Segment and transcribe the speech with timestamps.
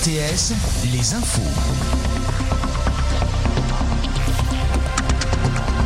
[0.00, 0.54] RTS,
[0.92, 2.29] les infos.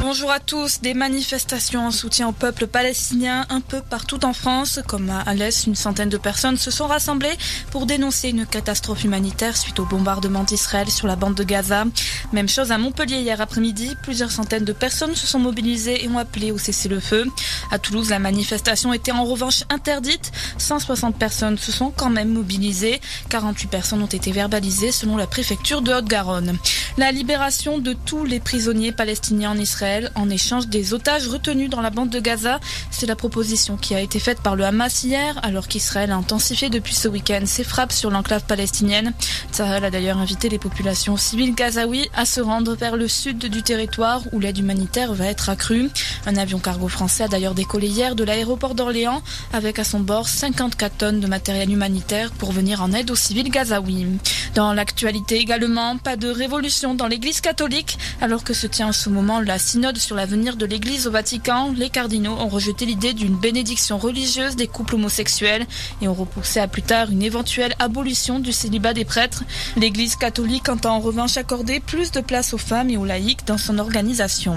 [0.07, 0.83] Bonjour à tous.
[0.83, 5.65] Des manifestations en soutien au peuple palestinien un peu partout en France, comme à Alès,
[5.67, 7.33] une centaine de personnes se sont rassemblées
[7.71, 11.87] pour dénoncer une catastrophe humanitaire suite au bombardement d'Israël sur la bande de Gaza.
[12.35, 13.97] Même chose à Montpellier hier après-midi.
[14.03, 17.25] Plusieurs centaines de personnes se sont mobilisées et ont appelé au cessez-le-feu.
[17.71, 20.33] À Toulouse, la manifestation était en revanche interdite.
[20.59, 23.01] 160 personnes se sont quand même mobilisées.
[23.31, 26.59] 48 personnes ont été verbalisées selon la préfecture de Haute-Garonne.
[26.99, 31.81] La libération de tous les prisonniers palestiniens en Israël en échange des otages retenus dans
[31.81, 32.61] la bande de Gaza.
[32.91, 36.71] C'est la proposition qui a été faite par le Hamas hier, alors qu'Israël a intensifié
[36.71, 39.13] depuis ce week-end ses frappes sur l'enclave palestinienne.
[39.53, 43.63] Tsahal a d'ailleurs invité les populations civiles gazaouis à se rendre vers le sud du
[43.63, 45.91] territoire où l'aide humanitaire va être accrue.
[46.27, 49.23] Un avion cargo français a d'ailleurs décollé hier de l'aéroport d'Orléans
[49.53, 53.51] avec à son bord 54 tonnes de matériel humanitaire pour venir en aide aux civils
[53.51, 54.07] gazaouis.
[54.55, 57.99] Dans l'actualité également, pas de révolution dans l'église catholique.
[58.21, 61.71] Alors que se tient en ce moment la synode sur l'avenir de l'église au Vatican,
[61.77, 65.67] les cardinaux ont rejeté l'idée d'une bénédiction religieuse des couples homosexuels
[66.01, 69.45] et ont repoussé à plus tard une éventuelle abolition du célibat des prêtres.
[69.77, 73.59] L'église catholique entend en revanche accorder plus de place aux femmes et aux laïcs dans
[73.59, 74.57] son organisation.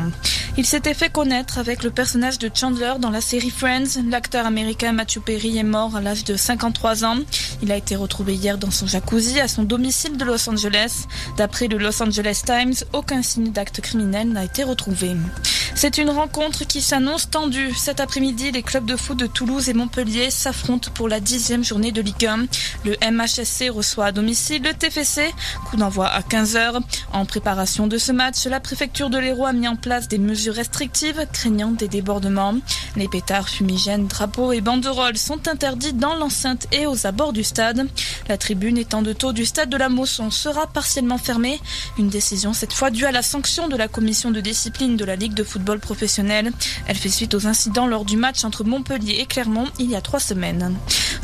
[0.58, 4.02] Il s'était fait connaître avec le personnage de Chandler dans la série Friends.
[4.10, 7.18] L'acteur américain Matthew Perry est mort à l'âge de 53 ans.
[7.62, 11.06] Il a été retrouvé hier dans son jacuzzi à son domicile de Los Angeles.
[11.38, 15.17] D'après le Los Angeles Times, aucun signe d'acte criminel n'a été retrouvé.
[15.76, 17.72] C'est une rencontre qui s'annonce tendue.
[17.76, 21.92] Cet après-midi, les clubs de foot de Toulouse et Montpellier s'affrontent pour la dixième journée
[21.92, 22.48] de Ligue 1.
[22.84, 25.32] Le MHSC reçoit à domicile le TFC.
[25.70, 26.80] Coup d'envoi à 15h.
[27.14, 30.56] En préparation de ce match, la préfecture de l'Hérault a mis en place des mesures
[30.56, 32.56] restrictives craignant des débordements.
[32.96, 37.88] Les pétards, fumigènes, drapeaux et banderoles sont interdits dans l'enceinte et aux abords du stade.
[38.28, 41.60] La tribune étant de taux du stade de la Mosson sera partiellement fermée.
[42.00, 45.16] Une décision cette fois due à la sanction de la commission de discipline de la
[45.16, 46.52] Ligue de football professionnel.
[46.88, 50.02] Elle fait suite aux incidents lors du match entre Montpellier et Clermont il y a
[50.02, 50.76] trois semaines.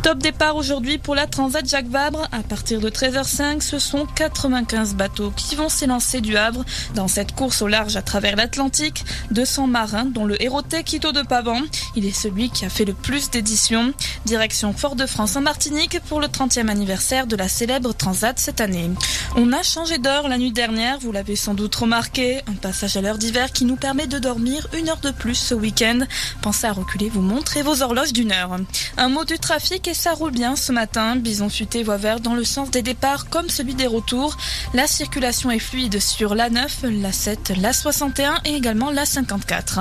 [0.02, 2.28] Top départ aujourd'hui pour la Transat Jacques Vabre.
[2.32, 7.34] À partir de 13h05, ce sont 95 bateaux qui vont s'élancer du Havre dans cette
[7.34, 9.06] course au large à travers l'Atlantique.
[9.32, 11.62] 200 marins, dont le Héroté Quito de Pavan.
[11.96, 13.94] Il est celui qui a fait le plus d'éditions.
[14.26, 18.90] Direction Fort-de-France en Martinique pour le 30e anniversaire de la célèbre Transat cette année.
[19.36, 22.42] On a changé d'heure la nuit dernière, vous l'avez sans doute remarqué.
[22.48, 25.54] Un passage à l'heure d'hiver qui nous permet de dormir une heure de plus ce
[25.54, 26.00] week-end.
[26.42, 28.58] Pensez à reculer vos montres et vos horloges d'une heure.
[28.98, 31.16] Un mot du trafic et ça roule bien ce matin.
[31.16, 34.38] Bison futé voie vert dans le sens des départs comme celui des retours.
[34.74, 39.80] La circulation est fluide sur la 9, la 7, la 61 et également la 54.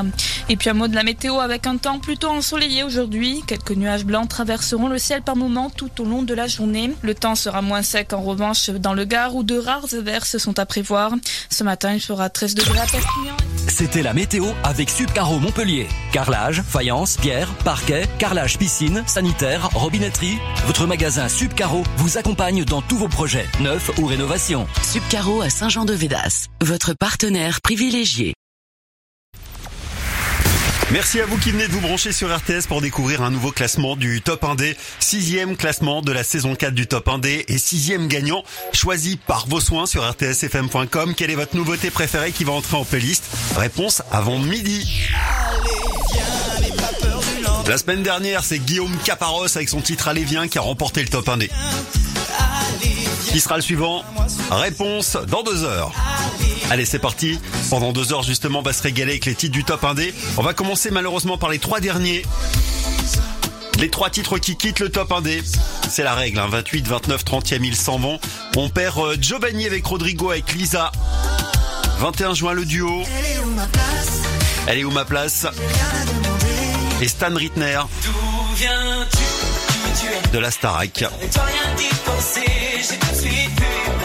[0.48, 3.42] Et puis un mot de la météo avec un temps plutôt ensoleillé aujourd'hui.
[3.46, 6.92] Quelques nuages blancs traverseront le ciel par moments tout au long de la journée.
[7.02, 10.58] Le temps sera moins sec en revanche dans le Gard où de rares averses sont
[10.58, 11.12] à prévoir.
[11.50, 13.36] Ce matin, il fera 13 degrés à Perpignan.
[13.72, 15.88] C'était la météo avec Subcaro Montpellier.
[16.12, 20.36] Carrelage, faïence, pierre, parquet, carrelage piscine, sanitaire, robinetterie.
[20.66, 24.66] Votre magasin Subcaro vous accompagne dans tous vos projets, neufs ou rénovations.
[24.82, 28.34] Subcaro à Saint-Jean-de-Védas, votre partenaire privilégié.
[30.92, 33.96] Merci à vous qui venez de vous brancher sur RTS pour découvrir un nouveau classement
[33.96, 34.76] du Top 1D.
[35.00, 38.44] Sixième classement de la saison 4 du Top 1D et sixième gagnant
[38.74, 41.14] choisi par vos soins sur rtsfm.com.
[41.16, 43.24] Quelle est votre nouveauté préférée qui va entrer en playlist?
[43.56, 45.08] Réponse avant midi.
[47.66, 51.08] La semaine dernière, c'est Guillaume Caparos avec son titre Allez viens qui a remporté le
[51.08, 51.48] Top 1D.
[53.30, 54.04] Qui sera le suivant
[54.50, 55.92] Réponse dans deux heures.
[56.70, 57.38] Allez, c'est parti.
[57.70, 60.12] Pendant deux heures, justement, on va se régaler avec les titres du top 1D.
[60.36, 62.22] On va commencer malheureusement par les trois derniers.
[63.78, 65.42] Les trois titres qui quittent le top 1D.
[65.88, 66.48] C'est la règle, hein.
[66.48, 68.18] 28, 29, 30e, ils s'en vont.
[68.56, 70.92] On perd euh, Giovanni avec Rodrigo, avec Lisa.
[71.98, 73.02] 21 juin, le duo.
[74.66, 75.46] Elle est où ma place
[77.00, 77.80] Et Stan Rittner.
[80.32, 81.04] De la Starac.
[82.82, 84.01] Visite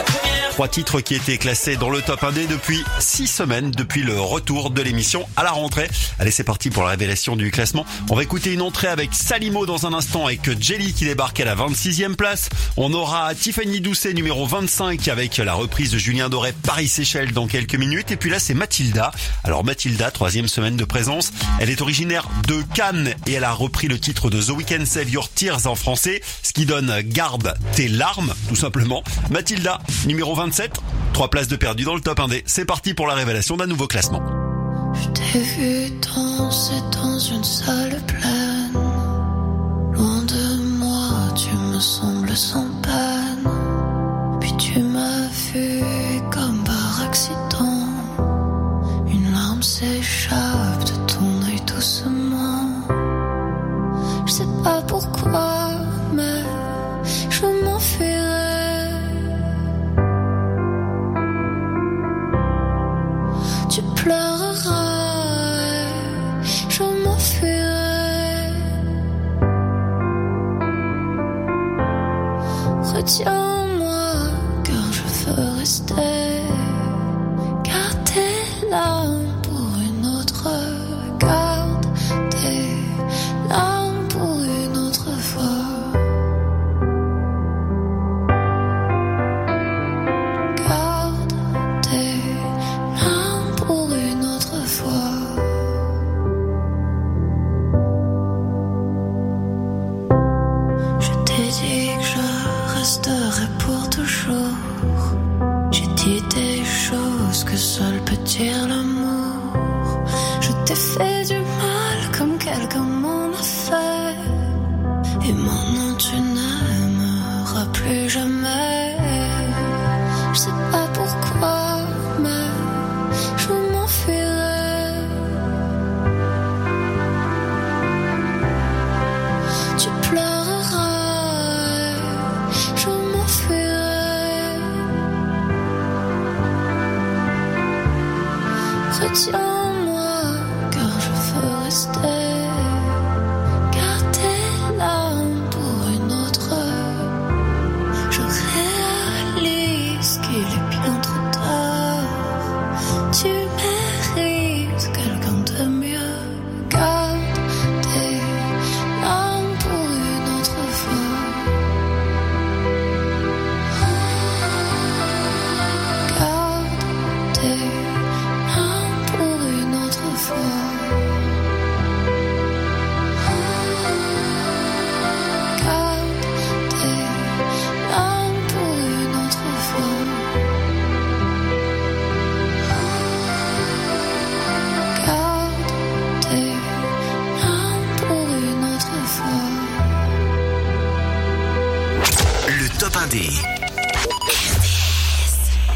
[0.57, 4.71] Trois titres qui étaient classés dans le top 1D depuis six semaines, depuis le retour
[4.71, 5.88] de l'émission à la rentrée.
[6.18, 7.86] Allez, c'est parti pour la révélation du classement.
[8.09, 11.45] On va écouter une entrée avec Salimo dans un instant, avec Jelly qui débarque à
[11.45, 12.50] la 26e place.
[12.75, 17.75] On aura Tiffany Doucet numéro 25 avec la reprise de Julien Doré Paris-Séchelles dans quelques
[17.75, 18.10] minutes.
[18.10, 19.12] Et puis là, c'est Mathilda.
[19.44, 21.33] Alors Mathilda, troisième semaine de présence.
[21.60, 25.12] Elle est originaire de Cannes et elle a repris le titre de The Weeknd Save
[25.12, 29.03] Your Tears en français, ce qui donne Garde tes larmes, tout simplement.
[29.30, 30.79] Mathilda, numéro 25 27.
[31.11, 32.41] Trois places de perdu dans le top 1D.
[32.45, 34.21] C'est parti pour la révélation d'un nouveau classement.
[34.94, 38.73] Je t'ai vu danser dans une salle pleine.
[39.91, 43.51] Loin de moi, tu me sembles sans peine.
[45.53, 45.81] vu
[46.31, 47.83] comme par accident.
[49.07, 52.69] Une larme s'échappe de ton œil doucement.
[54.25, 55.56] Je sais pas pourquoi,
[73.07, 73.56] 就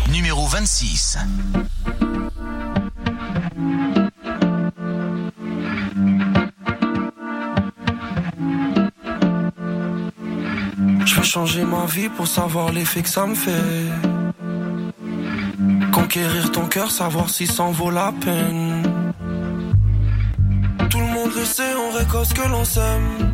[0.09, 1.17] Numéro 26.
[11.05, 13.51] Je veux changer ma vie pour savoir l'effet que ça me fait.
[15.91, 18.83] Conquérir ton cœur, savoir si ça en vaut la peine.
[20.89, 23.30] Tout le monde le sait, on récolte ce que l'on sème.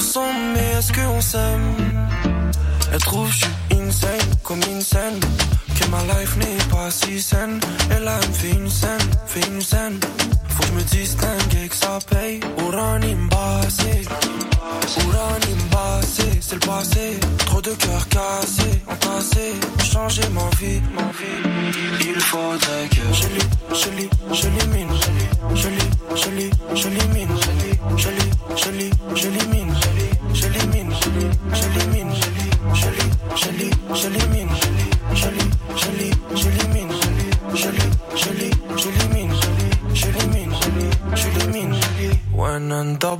[0.00, 1.74] On est ensemble, mais est-ce qu'on s'aime?
[2.90, 5.20] Elle trouve que je suis insane, comme une scène.
[5.78, 7.60] Que ma life n'est pas si saine.
[7.90, 10.00] Elle me fait une scène, fait une scène.
[10.48, 12.40] Faut que je me distingue et que ça paye.
[14.70, 17.20] Oranimbassé, Oranimbassé, c'est le passé.
[17.38, 19.54] Trop de cœurs cassés, entassés.
[19.82, 22.06] Changer ma vie, ma vie.
[22.08, 24.94] Il faudrait que je lis, je lis, je l'élimine.
[25.54, 27.34] Je lis, je lis, je l'élimine.
[27.96, 29.74] Je lis, je lis, je l'élimine.
[30.34, 32.14] Je l'élimine, je lis, je l'élimine.
[32.74, 34.48] Je lis, je lis, je l'élimine.
[35.14, 36.92] Je lis, je lis, je l'élimine.
[37.54, 37.70] Je
[41.14, 41.79] je.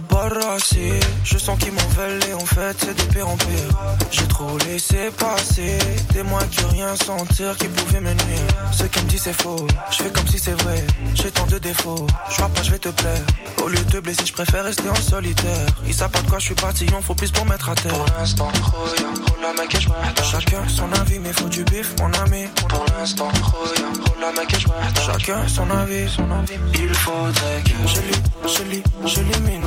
[0.08, 3.70] Barrasé, je sens qu'ils m'en veulent et en fait c'est de pire en pire.
[4.10, 5.78] J'ai trop laissé passer
[6.14, 8.46] des mois qui rien sentir qui pouvaient me nuire.
[8.72, 10.86] Ce qui me dit c'est faux, je fais comme si c'est vrai.
[11.14, 13.20] J'ai tant de défauts, je vois pas je vais te plaire.
[13.62, 15.66] Au lieu de te blesser, je préfère rester en solitaire.
[15.86, 17.92] Ils savent pas de quoi je suis parti, on faut plus pour mettre à terre.
[17.92, 22.12] Pour l'instant, Roya, roule la et je Chacun son avis, mais faut du bif, mon
[22.24, 22.46] ami.
[22.68, 26.54] Pour l'instant, Roya, roule la je Chacun son avis, son avis.
[26.74, 29.62] Il faudrait que je lis, je lis, je l'élimine.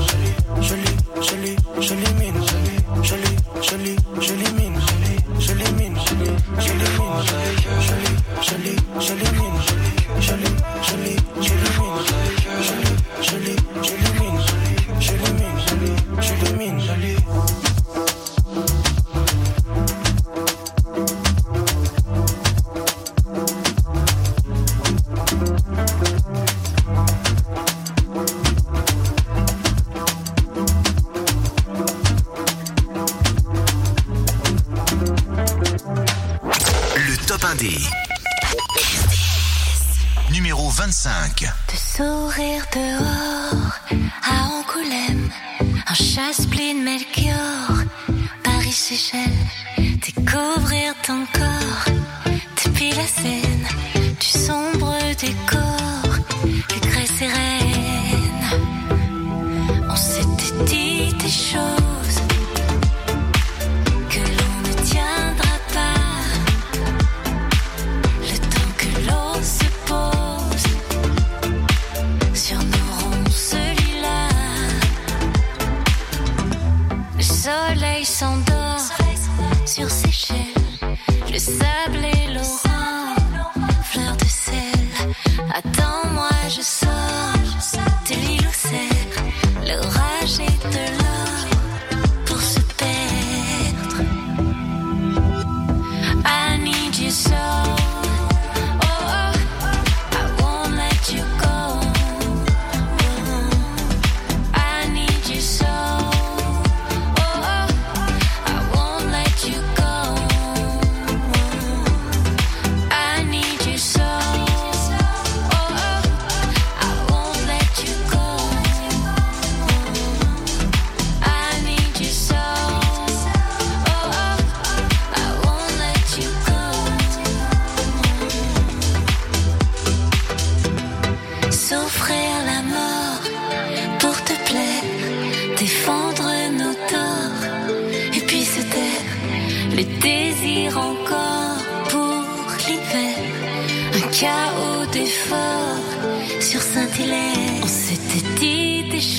[0.61, 2.39] Je lis, je lis, je l'élimine.
[3.03, 4.79] Je lis, je lis, je l'élimine.
[5.39, 6.59] Je l'élimine, je l'élimine.
[6.59, 6.99] Je lis,
[8.41, 9.59] je lis, je l'élimine.
[10.19, 12.03] Je lis, je lis, je l'élimine.
[12.21, 14.39] Je lis, je lis, je l'élimine.
[14.99, 17.12] Je l'élimine, je lis, je l'élimine.
[41.03, 41.53] 5.
[41.67, 43.62] De sourire dehors.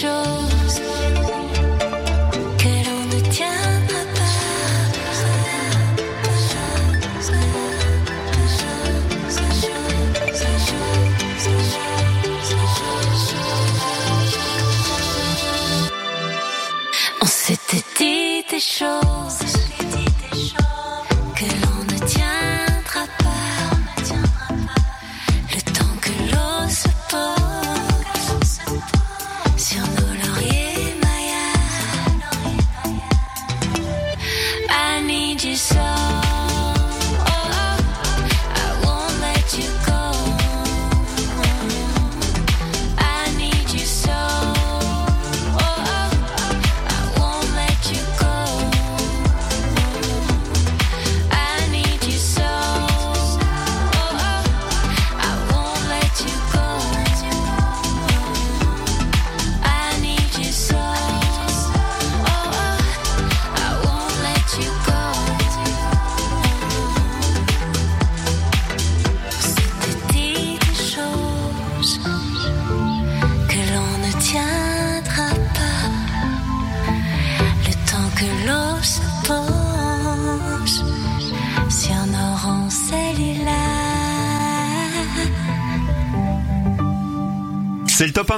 [0.04, 0.44] Que l'on.
[17.20, 19.13] On s'était dit des choses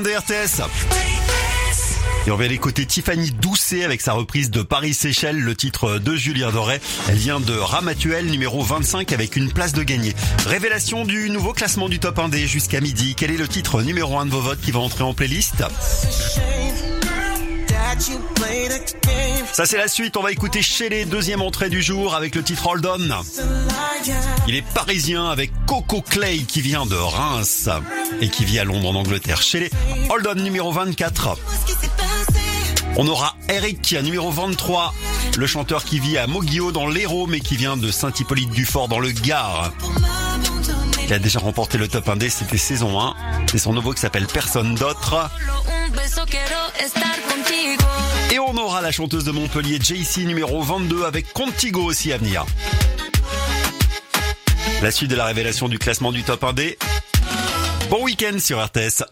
[0.04, 0.22] cellulaires.
[0.26, 0.96] C'est le top 1 des RTS.
[2.26, 6.50] Et on va aller Tiffany Doucet avec sa reprise de Paris-Séchelles, le titre de Julien
[6.50, 6.80] Doré.
[7.08, 10.12] Elle vient de Ramatuel, numéro 25, avec une place de gagné.
[10.44, 13.14] Révélation du nouveau classement du top 1D jusqu'à midi.
[13.16, 15.62] Quel est le titre numéro 1 de vos votes qui va entrer en playlist?
[19.52, 22.66] Ça c'est la suite, on va écouter chez deuxième entrée du jour avec le titre
[22.66, 23.65] Hold On.
[24.48, 27.68] Il est parisien avec Coco Clay qui vient de Reims
[28.20, 29.42] et qui vit à Londres en Angleterre.
[29.42, 29.70] Chez les
[30.10, 31.38] Hold On numéro 24.
[32.96, 34.94] On aura Eric numéro 23,
[35.36, 39.10] le chanteur qui vit à Moguio dans l'Hérault mais qui vient de Saint-Hippolyte-du-Fort dans le
[39.10, 39.72] Gard.
[41.04, 43.14] Il a déjà remporté le top 1D, c'était saison 1.
[43.50, 45.30] C'est son nouveau qui s'appelle Personne d'autre.
[48.32, 52.44] Et on aura la chanteuse de Montpellier, JC numéro 22 avec Contigo aussi à venir.
[54.82, 56.76] La suite de la révélation du classement du top 1D.
[57.88, 59.04] Bon week-end sur RTS.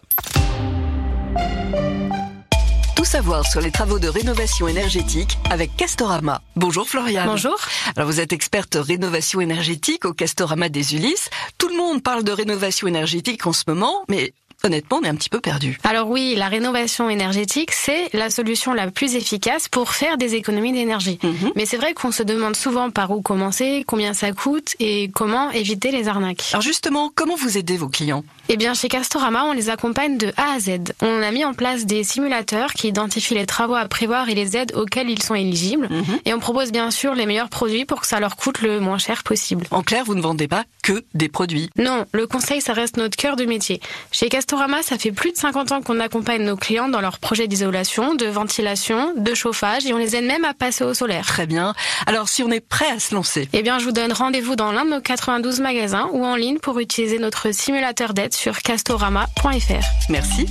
[2.95, 6.41] Tout savoir sur les travaux de rénovation énergétique avec Castorama.
[6.55, 7.27] Bonjour Floriane.
[7.27, 7.57] Bonjour.
[7.95, 11.29] Alors vous êtes experte rénovation énergétique au Castorama des Ulysses.
[11.57, 14.33] Tout le monde parle de rénovation énergétique en ce moment, mais
[14.65, 15.77] honnêtement, on est un petit peu perdu.
[15.83, 20.73] Alors oui, la rénovation énergétique, c'est la solution la plus efficace pour faire des économies
[20.73, 21.19] d'énergie.
[21.23, 21.51] Mhm.
[21.55, 25.51] Mais c'est vrai qu'on se demande souvent par où commencer, combien ça coûte et comment
[25.51, 26.49] éviter les arnaques.
[26.51, 28.23] Alors justement, comment vous aidez vos clients?
[28.49, 30.93] Eh bien, chez Castorama, on les accompagne de A à Z.
[31.01, 34.55] On a mis en place des simulateurs qui identifient les travaux à prévoir et les
[34.57, 35.87] aides auxquelles ils sont éligibles.
[35.89, 36.19] Mhm.
[36.25, 38.97] Et on propose bien sûr les meilleurs produits pour que ça leur coûte le moins
[38.97, 39.65] cher possible.
[39.71, 41.69] En clair, vous ne vendez pas que des produits.
[41.77, 43.81] Non, le conseil, ça reste notre cœur de métier.
[44.11, 47.19] Chez Castorama, Castorama, ça fait plus de 50 ans qu'on accompagne nos clients dans leurs
[47.19, 51.25] projets d'isolation, de ventilation, de chauffage et on les aide même à passer au solaire.
[51.25, 51.73] Très bien.
[52.07, 54.71] Alors si on est prêt à se lancer Eh bien, je vous donne rendez-vous dans
[54.71, 59.83] l'un de nos 92 magasins ou en ligne pour utiliser notre simulateur d'aide sur castorama.fr.
[60.07, 60.47] Merci.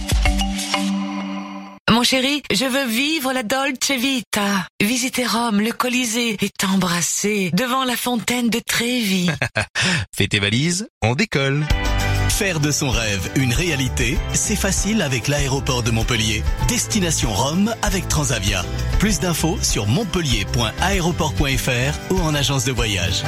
[1.90, 4.66] Mon chéri, je veux vivre la Dolce Vita.
[4.82, 9.30] Visiter Rome, le Colisée et t'embrasser devant la fontaine de Trévi.
[10.14, 11.64] Fais tes valises, on décolle.
[12.36, 16.42] Faire de son rêve une réalité, c'est facile avec l'aéroport de Montpellier.
[16.66, 18.64] Destination Rome avec Transavia.
[18.98, 23.22] Plus d'infos sur montpellier.aéroport.fr ou en agence de voyage.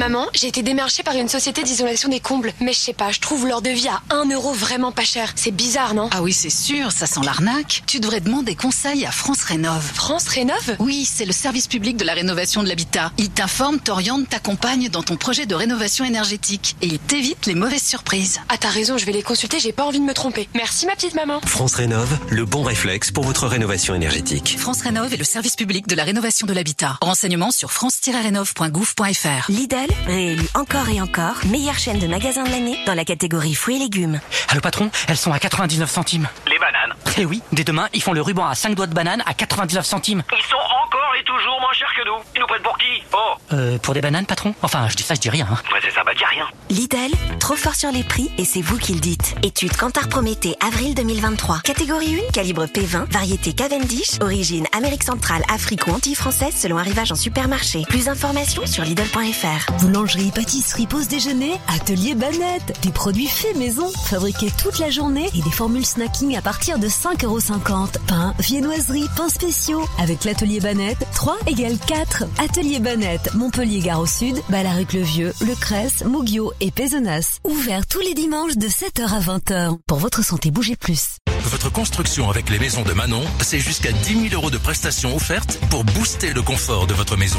[0.00, 2.54] Maman, j'ai été démarchée par une société d'isolation des combles.
[2.62, 5.30] Mais je sais pas, je trouve leur devis à 1 euro vraiment pas cher.
[5.36, 6.08] C'est bizarre, non?
[6.10, 7.82] Ah oui, c'est sûr, ça sent l'arnaque.
[7.86, 9.82] Tu devrais demander conseil à France Rénov.
[9.92, 10.76] France Rénov?
[10.78, 13.12] Oui, c'est le service public de la rénovation de l'habitat.
[13.18, 16.76] Ils t'informent, t'orientent, t'accompagnent dans ton projet de rénovation énergétique.
[16.80, 18.40] Et ils t'évitent les mauvaises surprises.
[18.48, 20.48] Ah, t'as raison, je vais les consulter, j'ai pas envie de me tromper.
[20.54, 21.42] Merci ma petite maman.
[21.44, 24.56] France Rénov, le bon réflexe pour votre rénovation énergétique.
[24.58, 26.96] France Rénov est le service public de la rénovation de l'habitat.
[27.02, 29.50] Renseignements sur france-rénov.gouv.fr.
[29.50, 33.76] Lidl, réélu encore et encore, meilleure chaîne de magasins de l'année dans la catégorie fruits
[33.76, 34.20] et légumes.
[34.48, 36.28] Allô patron, elles sont à 99 centimes.
[36.46, 39.22] Les bananes Eh oui, dès demain, ils font le ruban à 5 doigts de banane
[39.26, 40.22] à 99 centimes.
[40.32, 42.22] Ils sont encore et toujours moins chers que nous.
[42.34, 43.02] Ils nous prennent pour qui?
[43.12, 44.54] Oh Euh, pour des bananes patron?
[44.62, 45.46] Enfin, je dis ça, je dis rien.
[45.50, 45.58] Hein.
[45.72, 46.46] Ouais, c'est ça, bah dis rien.
[46.70, 49.34] Lidl, trop fort sur les prix et c'est vous qui le dites.
[49.42, 51.60] Étude Cantar Prométhée, avril 2023.
[51.60, 57.16] Catégorie 1, calibre P20, variété Cavendish, origine Amérique centrale, Afrique ou anti-française selon arrivage en
[57.16, 57.82] supermarché.
[57.88, 59.79] Plus d'informations sur Lidl.fr.
[59.80, 62.78] Boulangerie, pâtisserie, pause déjeuner, atelier Banette.
[62.82, 66.86] Des produits faits maison, fabriqués toute la journée et des formules snacking à partir de
[66.86, 67.98] 5,50€.
[68.06, 69.82] Pain, viennoiserie, pains spéciaux.
[69.98, 72.24] Avec l'atelier Banette, 3 égale 4.
[72.38, 77.38] Atelier Banette, Montpellier Gare au Sud, Balaruc le Vieux, Le Cresse, Mougio et Pézenas.
[77.44, 79.78] Ouvert tous les dimanches de 7h à 20h.
[79.86, 81.16] Pour votre santé, bougez plus.
[81.44, 85.58] Votre construction avec les maisons de Manon, c'est jusqu'à 10 000 euros de prestations offertes
[85.70, 87.38] pour booster le confort de votre maison.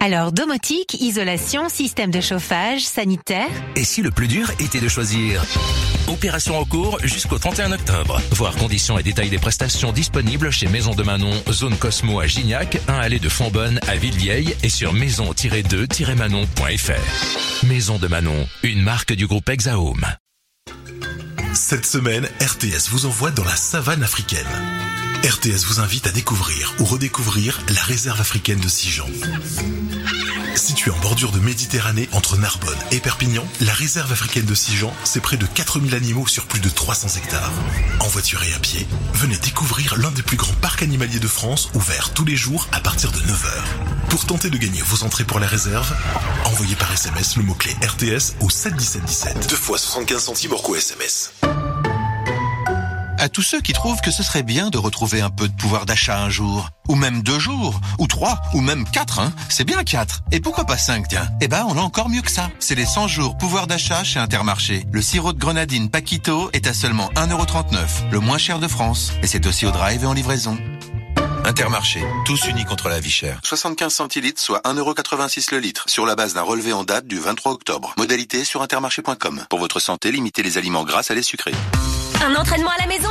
[0.00, 3.48] Alors, domotique, isolation, système de chauffage, sanitaire.
[3.76, 5.42] Et si le plus dur était de choisir
[6.08, 8.18] Opération en cours jusqu'au 31 octobre.
[8.32, 12.78] Voir conditions et détails des prestations disponibles chez Maison de Manon, zone Cosmo à Gignac,
[12.88, 17.66] 1 allée de Fonbonne à Villevieille et sur maison-2-manon.fr.
[17.66, 20.06] Maison de Manon, une marque du groupe Exahome.
[21.52, 24.46] Cette semaine, RTS vous envoie dans la savane africaine.
[25.24, 29.06] RTS vous invite à découvrir ou redécouvrir la réserve africaine de Sijan.
[30.54, 35.20] Située en bordure de Méditerranée entre Narbonne et Perpignan, la réserve africaine de Sijan, c'est
[35.20, 37.52] près de 4000 animaux sur plus de 300 hectares.
[38.00, 41.70] En voiture et à pied, venez découvrir l'un des plus grands parcs animaliers de France,
[41.74, 44.08] ouvert tous les jours à partir de 9h.
[44.10, 45.92] Pour tenter de gagner vos entrées pour la réserve,
[46.44, 49.48] envoyez par SMS le mot-clé RTS au 71717.
[49.50, 51.32] Deux fois 75 centimes hors SMS.
[53.20, 55.86] À tous ceux qui trouvent que ce serait bien de retrouver un peu de pouvoir
[55.86, 59.32] d'achat un jour, ou même deux jours, ou trois, ou même quatre, hein.
[59.48, 60.20] C'est bien quatre.
[60.30, 61.28] Et pourquoi pas cinq, tiens?
[61.40, 62.48] Eh ben, on a encore mieux que ça.
[62.60, 64.86] C'est les 100 jours pouvoir d'achat chez Intermarché.
[64.92, 69.12] Le sirop de grenadine Paquito est à seulement 1,39€, le moins cher de France.
[69.20, 70.56] Et c'est aussi au drive et en livraison.
[71.44, 73.40] Intermarché, tous unis contre la vie chère.
[73.42, 77.50] 75 centilitres, soit 1,86€ le litre, sur la base d'un relevé en date du 23
[77.50, 77.94] octobre.
[77.96, 79.44] Modalité sur intermarché.com.
[79.50, 81.54] Pour votre santé, limitez les aliments gras à les sucrés.
[82.24, 83.10] Un entraînement à la maison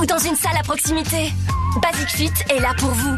[0.00, 1.32] Ou dans une salle à proximité?
[1.82, 3.16] Basic Fit est là pour vous.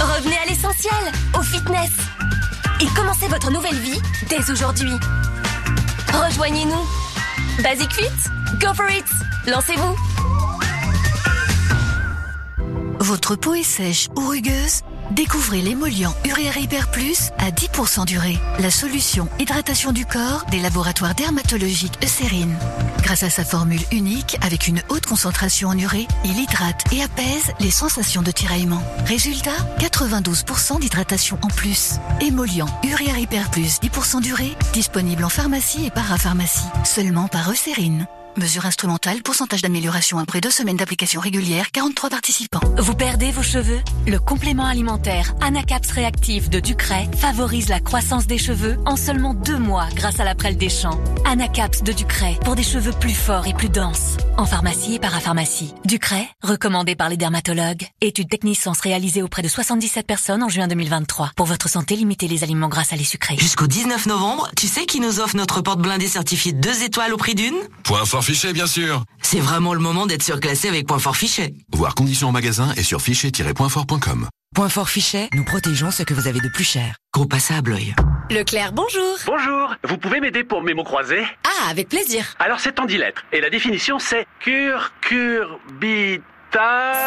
[0.00, 0.92] Revenez à l'essentiel,
[1.38, 1.90] au fitness.
[2.80, 4.92] Et commencez votre nouvelle vie dès aujourd'hui.
[6.12, 7.62] Rejoignez-nous.
[7.62, 9.06] Basic Fit, go for it.
[9.46, 9.96] Lancez-vous.
[13.00, 14.82] Votre peau est sèche ou rugueuse
[15.12, 18.38] Découvrez l'émollient Urea Hyper Plus à 10% d'urée.
[18.58, 22.56] La solution hydratation du corps des laboratoires dermatologiques Eucérine.
[23.02, 27.52] Grâce à sa formule unique avec une haute concentration en urée, il hydrate et apaise
[27.58, 28.82] les sensations de tiraillement.
[29.06, 31.94] Résultat 92% d'hydratation en plus.
[32.20, 36.68] Émollient Urea Hyper Plus 10% d'urée, disponible en pharmacie et parapharmacie.
[36.84, 38.06] Seulement par Eucérine.
[38.40, 42.60] Mesure instrumentale, pourcentage d'amélioration après deux semaines d'application régulière, 43 participants.
[42.78, 43.80] Vous perdez vos cheveux?
[44.06, 49.58] Le complément alimentaire Anacaps Réactif de Ducret favorise la croissance des cheveux en seulement deux
[49.58, 50.98] mois grâce à la prêle des champs.
[51.26, 54.16] Anacaps de Ducret pour des cheveux plus forts et plus denses.
[54.38, 55.74] En pharmacie et parapharmacie.
[55.84, 57.86] Ducret, recommandé par les dermatologues.
[58.00, 61.32] Étude Technisens réalisée auprès de 77 personnes en juin 2023.
[61.36, 63.36] Pour votre santé, limitez les aliments gras à les sucrés.
[63.38, 67.18] Jusqu'au 19 novembre, tu sais qui nous offre notre porte blindée certifiée 2 étoiles au
[67.18, 67.58] prix d'une?
[67.82, 69.02] Pour un forfait Fichet, bien sûr.
[69.22, 71.52] C'est vraiment le moment d'être surclassé avec Point Fort Fichet.
[71.72, 74.28] Voir conditions en magasin et sur fichet-pointfort.com.
[74.54, 76.94] Point Fort Fichet, nous protégeons ce que vous avez de plus cher.
[77.12, 77.92] Gros ça à Bloy.
[78.30, 79.16] Leclerc, bonjour.
[79.26, 81.24] Bonjour, vous pouvez m'aider pour mes mots croisés?
[81.42, 82.24] Ah, avec plaisir.
[82.38, 86.20] Alors c'est en 10 lettres, et la définition c'est curcurbita...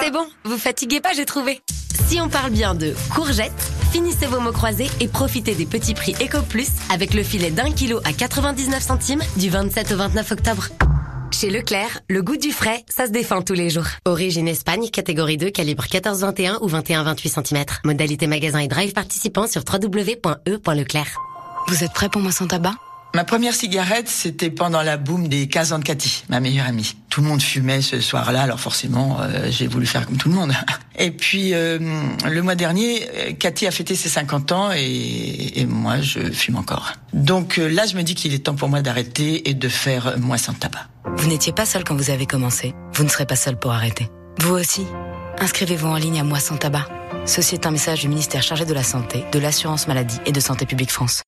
[0.02, 1.62] C'est bon, vous fatiguez pas, j'ai trouvé.
[2.06, 6.16] Si on parle bien de courgettes, finissez vos mots croisés et profitez des petits prix
[6.22, 10.68] Eco Plus avec le filet d'un kilo à 99 centimes du 27 au 29 octobre.
[11.34, 13.88] Chez Leclerc, le goût du frais, ça se défend tous les jours.
[14.06, 17.66] Origine Espagne, catégorie 2, calibre 14-21 ou 21-28 cm.
[17.84, 21.18] Modalité magasin et drive participant sur www.e.leclerc.
[21.68, 22.76] Vous êtes prêt pour moi sans tabac?
[23.16, 26.96] Ma première cigarette, c'était pendant la boom des 15 ans de Cathy, ma meilleure amie.
[27.10, 30.36] Tout le monde fumait ce soir-là, alors forcément, euh, j'ai voulu faire comme tout le
[30.36, 30.52] monde.
[30.98, 31.78] Et puis, euh,
[32.26, 36.94] le mois dernier, Cathy a fêté ses 50 ans et, et moi, je fume encore.
[37.14, 40.18] Donc euh, là, je me dis qu'il est temps pour moi d'arrêter et de faire
[40.20, 40.88] moins sans tabac.
[41.18, 42.74] Vous n'étiez pas seul quand vous avez commencé.
[42.94, 44.08] Vous ne serez pas seul pour arrêter.
[44.40, 44.86] Vous aussi.
[45.40, 46.88] Inscrivez-vous en ligne à Moi sans tabac.
[47.26, 50.40] Ceci est un message du ministère chargé de la Santé, de l'Assurance Maladie et de
[50.40, 51.24] Santé Publique France.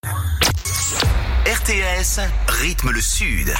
[1.67, 3.51] RTS rythme le Sud.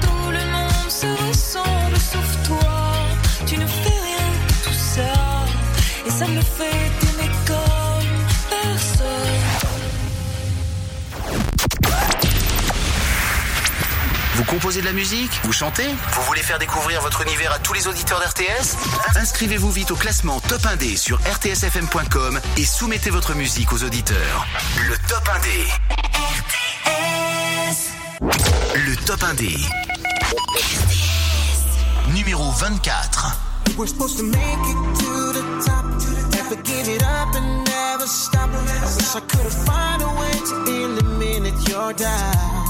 [0.00, 2.58] Tout le monde se ressemble sauf toi.
[3.46, 5.12] Tu ne fais rien de tout ça.
[6.04, 6.79] Et ça me fait
[14.50, 17.86] composez de la musique Vous chantez Vous voulez faire découvrir votre univers à tous les
[17.86, 18.76] auditeurs d'RTS
[19.16, 24.46] Inscrivez-vous vite au classement Top 1D sur rtsfm.com et soumettez votre musique aux auditeurs.
[24.88, 25.66] Le Top 1D.
[28.74, 29.56] Le Top 1D.
[32.12, 33.36] Numéro 24.
[33.78, 35.84] We're supposed to make it to the top.
[36.34, 38.50] Never give it up and never stop.
[38.50, 42.50] I wish I could find a way to eliminate your doubts.
[42.50, 42.69] It's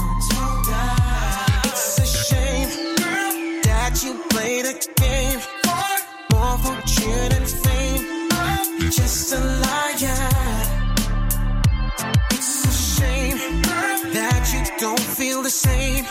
[2.31, 2.69] shame
[3.67, 5.93] that you played a game for
[6.31, 8.03] more fortune and fame.
[8.79, 10.21] You're just a liar.
[12.35, 13.39] It's a shame
[14.17, 16.05] that you don't feel the same.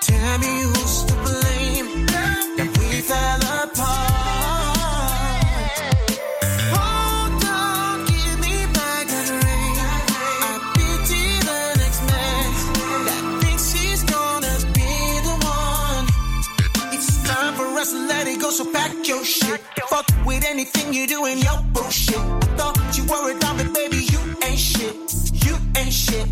[0.00, 0.81] Tell me who's
[18.52, 19.60] so pack your shit.
[19.88, 22.18] Fuck with anything you do in your bullshit.
[22.18, 24.94] I thought you were a diamond, baby, you ain't shit.
[25.46, 26.28] You ain't shit.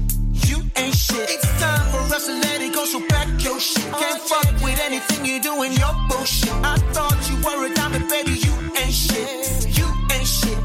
[0.49, 1.27] You ain't shit.
[1.31, 3.91] It's time for us to let it go, so pack your shit.
[3.93, 6.53] Can't fuck with anything you do in your bullshit.
[6.63, 9.79] I thought you were a diamond, baby, you ain't shit.
[9.79, 10.59] You ain't shit.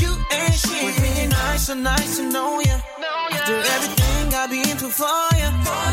[0.00, 0.84] You ain't shit.
[0.84, 2.76] We're being nice, so nice to know ya.
[3.32, 5.48] After everything I've been through for ya,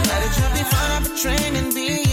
[0.09, 2.04] let it jump and find out the train and be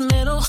[0.00, 0.42] a little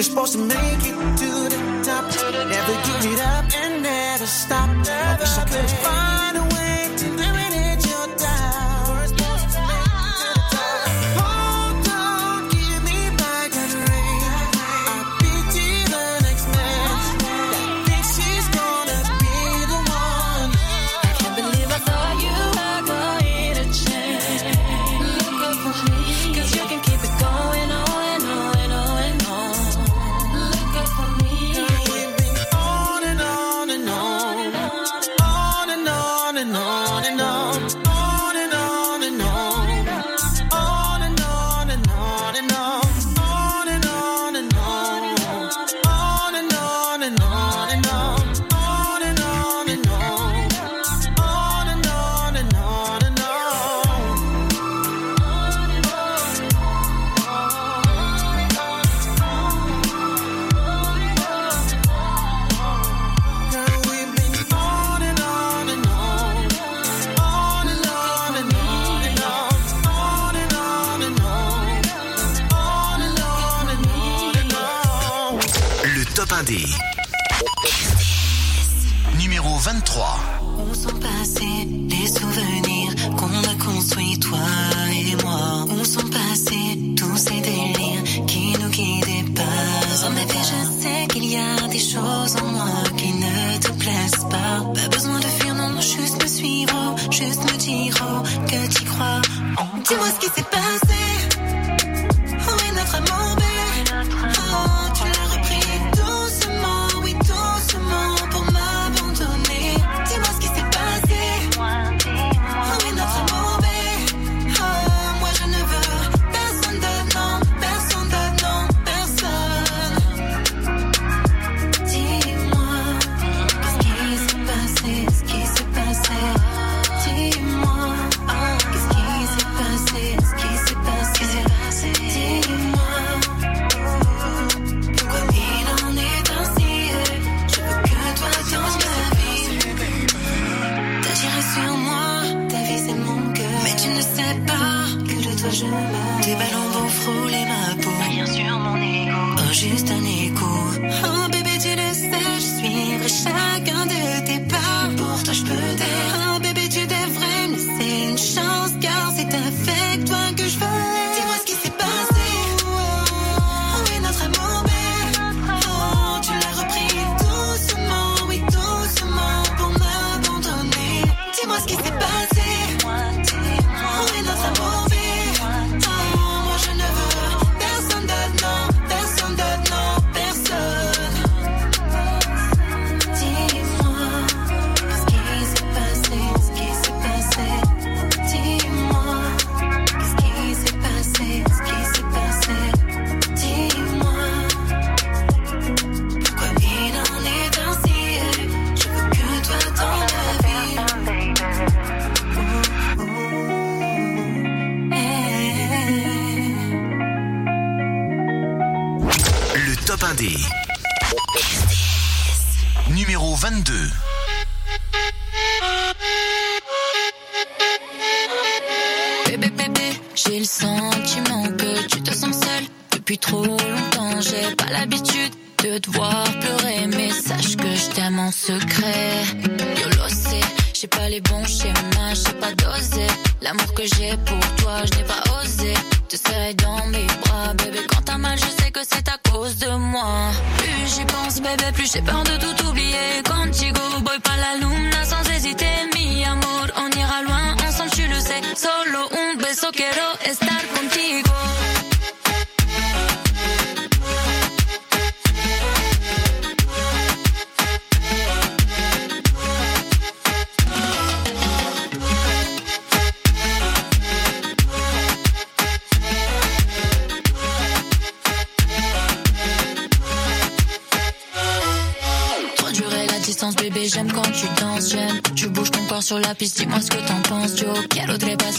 [0.00, 2.04] were supposed to make it to the top.
[2.48, 4.70] Never give it up and never stop.
[4.70, 5.89] I wish I could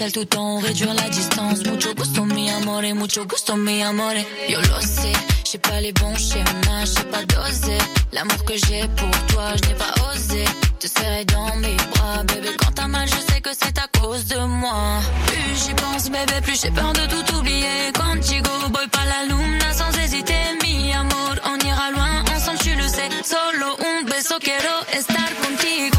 [0.01, 1.63] el tutón, réduire la distance.
[1.69, 4.25] Mucho gusto, mi amore, mucho gusto, mi amore.
[4.49, 5.11] Yo lo sé,
[5.43, 7.77] j'ai pas les bons schémas, j'ai pas dosé.
[8.11, 10.43] L'amour que j'ai pour toi, je n'ai pas osé.
[10.79, 14.25] Te serrer dans mes bras, bébé, quand t'as mal, je sais que c'est à cause
[14.25, 15.01] de moi.
[15.27, 17.91] Plus j'y pense, bébé, plus j'ai peur de tout oublier.
[17.93, 20.43] Contigo, boy, pa' la luna sans hésiter.
[20.63, 23.09] Mi amor, on ira loin, ensemble, tu le sais.
[23.23, 25.90] Solo un beso, quiero estar contigo.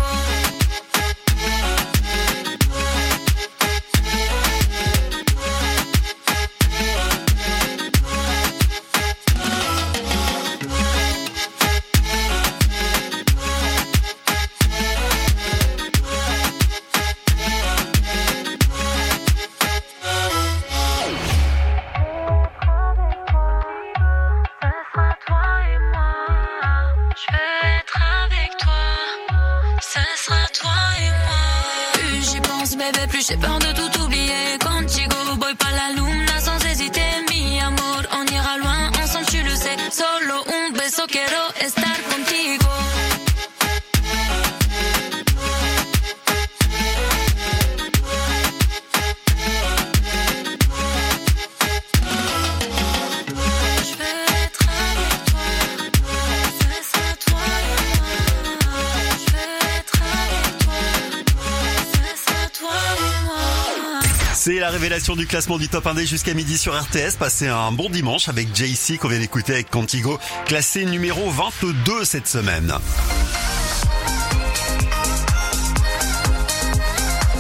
[65.17, 67.17] Du classement du top 1D jusqu'à midi sur RTS.
[67.19, 72.27] Passez un bon dimanche avec JC qu'on vient d'écouter avec Contigo, classé numéro 22 cette
[72.27, 72.73] semaine.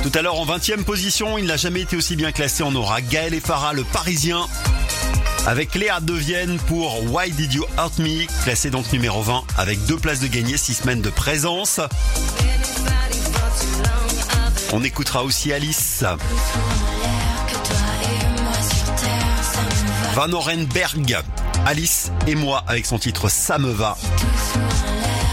[0.03, 2.63] Tout à l'heure en 20e position, il n'a jamais été aussi bien classé.
[2.63, 4.47] On aura Gaël et Farah, le parisien,
[5.47, 9.85] avec Léa de Vienne pour Why Did You Hurt Me, classé donc numéro 20 avec
[9.87, 11.81] deux places de gagné, six semaines de présence.
[14.73, 16.05] On écoutera aussi Alice.
[20.15, 21.23] Van Orenberg,
[21.65, 23.97] Alice et moi avec son titre Ça me va.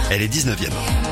[0.10, 1.09] Elle est 19e.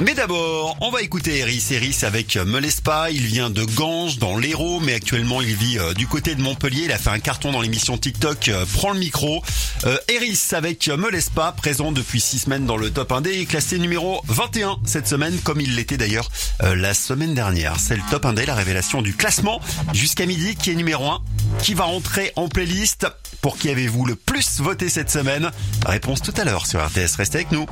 [0.00, 1.68] Mais d'abord, on va écouter Eris.
[1.70, 3.12] Eris avec Melespa.
[3.12, 6.82] Il vient de Ganges, dans l'Hérault, mais actuellement il vit euh, du côté de Montpellier.
[6.86, 9.42] Il a fait un carton dans l'émission TikTok euh, Prends le micro.
[9.84, 14.20] Euh, Eris avec Melespa, présent depuis 6 semaines dans le top 1D et classé numéro
[14.26, 16.28] 21 cette semaine, comme il l'était d'ailleurs
[16.60, 17.78] la semaine dernière.
[17.78, 19.60] C'est le top 1D, la révélation du classement
[19.92, 21.22] jusqu'à midi qui est numéro 1,
[21.62, 23.06] qui va rentrer en playlist.
[23.40, 25.50] Pour qui avez-vous le plus voté cette semaine?
[25.86, 27.16] Réponse tout à l'heure sur RTS.
[27.16, 27.66] Restez avec nous.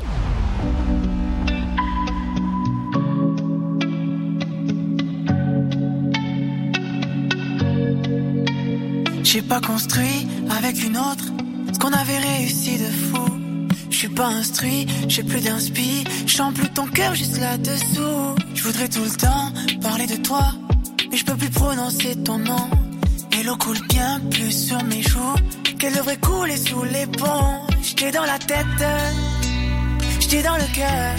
[9.33, 11.25] J'ai pas construit avec une autre
[11.73, 13.25] ce qu'on avait réussi de fou.
[13.89, 18.35] Je suis pas instruit, j'ai plus d'inspi, chante plus ton cœur juste là-dessous.
[18.55, 20.53] Je voudrais tout le temps parler de toi,
[21.11, 22.69] mais je peux plus prononcer ton nom.
[23.33, 25.37] Et l'eau coule bien plus sur mes joues
[25.79, 27.63] qu'elle devrait couler sous les ponts.
[27.83, 28.67] J'étais dans la tête,
[30.21, 31.17] j'étais dans le cœur.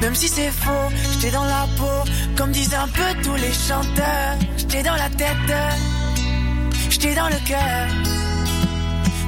[0.00, 4.38] Même si c'est faux, j'étais dans la peau, comme disent un peu tous les chanteurs.
[4.56, 6.01] J'étais dans la tête
[6.92, 7.86] j'étais dans le cœur.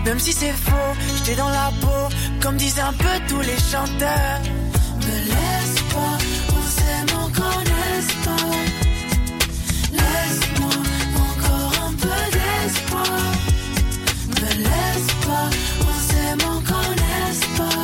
[0.04, 4.40] Même si c'est faux, j'étais dans la peau, comme disent un peu tous les chanteurs.
[5.06, 6.16] Me laisse pas,
[6.58, 8.50] on s'aime encore, laisse pas.
[9.98, 10.76] Laisse-moi
[11.26, 13.20] encore un peu d'espoir.
[14.40, 15.46] Me laisse pas,
[15.88, 17.82] on s'aime encore, laisse pas.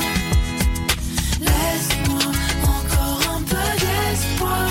[1.48, 2.26] Laisse-moi
[2.78, 4.68] encore un peu d'espoir.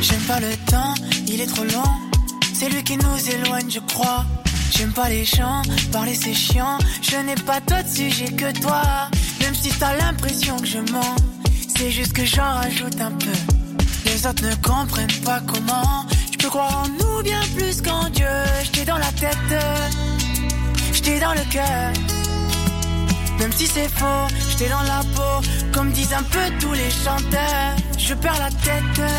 [0.00, 0.94] J'aime pas le temps,
[1.28, 2.13] il est trop long.
[2.64, 4.24] C'est lui qui nous éloigne, je crois.
[4.70, 5.60] J'aime pas les chants,
[5.92, 6.78] parler c'est chiant.
[7.02, 8.80] Je n'ai pas de sujet que toi.
[9.40, 11.14] Même si t'as l'impression que je mens,
[11.76, 13.36] c'est juste que j'en rajoute un peu.
[14.06, 16.06] Les autres ne comprennent pas comment.
[16.32, 18.34] Je peux croire en nous bien plus qu'en Dieu.
[18.62, 19.36] J'étais dans la tête,
[20.90, 21.92] j'étais dans le cœur.
[23.40, 27.76] Même si c'est faux, j'étais dans la peau, comme disent un peu tous les chanteurs.
[27.98, 29.10] Je perds la tête,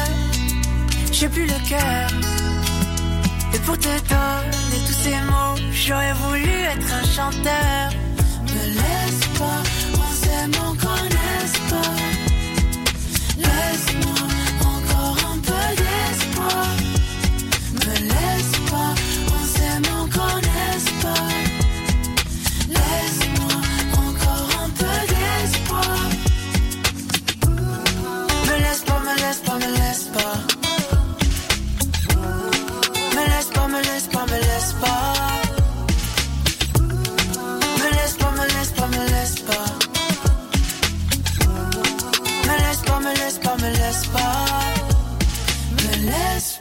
[1.12, 2.35] j'ai plus le cœur.
[3.56, 7.90] Et pour te donner tous ces mots, j'aurais voulu être un chanteur.
[8.44, 9.64] Me laisse pas,
[9.94, 10.52] on s'aime
[11.06, 12.15] laisse pas.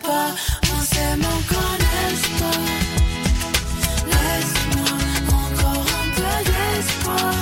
[0.04, 0.28] Pas,
[0.74, 2.60] on s'aime encore, laisse pas?
[4.12, 4.94] Laisse-moi
[5.28, 7.34] encore un peu d'espoir.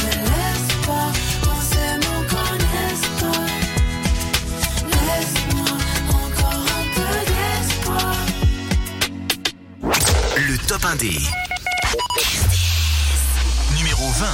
[0.00, 1.08] Me laisse pas,
[1.52, 3.44] on s'aime encore, laisse pas?
[5.06, 5.72] Laisse-moi
[6.20, 8.16] encore un peu d'espoir.
[10.36, 11.04] Le top 1D.
[13.76, 14.26] Numéro 20.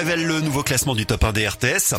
[0.00, 1.94] révèle le nouveau classement du top 1 des RTS.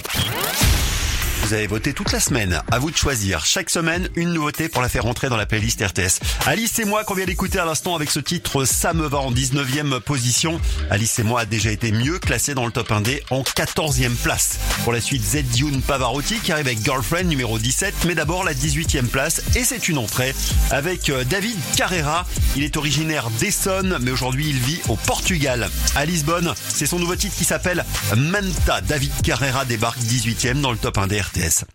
[1.43, 2.61] Vous avez voté toute la semaine.
[2.71, 3.45] À vous de choisir.
[3.45, 6.19] Chaque semaine, une nouveauté pour la faire rentrer dans la playlist RTS.
[6.45, 9.31] Alice et moi qu'on vient d'écouter à l'instant avec ce titre Ça me va en
[9.31, 10.61] 19e position.
[10.89, 14.59] Alice et moi a déjà été mieux classé dans le top 1D en 14e place.
[14.83, 18.53] Pour la suite, Z Youn Pavarotti qui arrive avec Girlfriend numéro 17, mais d'abord la
[18.53, 20.33] 18e place et c'est une entrée
[20.69, 22.25] avec euh, David Carrera
[22.55, 26.53] il est originaire d'Essonne, mais aujourd'hui il vit au Portugal, à Lisbonne.
[26.67, 27.85] C'est son nouveau titre qui s'appelle
[28.17, 28.81] Manta.
[28.81, 31.65] David Carrera débarque 18ème dans le top 1 des RTS.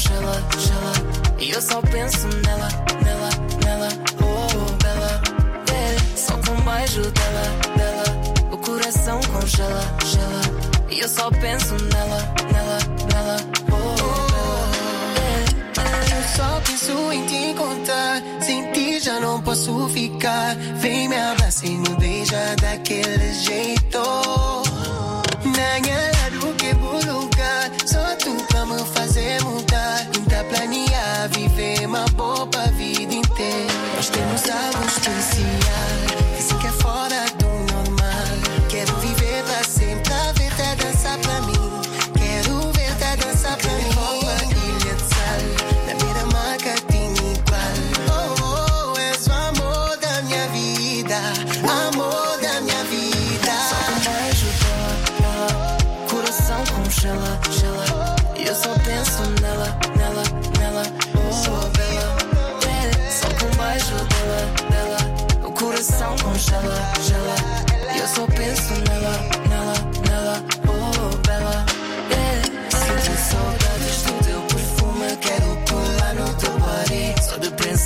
[0.00, 0.92] Sheila, Sheila.
[1.38, 2.68] E eu só penso nela,
[3.04, 3.30] nela,
[3.62, 3.88] nela.
[4.22, 5.22] Oh, oh bela,
[5.68, 5.92] yeah.
[5.92, 7.44] É, só com um beijo dela,
[7.76, 8.04] dela.
[8.50, 10.40] O coração congela, gela.
[10.90, 12.78] E eu só penso nela, nela,
[13.12, 13.36] nela.
[13.70, 14.64] Oh, oh bela,
[15.18, 15.52] yeah.
[15.76, 16.18] É, é.
[16.18, 18.22] Eu só penso em te encontrar.
[18.40, 20.56] Sem ti já não posso ficar.
[20.76, 24.00] Vem me abraça e me beija daquele jeito.
[25.44, 26.10] Nanha,
[26.56, 26.72] que
[27.06, 27.70] lugar.
[27.84, 29.69] Só tu pra me fazer mudar
[32.00, 33.72] uma boba a vida inteira.
[33.96, 35.59] Nós temos algo específico.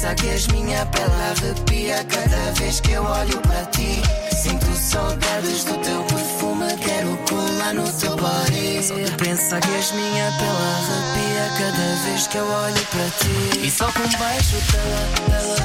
[0.05, 4.02] Sabes minha pele arrepia cada vez que eu olho para ti.
[4.36, 8.82] Sinto saudades do teu perfume, quero colar no teu body.
[8.82, 13.66] Só de pensar que és minha pele arrepia cada vez que eu olho para ti.
[13.66, 15.57] E só com um beijo dela, dela,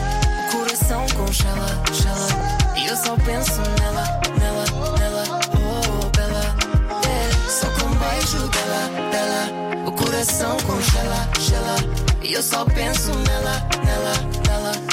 [0.47, 2.77] o coração congela, gela.
[2.77, 4.65] E eu só penso nela, nela,
[4.99, 6.55] nela, oh bela.
[7.03, 7.35] Yeah.
[7.35, 7.49] É.
[7.49, 12.08] Só com um beijo dela, dela, o coração congela, gela.
[12.21, 14.13] E eu só penso nela, nela,
[14.47, 14.88] nela.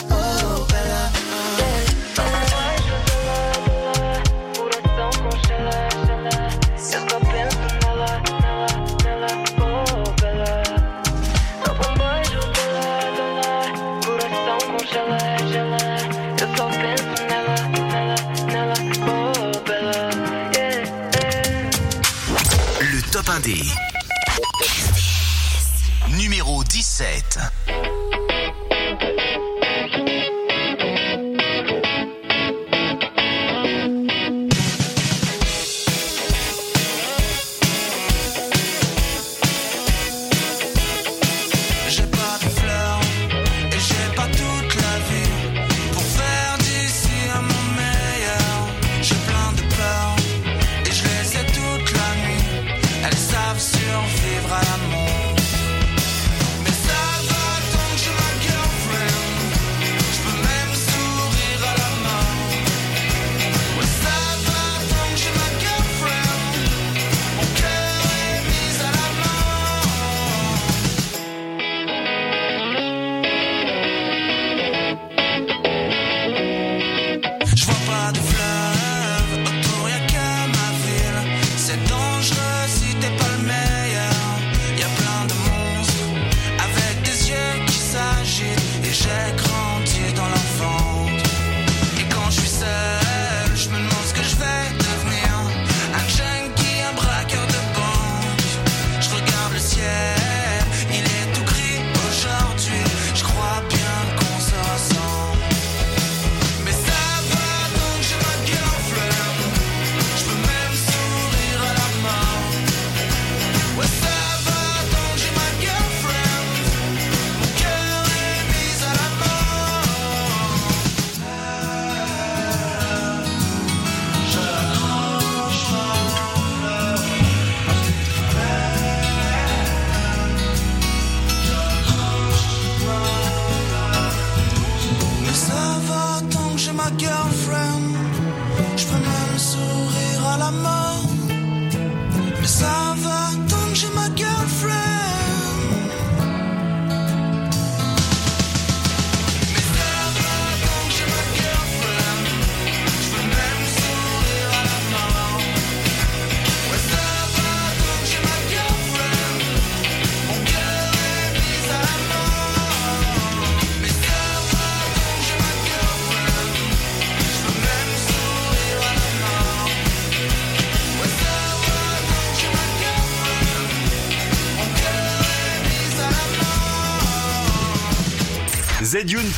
[26.97, 27.26] say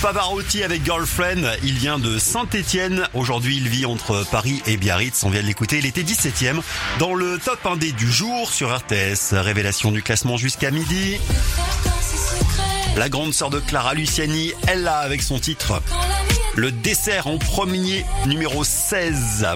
[0.03, 3.09] Pavarotti avec Girlfriend, il vient de Saint-Etienne.
[3.15, 5.25] Aujourd'hui, il vit entre Paris et Biarritz.
[5.25, 5.79] On vient de l'écouter.
[5.79, 6.61] Il était 17ème
[7.01, 9.33] dans le top 1D du jour sur RTS.
[9.33, 11.19] Révélation du classement jusqu'à midi.
[12.97, 15.83] La grande sœur de Clara Luciani, elle là avec son titre.
[16.55, 19.47] Le dessert en premier, numéro 16.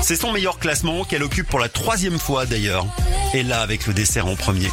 [0.00, 2.86] C'est son meilleur classement qu'elle occupe pour la troisième fois d'ailleurs.
[3.34, 4.68] Et là avec le dessert en premier.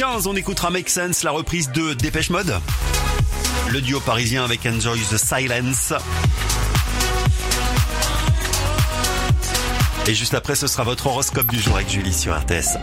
[0.00, 2.58] 15, on écoutera Make Sense, la reprise de Dépêche Mode.
[3.68, 5.92] Le duo parisien avec Enjoy the Silence.
[10.06, 12.78] Et juste après, ce sera votre horoscope du jour avec Julie sur RTS.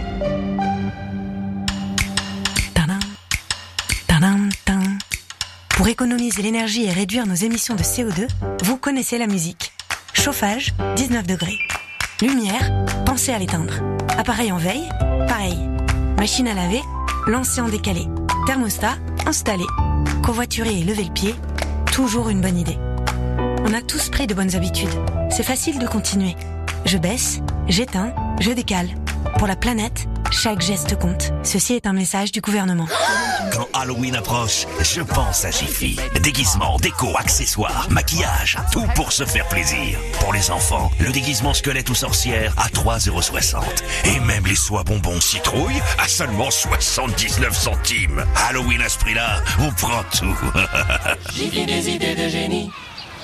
[5.70, 8.28] Pour économiser l'énergie et réduire nos émissions de CO2,
[8.62, 9.74] vous connaissez la musique.
[10.14, 11.58] Chauffage, 19 degrés.
[12.22, 13.74] Lumière, pensez à l'éteindre.
[14.20, 14.88] Appareil en veille,
[15.28, 15.58] pareil.
[16.18, 16.82] Machine à laver,
[17.28, 18.08] lancez en décalé.
[18.46, 19.66] Thermostat, installé.
[20.24, 21.36] Covoiturer et lever le pied,
[21.92, 22.78] toujours une bonne idée.
[23.64, 24.90] On a tous pris de bonnes habitudes.
[25.30, 26.36] C'est facile de continuer.
[26.86, 28.90] Je baisse, j'éteins, je décale.
[29.38, 31.32] Pour la planète, chaque geste compte.
[31.44, 32.88] Ceci est un message du gouvernement.
[33.52, 35.98] Quand Halloween approche, je pense à Jiffy.
[36.22, 40.00] Déguisement, déco, accessoires, maquillage, tout pour se faire plaisir.
[40.20, 43.62] Pour les enfants, le déguisement squelette ou sorcière à 3,60€.
[44.06, 48.24] Et même les soies bonbons citrouille à seulement 79 centimes.
[48.48, 50.38] Halloween à ce prix-là, on prend tout.
[51.34, 52.72] Jiffy des idées de génie.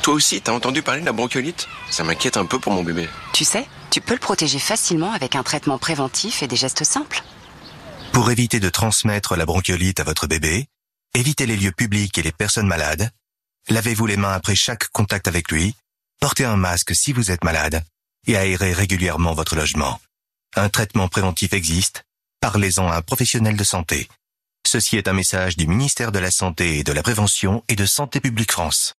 [0.03, 1.69] Toi aussi, t'as entendu parler de la bronchiolite?
[1.89, 3.07] Ça m'inquiète un peu pour mon bébé.
[3.31, 7.23] Tu sais, tu peux le protéger facilement avec un traitement préventif et des gestes simples.
[8.11, 10.67] Pour éviter de transmettre la bronchiolite à votre bébé,
[11.15, 13.11] évitez les lieux publics et les personnes malades,
[13.69, 15.73] lavez-vous les mains après chaque contact avec lui,
[16.19, 17.81] portez un masque si vous êtes malade
[18.27, 20.01] et aérez régulièrement votre logement.
[20.57, 22.03] Un traitement préventif existe,
[22.41, 24.09] parlez-en à un professionnel de santé.
[24.67, 27.85] Ceci est un message du ministère de la Santé et de la Prévention et de
[27.85, 28.95] Santé publique France.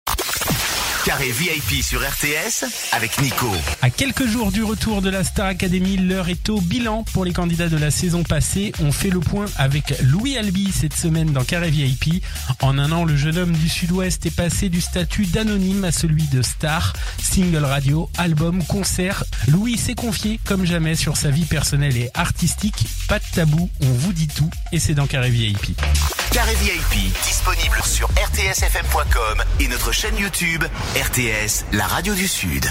[1.05, 3.51] Carré VIP sur RTS avec Nico.
[3.83, 7.35] À quelques jours du retour de la Star Academy, l'heure est au bilan pour les
[7.35, 8.73] candidats de la saison passée.
[8.81, 12.25] On fait le point avec Louis Albi cette semaine dans Carré VIP.
[12.63, 16.23] En un an, le jeune homme du Sud-Ouest est passé du statut d'anonyme à celui
[16.25, 16.95] de star.
[17.23, 19.25] Single radio, album, concert.
[19.49, 22.87] Louis s'est confié comme jamais sur sa vie personnelle et artistique.
[23.09, 25.79] Pas de tabou, on vous dit tout et c'est dans Carré VIP.
[26.33, 30.65] Carré VIP, disponible sur rtsfm.com et notre chaîne YouTube
[30.95, 32.67] RTS, la radio du Sud.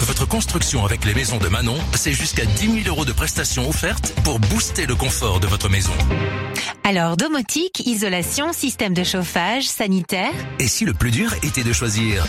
[0.00, 4.12] Votre construction avec les maisons de Manon, c'est jusqu'à 10 000 euros de prestations offertes
[4.24, 5.92] pour booster le confort de votre maison.
[6.90, 10.32] Alors, domotique, isolation, système de chauffage, sanitaire.
[10.58, 12.26] Et si le plus dur était de choisir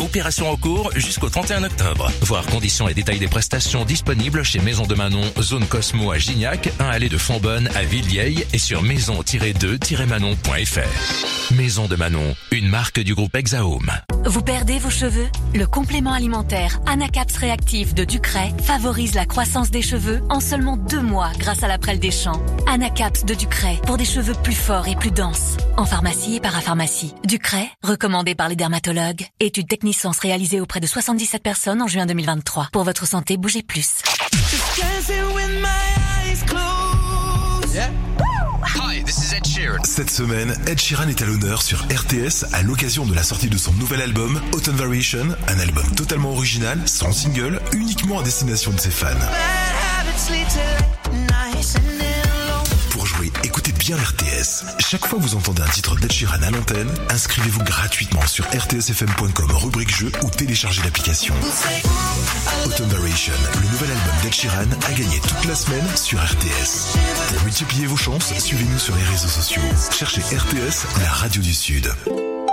[0.00, 2.10] Opération en cours jusqu'au 31 octobre.
[2.22, 6.70] Voir conditions et détails des prestations disponibles chez Maison de Manon, zone Cosmo à Gignac,
[6.80, 11.54] 1 allée de Fonbonne à Villevieille et sur maison-2-manon.fr.
[11.54, 13.90] Maison de Manon, une marque du groupe Exahome.
[14.24, 15.28] Vous perdez vos cheveux?
[15.54, 21.02] Le complément alimentaire Anacaps Réactif de Ducret favorise la croissance des cheveux en seulement deux
[21.02, 22.42] mois grâce à la prêle des champs.
[22.66, 25.56] Anacaps de Ducret pour des cheveux plus forts et plus denses.
[25.76, 27.12] En pharmacie et parapharmacie.
[27.24, 29.26] Ducret, recommandé par les dermatologues.
[29.40, 32.68] Étude technicence réalisée auprès de 77 personnes en juin 2023.
[32.72, 34.02] Pour votre santé, bougez plus.
[38.62, 39.82] Hi, this is Ed Sheeran.
[39.82, 43.58] Cette semaine, Ed Sheeran est à l'honneur sur RTS à l'occasion de la sortie de
[43.58, 48.78] son nouvel album Autumn Variation, un album totalement original, sans single, uniquement à destination de
[48.78, 49.08] ses fans.
[53.98, 54.64] RTS.
[54.78, 56.12] Chaque fois que vous entendez un titre d'Ed
[56.42, 61.34] à l'antenne, inscrivez-vous gratuitement sur rtsfm.com rubrique jeu ou téléchargez l'application.
[62.66, 66.96] Autumn Variation, le nouvel album d'Ed Sheeran, a gagné toute la semaine sur RTS.
[67.28, 69.62] Pour multiplier vos chances, suivez-nous sur les réseaux sociaux.
[69.90, 71.90] Cherchez RTS, la radio du Sud.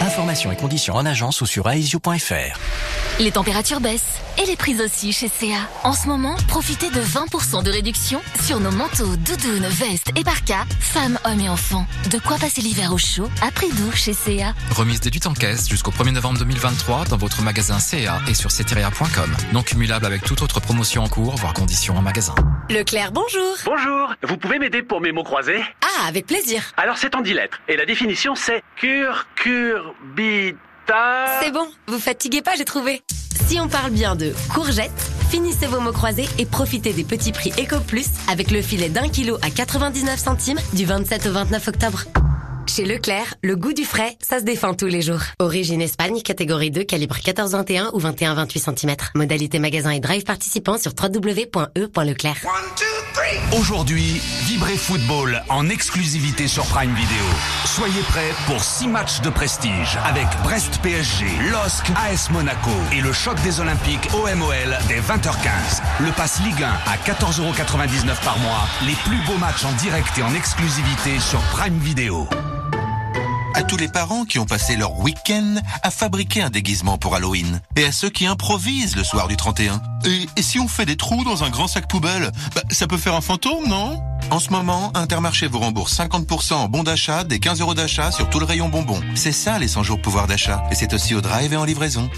[0.00, 2.58] Informations et conditions en agence ou sur aesio.fr.
[3.18, 5.68] Les températures baissent et les prix aussi chez CA.
[5.84, 10.64] En ce moment, profitez de 20% de réduction sur nos manteaux, doudounes, vestes et parkas,
[10.78, 11.86] femmes, hommes et enfants.
[12.10, 14.54] De quoi passer l'hiver au chaud à prix doux chez CA.
[14.70, 19.36] Remise déduite en caisse jusqu'au 1er novembre 2023 dans votre magasin CA et sur ceteria.com.
[19.52, 22.34] Non cumulable avec toute autre promotion en cours, voire conditions en magasin.
[22.70, 23.56] Leclerc, bonjour.
[23.66, 25.60] Bonjour, vous pouvez m'aider pour mes mots croisés?
[25.82, 26.72] Ah, avec plaisir.
[26.78, 29.89] Alors c'est en 10 lettres, et la définition c'est cure, cure,
[31.40, 33.02] C'est bon, vous fatiguez pas, j'ai trouvé.
[33.46, 37.52] Si on parle bien de courgettes, finissez vos mots croisés et profitez des petits prix
[37.58, 42.04] Eco Plus avec le filet d'un kilo à 99 centimes du 27 au 29 octobre.
[42.66, 45.20] Chez Leclerc, le goût du frais, ça se défend tous les jours.
[45.38, 48.96] Origine Espagne, catégorie 2, calibre 14-21 ou 21-28 cm.
[49.14, 52.46] Modalité magasin et drive participant sur www.e.leclerc.
[53.58, 57.24] Aujourd'hui, vibrez football en exclusivité sur Prime Video.
[57.64, 63.12] Soyez prêts pour 6 matchs de prestige avec Brest PSG, LOSC, AS Monaco et le
[63.12, 65.82] choc des Olympiques OMOL dès 20h15.
[66.00, 68.68] Le pass Ligue 1 à 14,99€ par mois.
[68.86, 72.28] Les plus beaux matchs en direct et en exclusivité sur Prime Video.
[73.54, 77.60] À tous les parents qui ont passé leur week-end à fabriquer un déguisement pour Halloween.
[77.76, 79.82] Et à ceux qui improvisent le soir du 31.
[80.04, 83.14] Et, si on fait des trous dans un grand sac poubelle bah, Ça peut faire
[83.14, 84.00] un fantôme, non?
[84.30, 88.30] En ce moment, Intermarché vous rembourse 50% en bon d'achat des 15 euros d'achat sur
[88.30, 89.00] tout le rayon bonbons.
[89.14, 90.62] C'est ça les 100 jours pouvoir d'achat.
[90.70, 92.08] Et c'est aussi au drive et en livraison.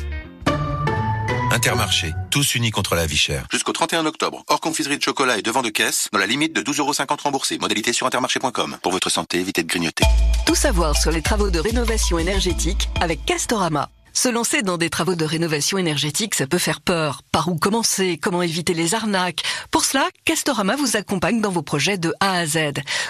[1.52, 3.46] Intermarché, tous unis contre la vie chère.
[3.52, 6.62] Jusqu'au 31 octobre, hors confiserie de chocolat et devant de caisse, dans la limite de
[6.62, 7.58] 12,50€ remboursés.
[7.58, 8.78] Modalité sur intermarché.com.
[8.82, 10.06] Pour votre santé, évitez de grignoter.
[10.46, 13.90] Tout savoir sur les travaux de rénovation énergétique avec Castorama.
[14.14, 17.22] Se lancer dans des travaux de rénovation énergétique, ça peut faire peur.
[17.32, 18.18] Par où commencer?
[18.20, 19.42] Comment éviter les arnaques?
[19.70, 22.58] Pour cela, Castorama vous accompagne dans vos projets de A à Z.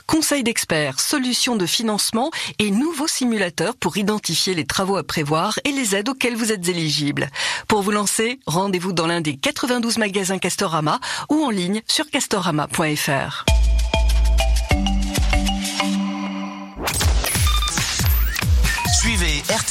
[0.06, 5.72] Conseils d'experts, solutions de financement et nouveaux simulateurs pour identifier les travaux à prévoir et
[5.72, 7.28] les aides auxquelles vous êtes éligible.
[7.66, 13.44] Pour vous lancer, rendez-vous dans l'un des 92 magasins Castorama ou en ligne sur castorama.fr.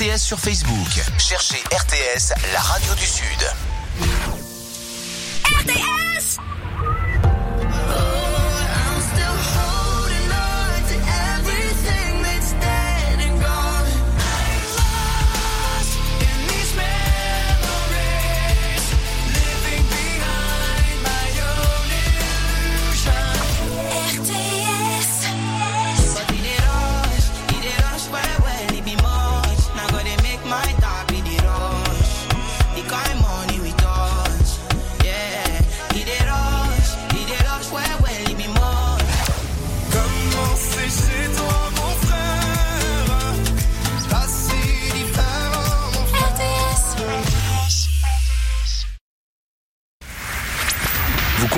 [0.02, 0.88] RTS sur Facebook.
[1.20, 3.54] Cherchez RTS, la radio du Sud.
[5.46, 6.38] RTS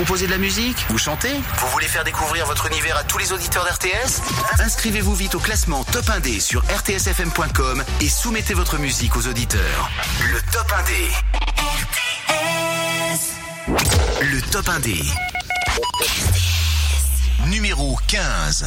[0.03, 3.31] composez de la musique Vous chantez Vous voulez faire découvrir votre univers à tous les
[3.31, 4.19] auditeurs d'RTS
[4.59, 9.89] Inscrivez-vous vite au classement Top 1D sur rtsfm.com et soumettez votre musique aux auditeurs.
[10.29, 11.09] Le Top 1D.
[14.23, 15.05] Le Top 1D.
[17.47, 18.65] Numéro 15.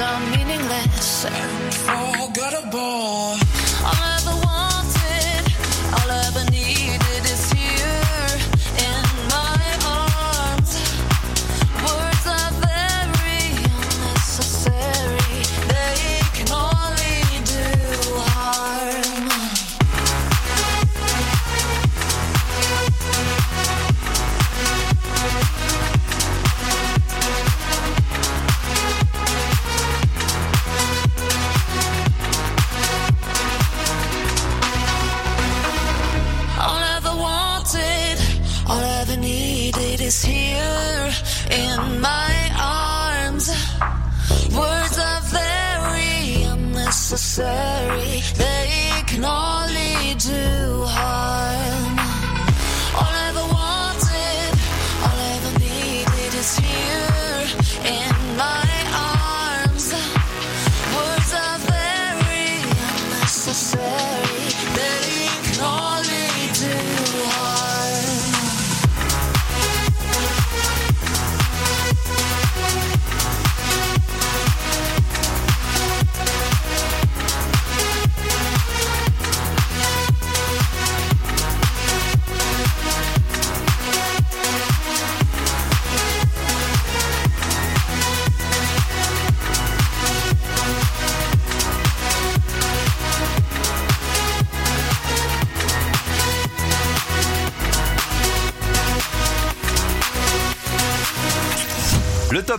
[0.00, 3.39] Are meaningless and forgettable.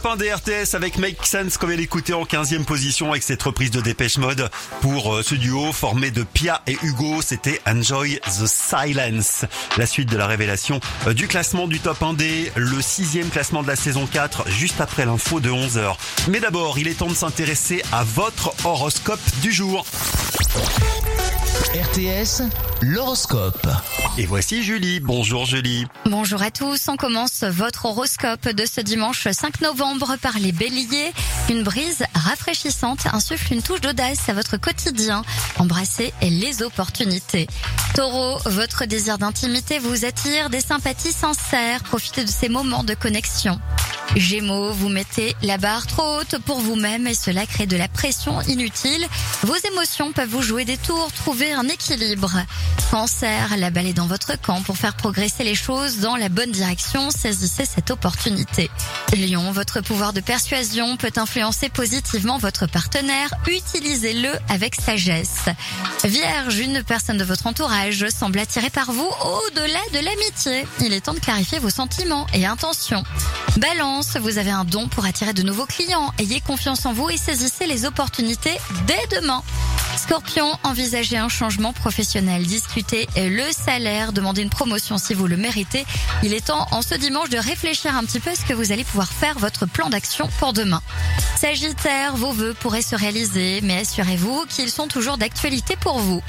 [0.02, 3.42] Top 1 des RTS avec Make Sense comme elle écoutait en 15e position avec cette
[3.42, 4.50] reprise de Dépêche Mode
[4.82, 9.46] pour euh, ce duo formé de Pia et Hugo, c'était Enjoy the Silence.
[9.78, 13.68] La suite de la révélation euh, du classement du top 1D, le sixième classement de
[13.68, 15.96] la saison 4 juste après l'info de 11h.
[16.30, 19.86] Mais d'abord, il est temps de s'intéresser à votre horoscope du jour.
[21.74, 22.44] RTS,
[22.82, 23.68] l'horoscope.
[24.18, 25.00] Et voici Julie.
[25.00, 25.86] Bonjour Julie.
[26.06, 26.88] Bonjour à tous.
[26.88, 31.12] On commence votre horoscope de ce dimanche 5 novembre par les béliers.
[31.50, 35.24] Une brise rafraîchissante insuffle une touche d'audace à votre quotidien.
[35.58, 37.48] Embrassez les opportunités.
[37.96, 41.84] Taureau, votre désir d'intimité vous attire des sympathies sincères.
[41.84, 43.60] Profitez de ces moments de connexion.
[44.16, 48.42] Gémeaux, vous mettez la barre trop haute pour vous-même et cela crée de la pression
[48.42, 49.08] inutile.
[49.44, 52.32] Vos émotions peuvent vous jouer des tours, trouver un équilibre.
[52.92, 56.52] Cancer, la balle est dans votre camp pour faire progresser les choses dans la bonne
[56.52, 57.10] direction.
[57.10, 58.70] Saisissez cette opportunité.
[59.16, 63.34] Lion, votre pouvoir de persuasion peut influencer positivement votre partenaire.
[63.48, 65.46] Utilisez-le avec sagesse.
[66.04, 70.68] Vierge, une personne de votre entourage semble attirée par vous au-delà de l'amitié.
[70.82, 73.04] Il est temps de clarifier vos sentiments et intentions.
[73.58, 76.12] Balance, vous avez un don pour attirer de nouveaux clients.
[76.20, 79.42] Ayez confiance en vous et saisissez les opportunités dès demain.
[79.98, 85.86] Scorpion, envisagez un changement professionnel, discutez le salaire, demandez une promotion si vous le méritez.
[86.24, 88.72] Il est temps en ce dimanche de réfléchir un petit peu à ce que vous
[88.72, 90.82] allez pouvoir faire votre plan d'action pour demain.
[91.40, 96.22] Sagittaire, vos vœux pourraient se réaliser, mais assurez-vous qu'ils sont toujours d'actualité pour vous.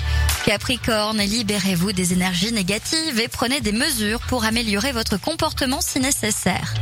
[0.45, 6.75] Capricorne, libérez-vous des énergies négatives et prenez des mesures pour améliorer votre comportement si nécessaire.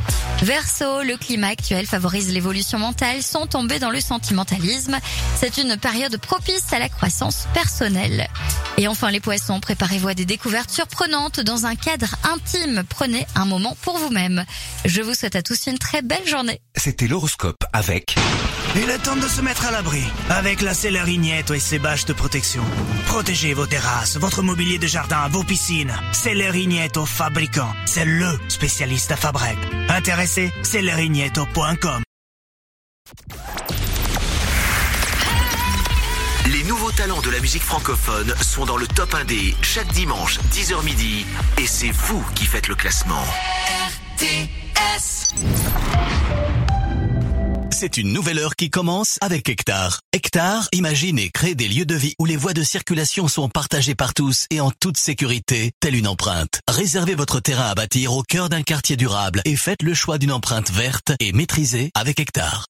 [0.42, 4.98] Verseau, le climat actuel favorise l'évolution mentale sans tomber dans le sentimentalisme.
[5.36, 8.28] C'est une période propice à la croissance personnelle.
[8.76, 12.82] Et enfin les poissons, préparez-vous à des découvertes surprenantes dans un cadre intime.
[12.88, 14.44] Prenez un moment pour vous-même.
[14.84, 16.60] Je vous souhaite à tous une très belle journée.
[16.76, 18.14] C'était l'horoscope avec...
[18.76, 22.12] Il est temps de se mettre à l'abri avec la Célérignette et ses bâches de
[22.12, 22.62] protection.
[23.06, 25.92] Protégez vos terrasses, votre mobilier de jardin, vos piscines.
[26.12, 27.72] Célérignette au fabricant.
[27.84, 29.58] C'est LE spécialiste à Fabrec.
[29.88, 32.02] Intéressé Célérignetto.com
[36.46, 40.82] Les nouveaux talents de la musique francophone sont dans le top 1D chaque dimanche 10h
[40.84, 41.26] midi
[41.58, 43.22] et c'est vous qui faites le classement.
[44.18, 45.34] RTS.
[47.72, 50.00] C'est une nouvelle heure qui commence avec Hectare.
[50.12, 53.94] Hectare imagine et crée des lieux de vie où les voies de circulation sont partagées
[53.94, 56.60] par tous et en toute sécurité, telle une empreinte.
[56.68, 60.32] Réservez votre terrain à bâtir au cœur d'un quartier durable et faites le choix d'une
[60.32, 62.66] empreinte verte et maîtrisée avec Hectare.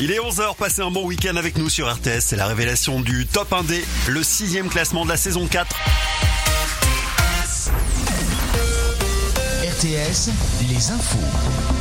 [0.00, 2.20] Il est 11h, passez un bon week-end avec nous sur RTS.
[2.20, 5.76] C'est la révélation du top 1D, le sixième classement de la saison 4.
[9.62, 10.30] RTS,
[10.68, 11.73] les infos.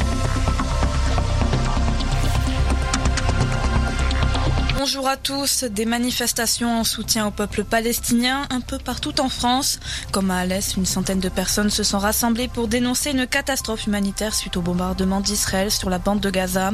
[4.85, 5.63] Bonjour à tous.
[5.63, 9.79] Des manifestations en soutien au peuple palestinien un peu partout en France.
[10.11, 14.35] Comme à Alès, une centaine de personnes se sont rassemblées pour dénoncer une catastrophe humanitaire
[14.35, 16.71] suite au bombardement d'Israël sur la bande de Gaza.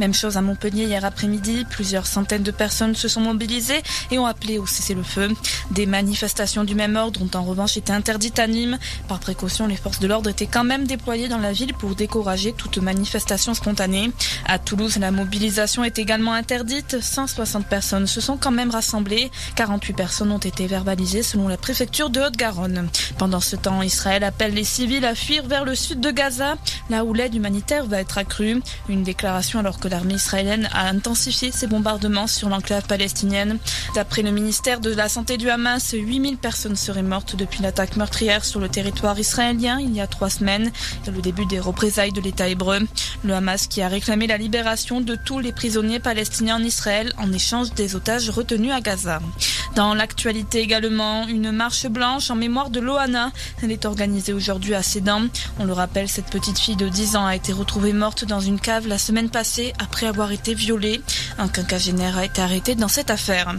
[0.00, 1.64] Même chose à Montpellier hier après-midi.
[1.70, 5.28] Plusieurs centaines de personnes se sont mobilisées et ont appelé au cessez-le-feu.
[5.70, 8.80] Des manifestations du même ordre ont en revanche été interdites à Nîmes.
[9.06, 12.54] Par précaution, les forces de l'ordre étaient quand même déployées dans la ville pour décourager
[12.54, 14.10] toute manifestation spontanée.
[14.46, 17.00] À Toulouse, la mobilisation est également interdite.
[17.00, 19.30] 160 personnes se sont quand même rassemblées.
[19.56, 22.88] 48 personnes ont été verbalisées selon la préfecture de Haute-Garonne.
[23.18, 26.56] Pendant ce temps, Israël appelle les civils à fuir vers le sud de Gaza,
[26.88, 28.62] là où l'aide humanitaire va être accrue.
[28.88, 33.58] Une déclaration alors que l'armée israélienne a intensifié ses bombardements sur l'enclave palestinienne.
[33.94, 38.44] D'après le ministère de la Santé du Hamas, 8000 personnes seraient mortes depuis l'attaque meurtrière
[38.44, 40.70] sur le territoire israélien il y a trois semaines
[41.10, 42.78] le début des représailles de l'État hébreu.
[43.24, 47.32] Le Hamas qui a réclamé la libération de tous les prisonniers palestiniens en Israël en
[47.32, 47.41] échange
[47.74, 49.20] des otages retenus à Gaza.
[49.74, 53.32] Dans l'actualité également, une marche blanche en mémoire de Loana.
[53.62, 55.22] Elle est organisée aujourd'hui à Sedan.
[55.58, 58.60] On le rappelle, cette petite fille de 10 ans a été retrouvée morte dans une
[58.60, 61.00] cave la semaine passée après avoir été violée.
[61.38, 63.54] Un quinquagénaire a été arrêté dans cette affaire.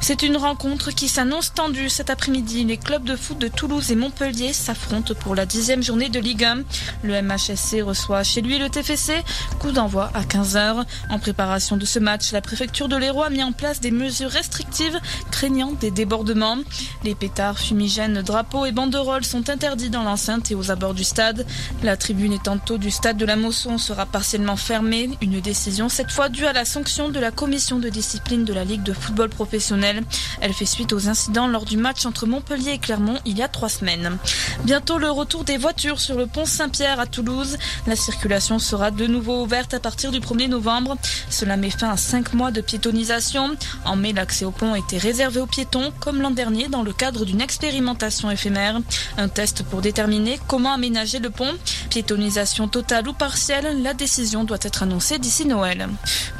[0.00, 2.64] C'est une rencontre qui s'annonce tendue cet après-midi.
[2.64, 6.44] Les clubs de foot de Toulouse et Montpellier s'affrontent pour la dixième journée de Ligue
[6.44, 6.62] 1.
[7.04, 9.22] Le MHSC reçoit chez lui le TFC.
[9.58, 10.84] Coup d'envoi à 15h.
[11.08, 14.30] En préparation de ce match, la préfecture de l'Hérault a mis en place des mesures
[14.30, 14.98] restrictives
[15.30, 16.58] craignant des débordements.
[17.04, 21.46] Les pétards, fumigènes, drapeaux et banderoles sont interdits dans l'enceinte et aux abords du stade.
[21.82, 25.10] La tribune étant tôt du stade de la Mosson sera partiellement fermée.
[25.20, 28.64] Une décision cette fois due à la sanction de la commission de discipline de la
[28.64, 30.02] Ligue de football professionnel.
[30.40, 33.48] Elle fait suite aux incidents lors du match entre Montpellier et Clermont il y a
[33.48, 34.18] trois semaines.
[34.64, 37.56] Bientôt le retour des voitures sur le pont Saint-Pierre à Toulouse.
[37.86, 40.96] La circulation sera de nouveau ouverte à partir du 1er novembre.
[41.30, 43.11] Cela met fin à cinq mois de piétonisation.
[43.84, 47.26] En mai, l'accès au pont était réservé aux piétons, comme l'an dernier dans le cadre
[47.26, 48.80] d'une expérimentation éphémère.
[49.18, 51.52] Un test pour déterminer comment aménager le pont.
[51.90, 55.88] Piétonisation totale ou partielle, la décision doit être annoncée d'ici Noël.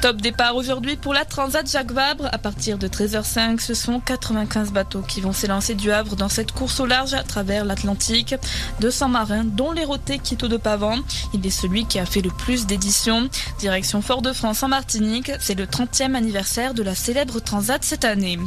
[0.01, 2.29] Top départ aujourd'hui pour la Transat Jacques Vabre.
[2.33, 6.53] À partir de 13h05, ce sont 95 bateaux qui vont s'élancer du Havre dans cette
[6.53, 8.35] course au large à travers l'Atlantique.
[8.81, 10.97] 200 marins, dont l'Héroté Quito de Pavan.
[11.35, 13.29] Il est celui qui a fait le plus d'éditions.
[13.59, 15.31] Direction Fort-de-France en Martinique.
[15.39, 18.39] C'est le 30e anniversaire de la célèbre Transat cette année.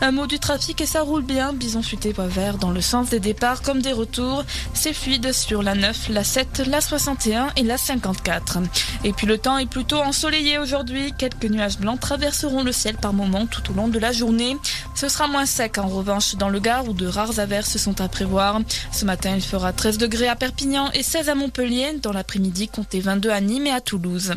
[0.00, 1.52] Un mot du trafic et ça roule bien.
[1.52, 4.44] Bison futé bois vert dans le sens des départs comme des retours.
[4.74, 8.58] C'est fluide sur la 9, la 7, la 61 et la 54.
[9.02, 11.12] Et puis le temps est plutôt ensoleillé aujourd'hui.
[11.18, 14.56] Quelques nuages blancs traverseront le ciel par moments tout au long de la journée.
[14.94, 18.08] Ce sera moins sec en revanche dans le Gard où de rares averses sont à
[18.08, 18.60] prévoir.
[18.92, 21.98] Ce matin, il fera 13 degrés à Perpignan et 16 à Montpellier.
[22.00, 24.34] Dans l'après-midi, comptez 22 à Nîmes et à Toulouse.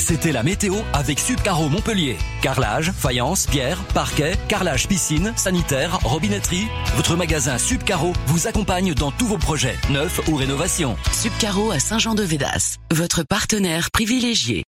[0.00, 2.16] C'était la météo avec Subcaro Montpellier.
[2.40, 6.66] Carrelage, faïence, pierre, parquet, carrelage piscine, sanitaire, robinetterie.
[6.96, 10.96] Votre magasin Subcaro vous accompagne dans tous vos projets, neufs ou rénovations.
[11.12, 14.64] Subcaro à Saint-Jean-de-Védas, votre partenaire privilégié.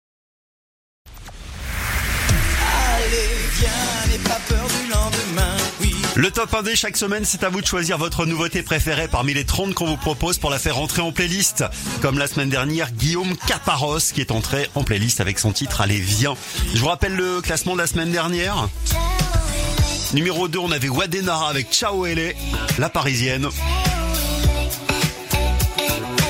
[6.15, 9.45] Le top 1D chaque semaine, c'est à vous de choisir votre nouveauté préférée parmi les
[9.45, 11.65] 30 qu'on vous propose pour la faire entrer en playlist.
[12.03, 15.99] Comme la semaine dernière, Guillaume Caparos qui est entré en playlist avec son titre Allez
[15.99, 16.35] viens.
[16.75, 18.69] Je vous rappelle le classement de la semaine dernière.
[20.13, 22.35] Numéro 2, on avait Wadenara avec Ciao Elle,
[22.79, 23.49] la parisienne.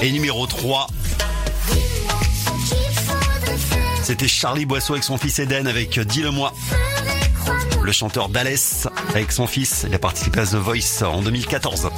[0.01, 0.87] Et numéro 3,
[4.05, 6.53] c'était Charlie Boisseau avec son fils Eden avec Dis-le-moi.
[7.83, 11.91] Le chanteur Dallès avec son fils, il a participé à The Voice en 2014.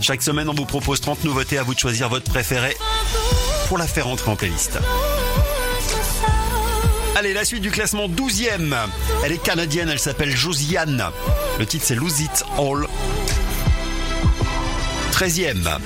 [0.00, 2.76] Chaque semaine, on vous propose 30 nouveautés à vous de choisir votre préféré
[3.68, 4.78] pour la faire entrer en playlist.
[7.14, 8.74] Allez, la suite du classement 12e.
[9.24, 11.04] Elle est canadienne, elle s'appelle Josiane.
[11.58, 12.86] Le titre c'est Lose It All.
[15.12, 15.78] 13e.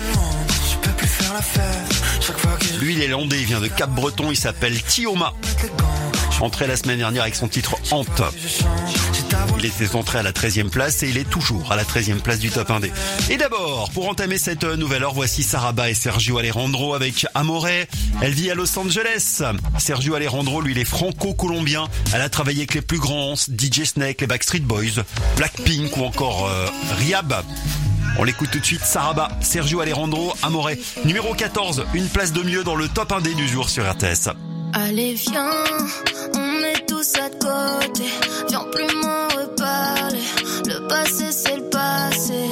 [2.80, 5.32] Lui, il est landais, il vient de Cap-Breton, il s'appelle Tioma.
[6.40, 8.22] Entré la semaine dernière avec son titre Hante.
[9.58, 12.38] Il était entré à la 13e place et il est toujours à la 13e place
[12.38, 12.90] du top 1D.
[13.30, 17.66] Et d'abord, pour entamer cette nouvelle heure, voici Saraba et Sergio Alejandro avec Amore.
[18.20, 19.42] Elle vit à Los Angeles.
[19.78, 21.88] Sergio Alejandro, lui, il est franco-colombien.
[22.12, 25.02] Elle a travaillé avec les plus grands, DJ Snake, les Backstreet Boys,
[25.36, 26.66] Blackpink ou encore euh,
[26.98, 27.34] Riab.
[28.18, 30.70] On l'écoute tout de suite, Saraba, Sergio Alejandro, Amore.
[31.04, 34.28] Numéro 14, une place de mieux dans le top 1D du jour sur RTS.
[34.74, 35.50] Allez viens,
[36.34, 38.04] on est tous à côté.
[38.48, 40.22] Viens plus m'en reparler.
[40.66, 42.50] Le passé c'est le passé.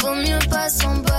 [0.00, 1.09] Vaut mieux pas s'emballer.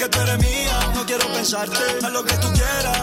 [0.00, 0.92] Que tú eres mía.
[0.94, 2.99] No quiero pensarte, haz lo que tú quieras.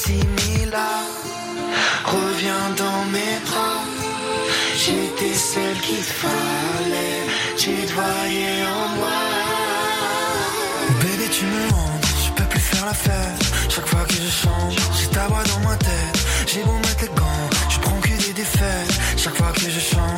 [0.00, 1.02] J'en suis déjà à 6000 là.
[2.04, 3.80] Reviens dans mes bras,
[4.76, 7.26] j'étais celle qu'il fallait,
[7.56, 9.18] tu te voyais en moi.
[11.00, 13.42] Bébé, tu me hantes, je peux plus faire la fête.
[13.68, 16.18] Chaque fois que je change, j'ai ta voix dans ma tête.
[16.46, 18.92] J'ai beau mettre les gants, je prends que des défaites.
[19.16, 20.09] Chaque fois que je change,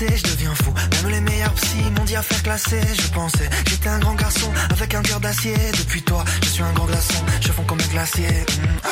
[0.00, 0.72] je deviens fou.
[0.92, 2.80] Même les meilleurs psys m'ont dit à faire classer.
[3.00, 5.54] Je pensais, j'étais un grand garçon avec un cœur d'acier.
[5.78, 8.28] Depuis toi, je suis un grand glaçon, je fonds comme un glacier.
[8.28, 8.66] Mm.
[8.84, 8.88] Ah.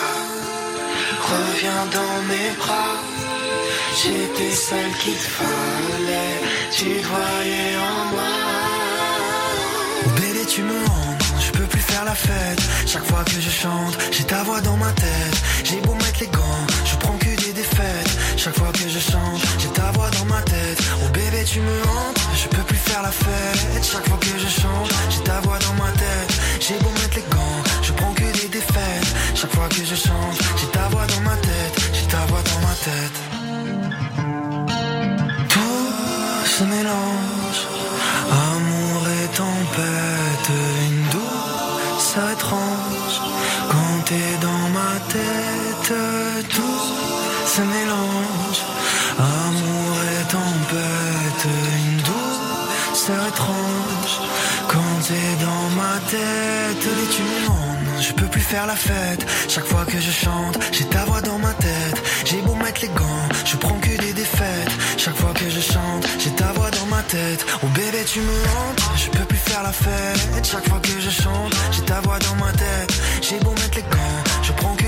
[1.23, 2.97] Reviens dans mes bras,
[4.03, 6.41] j'étais celle qu'il te fallait,
[6.77, 8.33] tu te voyais en moi.
[10.17, 12.61] Bébé, tu me hantes, je peux plus faire la fête.
[12.87, 15.43] Chaque fois que je chante, j'ai ta voix dans ma tête.
[15.65, 17.17] J'ai beau mettre les gants, je prends
[18.37, 20.83] Chaque fois que je chante, j'ai ta voix dans ma tête.
[21.03, 23.85] Oh bébé, tu me hantes, je peux plus faire la fête.
[23.85, 26.33] Chaque fois que je chante, j'ai ta voix dans ma tête.
[26.61, 29.09] J'ai beau mettre les gants, je prends que des défaites.
[29.35, 31.75] Chaque fois que je chante, j'ai ta voix dans ma tête.
[31.93, 33.17] J'ai ta voix dans ma tête.
[35.49, 37.61] Tout se mélange,
[38.51, 40.51] amour et tempête,
[40.87, 42.82] une douceur étrange.
[47.53, 48.61] Se mélange,
[49.19, 51.45] amour et tempête,
[51.77, 54.15] une douceur étrange.
[54.69, 59.27] Quand t'es dans ma tête, et tu me hantes, je peux plus faire la fête.
[59.49, 61.99] Chaque fois que je chante, j'ai ta voix dans ma tête.
[62.25, 64.73] J'ai beau mettre les gants, je prends que des défaites.
[64.97, 67.45] Chaque fois que je chante, j'ai ta voix dans ma tête.
[67.63, 70.47] Oh bébé, tu me hantes, je peux plus faire la fête.
[70.51, 72.93] Chaque fois que je chante, j'ai ta voix dans ma tête.
[73.21, 74.82] J'ai beau mettre les gants, je prends que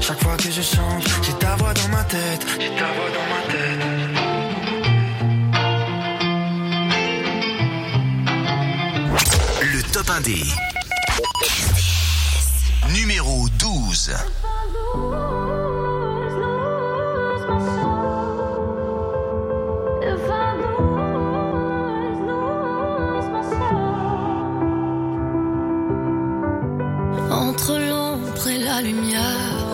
[0.00, 2.46] Chaque fois que je chante, j'ai ta voix dans ma tête.
[2.58, 3.78] J'ai ta voix dans ma tête.
[9.72, 10.44] Le top 1 des
[12.94, 14.12] numéro 12.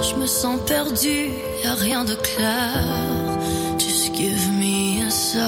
[0.05, 1.31] Je me sens perdu,
[1.63, 2.85] y a rien de clair.
[3.79, 5.43] Just give me a sign.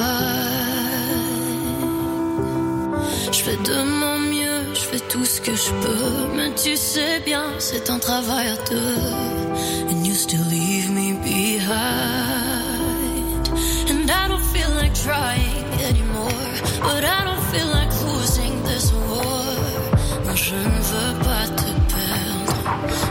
[3.33, 7.21] Je fais de mon mieux, je fais tout ce que je peux, mais tu sais
[7.25, 8.97] bien, c'est un travail à deux.
[9.91, 11.77] And you still leave me behind.
[13.91, 19.45] And I don't feel like trying anymore, but I don't feel like losing this war.
[20.25, 21.26] Moi je ne veux pas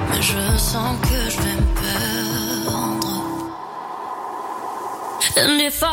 [0.10, 3.16] mais je sens que je vais me perdre.
[5.38, 5.84] And if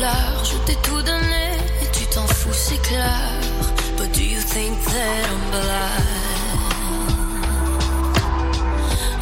[0.00, 1.46] je t'ai tout donné
[1.82, 3.20] et tu t'en fous, c'est clair.
[3.98, 6.20] But do you think that I'm blind?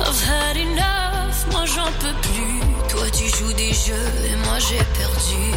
[0.01, 2.61] I've had enough, moi j'en peux plus.
[2.89, 5.53] Toi tu joues des jeux et moi j'ai perdu.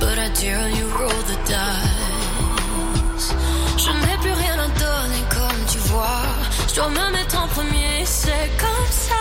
[0.00, 3.34] But I dare you roll the dice.
[3.76, 6.22] Je n'ai plus rien à donner comme tu vois.
[6.68, 9.14] Je dois me mettre en premier, c'est comme ça.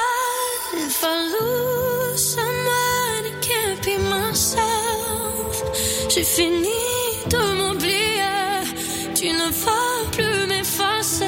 [0.77, 1.94] If I
[6.15, 6.69] J'ai fini
[7.29, 8.63] de m'oublier.
[9.13, 11.25] Tu ne vas plus m'effacer.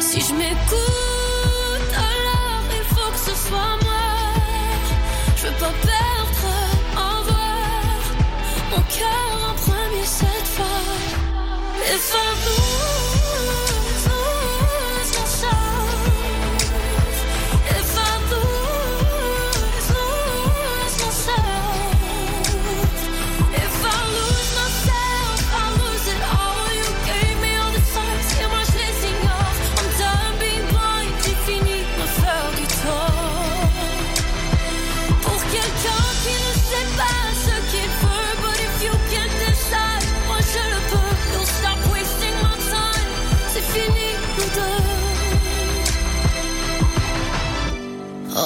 [0.00, 4.08] Si je m'écoute, alors il faut que ce soit moi.
[5.36, 6.52] Je veux pas perdre,
[6.96, 8.00] en voir
[8.70, 10.82] mon cœur en premier cette fois.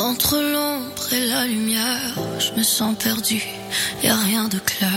[0.07, 3.43] Entre l'ombre et la lumière, je me sens perdu,
[4.05, 4.93] y a rien de clair.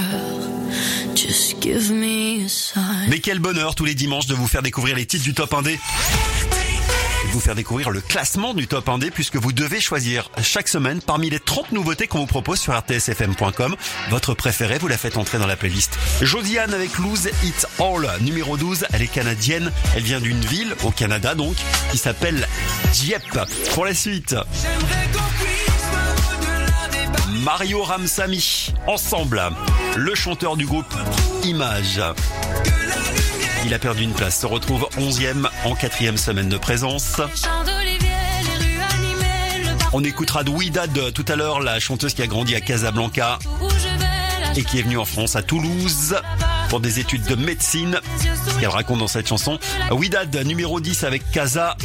[1.15, 3.09] Just give me a sign.
[3.09, 5.79] Mais quel bonheur tous les dimanches de vous faire découvrir les titres du top 1D.
[7.31, 11.29] Vous faire découvrir le classement du top 1D puisque vous devez choisir chaque semaine parmi
[11.29, 13.75] les 30 nouveautés qu'on vous propose sur rtsfm.com.
[14.09, 15.97] Votre préférée, vous la faites entrer dans la playlist.
[16.21, 18.87] Josiane avec Lose It All, numéro 12.
[18.93, 19.71] Elle est canadienne.
[19.95, 21.55] Elle vient d'une ville au Canada donc
[21.91, 22.47] qui s'appelle
[22.93, 23.39] Dieppe.
[23.73, 24.35] Pour la suite.
[27.43, 29.41] Mario Ramsamy, ensemble,
[29.95, 30.93] le chanteur du groupe
[31.43, 32.01] Image.
[33.65, 37.21] Il a perdu une place, se retrouve 11e en quatrième semaine de présence.
[39.91, 43.39] On écoutera de Ouidad tout à l'heure, la chanteuse qui a grandi à Casablanca
[44.55, 46.15] et qui est venue en France, à Toulouse,
[46.69, 47.99] pour des études de médecine.
[48.47, 49.59] Ce qu'elle raconte dans cette chanson.
[49.91, 51.75] Ouidad, numéro 10 avec Casa.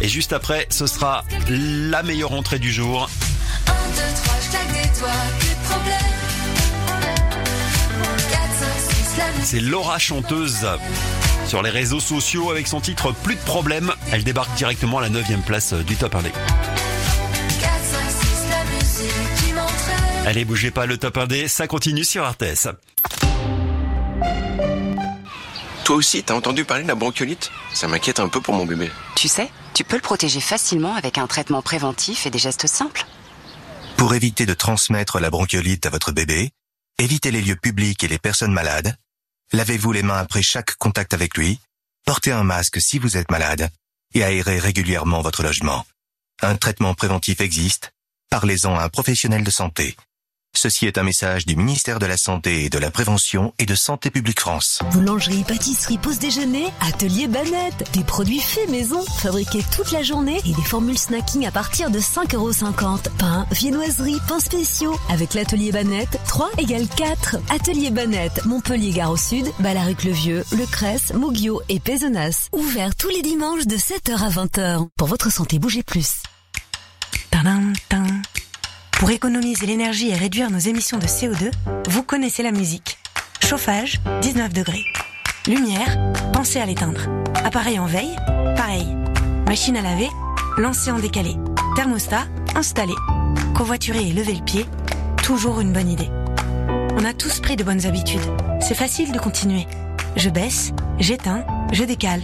[0.00, 3.08] Et juste après, ce sera la meilleure entrée du jour.
[3.66, 3.76] 1, 2,
[4.24, 6.19] 3, je claque des doigts, plus de problème.
[9.42, 10.66] C'est Laura chanteuse
[11.46, 13.92] sur les réseaux sociaux avec son titre Plus de problème.
[14.12, 16.30] Elle débarque directement à la 9 place du top 1D.
[16.30, 16.32] 4,
[17.60, 20.26] 5, 6, la musique qui m'entraîne.
[20.26, 22.68] Allez, bougez pas le top 1D, ça continue sur RTS.
[25.84, 27.50] Toi aussi, t'as entendu parler de la bronchiolite?
[27.72, 28.90] Ça m'inquiète un peu pour mon bébé.
[29.16, 33.06] Tu sais, tu peux le protéger facilement avec un traitement préventif et des gestes simples.
[33.96, 36.50] Pour éviter de transmettre la bronchiolite à votre bébé,
[36.98, 38.94] évitez les lieux publics et les personnes malades,
[39.52, 41.58] lavez-vous les mains après chaque contact avec lui,
[42.04, 43.70] portez un masque si vous êtes malade
[44.14, 45.86] et aérez régulièrement votre logement.
[46.42, 47.92] Un traitement préventif existe,
[48.30, 49.96] parlez-en à un professionnel de santé.
[50.52, 53.74] Ceci est un message du ministère de la Santé et de la Prévention et de
[53.74, 54.80] Santé publique France.
[54.92, 57.88] Boulangerie, pâtisserie, pause déjeuner, atelier Banette.
[57.94, 61.98] Des produits faits maison, fabriqués toute la journée et des formules snacking à partir de
[61.98, 63.08] 5,50€.
[63.16, 64.98] Pain, viennoiserie, pains spéciaux.
[65.08, 67.36] Avec l'atelier Banette, 3 égale 4.
[67.48, 72.48] Atelier Banette, Montpellier Gare au Sud, Balaruc-le-Vieux, Le Cresse, Moguio et Pézenas.
[72.52, 74.88] Ouvert tous les dimanches de 7h à 20h.
[74.98, 76.22] Pour votre santé, bougez plus.
[77.30, 78.04] Tadam, tan.
[79.00, 81.50] Pour économiser l'énergie et réduire nos émissions de CO2,
[81.88, 82.98] vous connaissez la musique.
[83.42, 84.84] Chauffage, 19 degrés.
[85.46, 87.08] Lumière, pensez à l'éteindre.
[87.42, 88.14] Appareil en veille,
[88.58, 88.86] pareil.
[89.46, 90.10] Machine à laver,
[90.58, 91.34] lancez en décalé.
[91.76, 92.92] Thermostat, installé.
[93.56, 94.66] Covoiturer et lever le pied,
[95.22, 96.10] toujours une bonne idée.
[96.94, 98.20] On a tous pris de bonnes habitudes.
[98.60, 99.66] C'est facile de continuer.
[100.16, 102.20] Je baisse, j'éteins, je décale.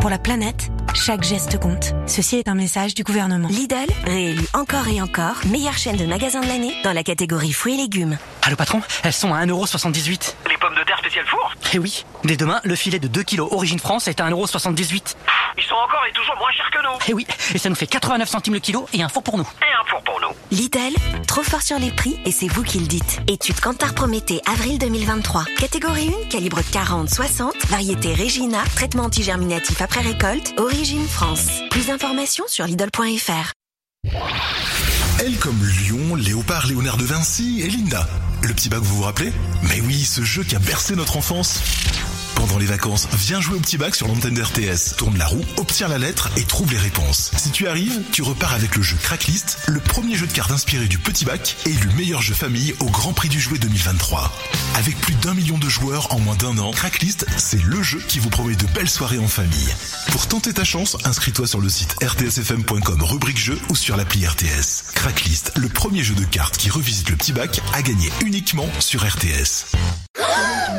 [0.00, 1.92] Pour la planète, chaque geste compte.
[2.06, 3.48] Ceci est un message du gouvernement.
[3.48, 7.74] Lidl, réélu encore et encore, meilleure chaîne de magasins de l'année dans la catégorie fruits
[7.74, 8.16] et légumes.
[8.42, 10.34] Allô patron, elles sont à 1,78€.
[10.48, 11.52] Les pommes de terre spécial four?
[11.74, 15.16] Eh oui, dès demain, le filet de 2 kg origine France est à 1,78€.
[15.58, 16.98] Ils sont encore et toujours moins chers que nous.
[17.08, 19.44] Eh oui, et ça nous fait 89 centimes le kilo et un four pour nous.
[19.44, 19.89] Et un four pour nous.
[20.50, 20.94] Lidl,
[21.28, 23.20] trop fort sur les prix et c'est vous qui le dites.
[23.28, 25.44] Étude Kantar Prométhée, avril 2023.
[25.58, 31.46] Catégorie 1, calibre 40-60, variété Regina, traitement antigerminatif après récolte, origine France.
[31.70, 33.52] Plus d'informations sur Lidl.fr.
[35.20, 38.08] Elle comme Lion, Léopard, Léonard de Vinci et Linda.
[38.42, 39.32] Le petit bac, vous vous rappelez?
[39.68, 41.60] Mais oui, ce jeu qui a bercé notre enfance.
[42.34, 44.96] Pendant les vacances, viens jouer au petit bac sur l'antenne d'RTS.
[44.96, 47.30] Tourne la roue, obtiens la lettre et trouve les réponses.
[47.36, 50.86] Si tu arrives, tu repars avec le jeu Cracklist, le premier jeu de cartes inspiré
[50.86, 54.32] du petit bac et élu meilleur jeu famille au Grand Prix du jouet 2023.
[54.76, 58.18] Avec plus d'un million de joueurs en moins d'un an, Cracklist, c'est le jeu qui
[58.18, 59.74] vous promet de belles soirées en famille.
[60.12, 64.92] Pour tenter ta chance, inscris-toi sur le site rtsfm.com rubrique jeu ou sur l'appli RTS.
[64.94, 69.02] Cracklist, le premier jeu de cartes qui revisite le petit bac, à gagner uniquement sur
[69.06, 69.66] RTS.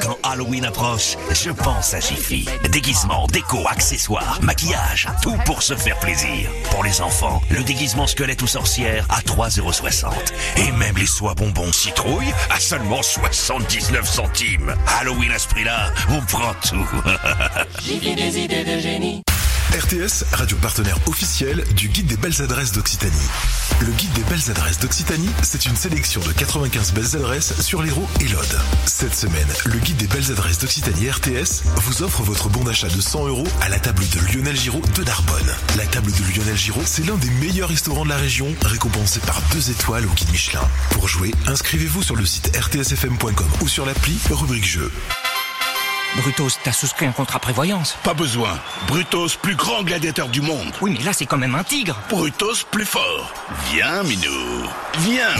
[0.02, 2.48] Quand Halloween approche, je pense à Jiffy.
[2.72, 6.50] Déguisement, déco, accessoires, maquillage, tout pour se faire plaisir.
[6.72, 10.12] Pour les enfants, le déguisement squelette ou sorcière à 3,60€.
[10.58, 14.76] Et même les soies bonbons citrouille à seulement 79 centimes.
[15.00, 16.88] Halloween à ce prix-là, on prend tout.
[17.84, 19.22] J'ai des idées de génie.
[19.72, 23.16] RTS, radio partenaire officiel du Guide des belles adresses d'Occitanie.
[23.80, 28.08] Le Guide des belles adresses d'Occitanie, c'est une sélection de 95 belles adresses sur l'Hérault
[28.20, 28.60] et l'Aude.
[28.86, 33.00] Cette semaine, le Guide des belles adresses d'Occitanie RTS vous offre votre bon d'achat de
[33.00, 35.56] 100 euros à la table de Lionel Giraud de Narbonne.
[35.78, 39.42] La table de Lionel Giraud, c'est l'un des meilleurs restaurants de la région, récompensé par
[39.54, 40.68] deux étoiles au Guide Michelin.
[40.92, 44.92] Pour jouer, inscrivez-vous sur le site rtsfm.com ou sur l'appli rubrique jeu.
[46.18, 48.60] Brutos, t'as souscrit un contrat prévoyance Pas besoin.
[48.88, 50.72] Brutos, plus grand gladiateur du monde.
[50.82, 51.98] Oui, mais là, c'est quand même un tigre.
[52.10, 53.34] Brutos, plus fort.
[53.72, 54.68] Viens, Minou.
[55.00, 55.34] Viens.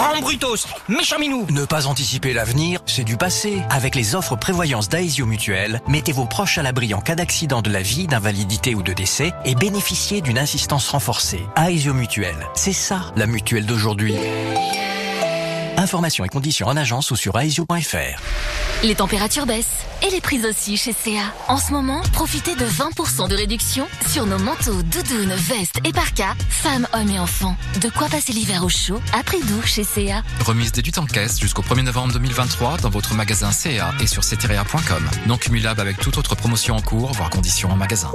[0.00, 3.62] Oh, Brutos, méchant minou Ne pas anticiper l'avenir, c'est du passé.
[3.70, 7.70] Avec les offres prévoyance d'Aesio Mutuel, mettez vos proches à l'abri en cas d'accident de
[7.70, 11.44] la vie, d'invalidité ou de décès et bénéficiez d'une assistance renforcée.
[11.56, 14.14] Aesio Mutuel, c'est ça la mutuelle d'aujourd'hui.
[15.78, 18.20] Informations et conditions en agence ou sur aesio.fr.
[18.82, 21.32] Les températures baissent et les prix aussi chez CA.
[21.46, 26.34] En ce moment, profitez de 20% de réduction sur nos manteaux, doudounes, vestes et parkas,
[26.48, 27.56] femmes, hommes et enfants.
[27.80, 30.22] De quoi passer l'hiver au chaud à prix doux chez CA.
[30.44, 35.08] Remise déduite en caisse jusqu'au 1er novembre 2023 dans votre magasin CA et sur cterea.com.
[35.26, 38.10] Non cumulable avec toute autre promotion en cours, voire conditions en magasin.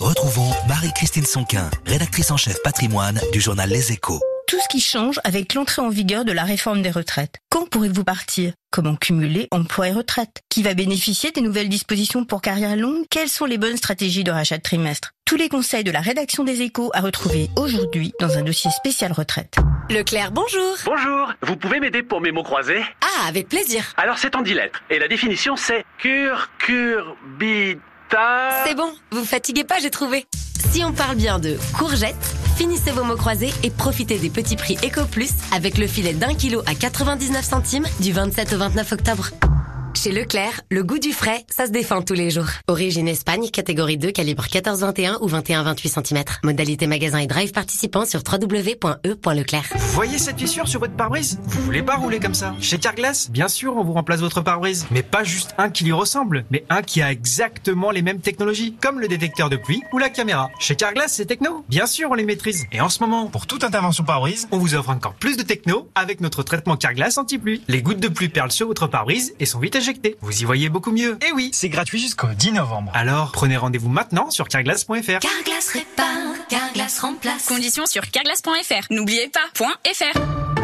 [0.00, 4.20] Retrouvons Marie-Christine Sonquin, rédactrice en chef patrimoine du journal Les Échos.
[4.52, 7.36] Tout ce qui change avec l'entrée en vigueur de la réforme des retraites.
[7.48, 8.52] Quand pourrez-vous partir?
[8.70, 10.42] Comment cumuler emploi et retraite?
[10.50, 13.06] Qui va bénéficier des nouvelles dispositions pour carrière longue?
[13.08, 15.12] Quelles sont les bonnes stratégies de rachat de trimestre?
[15.24, 19.12] Tous les conseils de la rédaction des échos à retrouver aujourd'hui dans un dossier spécial
[19.12, 19.56] retraite.
[19.88, 20.76] Leclerc, bonjour.
[20.84, 22.82] Bonjour, vous pouvez m'aider pour mes mots croisés?
[23.00, 23.94] Ah, avec plaisir.
[23.96, 27.78] Alors c'est en 10 lettres, et la définition c'est curcurbita...
[28.66, 30.26] C'est bon, vous fatiguez pas, j'ai trouvé.
[30.70, 34.78] Si on parle bien de courgettes, finissez vos mots croisés et profitez des petits prix
[34.84, 39.30] Eco Plus avec le filet d'un kilo à 99 centimes du 27 au 29 octobre.
[39.94, 42.46] Chez Leclerc, le goût du frais, ça se défend tous les jours.
[42.66, 46.24] Origine Espagne, catégorie 2, calibre 14-21 ou 21-28 cm.
[46.42, 49.64] Modalité magasin et drive participant sur www.e.leclerc.
[49.76, 51.38] Voyez cette fissure sur votre pare-brise?
[51.44, 52.54] Vous voulez pas rouler comme ça?
[52.60, 54.86] Chez Carglass, bien sûr, on vous remplace votre pare-brise.
[54.90, 58.74] Mais pas juste un qui lui ressemble, mais un qui a exactement les mêmes technologies,
[58.80, 60.50] comme le détecteur de pluie ou la caméra.
[60.58, 61.64] Chez Carglass, c'est techno.
[61.68, 62.64] Bien sûr, on les maîtrise.
[62.72, 65.88] Et en ce moment, pour toute intervention pare-brise, on vous offre encore plus de techno
[65.94, 67.62] avec notre traitement Carglass anti-pluie.
[67.68, 69.76] Les gouttes de pluie perlent sur votre pare-brise et sont vite
[70.20, 71.18] Vous y voyez beaucoup mieux.
[71.26, 72.92] Et oui, c'est gratuit jusqu'au 10 novembre.
[72.94, 75.18] Alors, prenez rendez-vous maintenant sur carglass.fr.
[75.18, 77.46] Carglass répare, Carglass remplace.
[77.46, 78.86] Conditions sur carglass.fr.
[78.90, 80.61] N'oubliez pas, point .fr.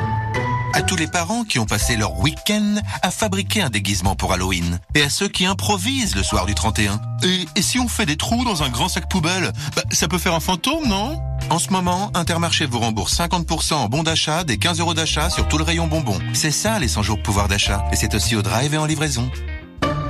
[0.75, 4.79] À tous les parents qui ont passé leur week-end à fabriquer un déguisement pour Halloween.
[4.95, 7.01] Et à ceux qui improvisent le soir du 31.
[7.23, 10.35] Et, si on fait des trous dans un grand sac poubelle bah, Ça peut faire
[10.35, 11.21] un fantôme, non?
[11.51, 15.49] En ce moment, Intermarché vous rembourse 50% en bon d'achat des 15 euros d'achat sur
[15.49, 16.19] tout le rayon bonbons.
[16.35, 17.85] C'est ça les 100 jours de pouvoir d'achat.
[17.93, 19.31] Et c'est aussi au drive et en livraison.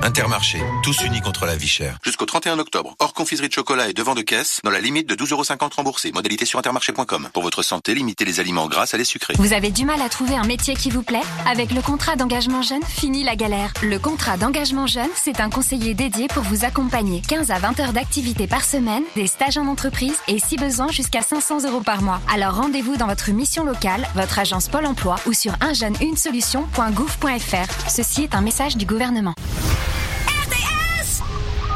[0.01, 1.99] Intermarché, tous unis contre la vie chère.
[2.03, 5.13] Jusqu'au 31 octobre, hors confiserie de chocolat et devant de caisse, dans la limite de
[5.13, 6.11] 12,50€ remboursés.
[6.13, 7.29] Modalité sur intermarché.com.
[7.31, 9.35] Pour votre santé, limitez les aliments gras à les sucrés.
[9.37, 11.21] Vous avez du mal à trouver un métier qui vous plaît?
[11.45, 13.71] Avec le contrat d'engagement jeune, fini la galère.
[13.83, 17.21] Le contrat d'engagement jeune, c'est un conseiller dédié pour vous accompagner.
[17.27, 21.21] 15 à 20 heures d'activité par semaine, des stages en entreprise et si besoin jusqu'à
[21.21, 22.19] 500 euros par mois.
[22.33, 27.89] Alors rendez-vous dans votre mission locale, votre agence Pôle emploi ou sur unjeune-une-solution.gouv.fr.
[27.89, 29.35] Ceci est un message du gouvernement.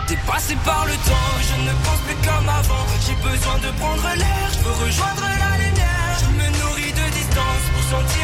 [0.07, 2.85] Dépassé par le temps, je ne pense plus comme avant.
[3.05, 6.17] J'ai besoin de prendre l'air, je veux rejoindre la lumière.
[6.19, 8.22] Je me nourris de distance pour sentir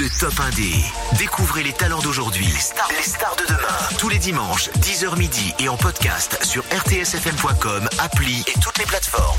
[0.00, 0.74] Le Top 1D.
[1.18, 2.46] Découvrez les talents d'aujourd'hui.
[2.46, 3.96] Les stars, les stars de demain.
[3.96, 9.38] Tous les dimanches, 10h midi et en podcast sur rtsfm.com, appli et toutes les plateformes.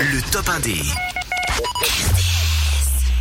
[0.00, 0.84] Le Top 1D.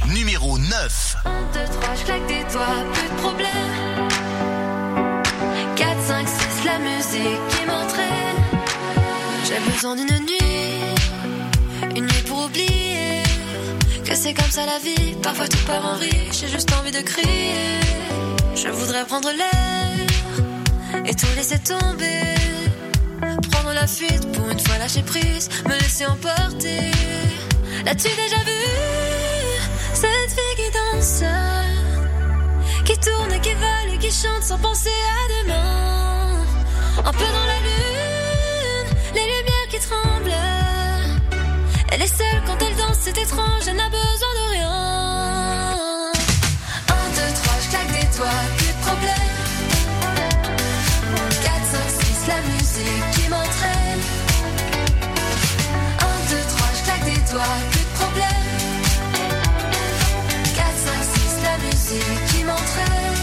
[0.10, 1.16] Numéro 9.
[1.26, 4.10] 1, 2, 3, je claque des doigts, plus de problème.
[5.78, 8.46] 4, 5, 6, la musique qui m'entraîne.
[9.46, 10.96] J'ai besoin d'une nuit,
[11.96, 12.79] une nuit pour oublier
[14.10, 15.14] que c'est comme ça la vie.
[15.22, 17.80] Parfois tout part en vrille, j'ai juste envie de crier.
[18.56, 22.24] Je voudrais prendre l'air et tout laisser tomber.
[23.52, 26.92] Prendre la fuite pour une fois lâcher prise, me laisser emporter.
[27.86, 28.64] L'as-tu déjà vu?
[29.94, 31.24] Cette fille qui danse,
[32.86, 36.46] qui tourne et qui vole et qui chante sans penser à demain.
[37.06, 40.34] Un peu dans la lune, les lumières qui tremblent.
[41.92, 42.69] Elle est seule quand elle
[43.10, 44.70] c'est étrange, elle n'a besoin de rien.
[46.90, 49.32] 1, 2, 3, je claque des doigts, plus de problème.
[51.44, 54.02] 4, 5, 6, la musique qui m'entraîne.
[56.00, 58.48] 1, 2, 3, je claque des doigts, plus de problème.
[60.56, 63.18] 4, 5, 6, la musique qui m'entraîne.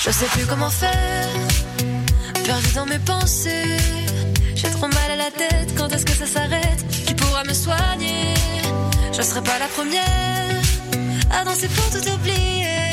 [0.00, 1.28] Je sais plus comment faire,
[2.44, 3.76] perdu dans mes pensées.
[4.56, 5.07] J'ai trop mal
[5.76, 8.34] quand est-ce que ça s'arrête Qui pourra me soigner
[9.12, 10.62] Je serai pas la première
[11.30, 12.90] à danser pour tout oublier.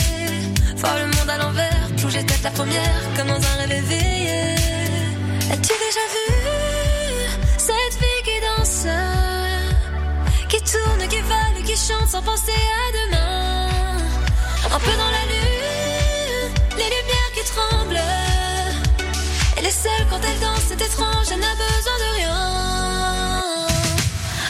[0.78, 4.56] Voir le monde à l'envers, plonger tête la première, comme dans un rêve éveillé.
[5.52, 6.28] As-tu déjà vu
[7.58, 8.88] cette fille qui danse
[10.50, 13.70] Qui tourne, qui vole, qui chante sans penser à demain?
[14.76, 17.85] Un peu dans la lune, les lumières qui tremblent
[19.66, 22.36] Elle est seule quand elle danse, c'est étrange, elle n'a besoin de rien.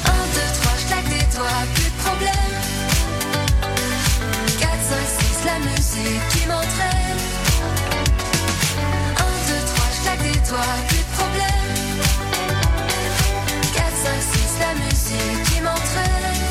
[0.04, 2.56] Un, deux, trois, je claque des doigts, plus de problème.
[4.60, 7.22] 4, 5, 6, la musique qui m'entraîne.
[9.16, 11.72] 1, 2, 3, je claque des doigts, plus de problème.
[13.74, 16.44] 4, 5, 6, la musique qui m'entraîne.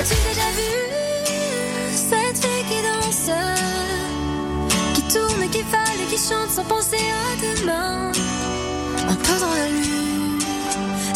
[0.00, 0.72] As-tu déjà vu
[2.08, 3.61] cette fille qui danse?
[6.28, 8.12] Chante sans penser à demain
[9.08, 10.38] Un peu dans la lune,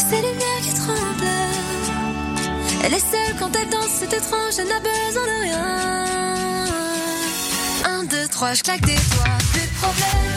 [0.09, 1.47] ces lumières qui tremblent
[2.83, 6.65] elle est seule quand elle danse, c'est étrange, elle n'a besoin de rien.
[7.83, 10.36] 1, 2, 3, je claque des doigts, plus de problème.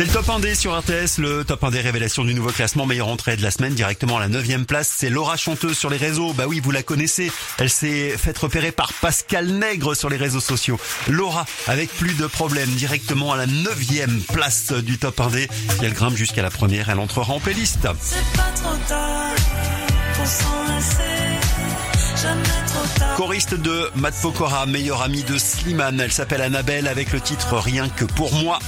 [0.00, 3.36] C'est le top 1D sur RTS, le top 1D révélation du nouveau classement meilleure entrée
[3.36, 4.90] de la semaine directement à la 9 place.
[4.96, 6.32] C'est Laura Chanteuse sur les réseaux.
[6.32, 7.30] Bah oui, vous la connaissez.
[7.58, 10.80] Elle s'est faite repérer par Pascal Nègre sur les réseaux sociaux.
[11.06, 15.50] Laura, avec plus de problèmes, directement à la 9 place du top 1D.
[15.50, 17.86] Si elle grimpe jusqu'à la première, elle entrera en playlist.
[18.00, 19.34] C'est pas trop tard
[20.14, 21.02] pour s'enlacer.
[22.22, 23.16] Jamais trop tard.
[23.18, 26.00] Choriste de Matt Pokora, meilleure amie de Slimane.
[26.00, 28.60] Elle s'appelle Annabelle avec le titre Rien que pour moi.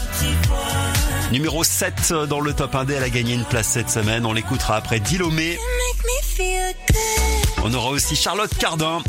[1.33, 4.27] Numéro 7 dans le top 1D, elle a gagné une place cette semaine.
[4.27, 5.59] On l'écoutera après Dilomé.
[7.65, 9.03] On aura aussi Charlotte Cardin.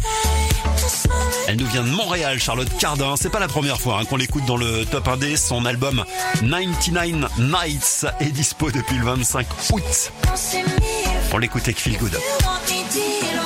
[1.50, 3.16] Elle nous vient de Montréal, Charlotte Cardin.
[3.18, 5.36] C'est pas la première fois hein, qu'on l'écoute dans le top 1D.
[5.36, 6.06] Son album
[6.40, 10.14] 99 Nights est dispo depuis le 25 août.
[11.36, 12.16] On l'écoute avec Feel Good.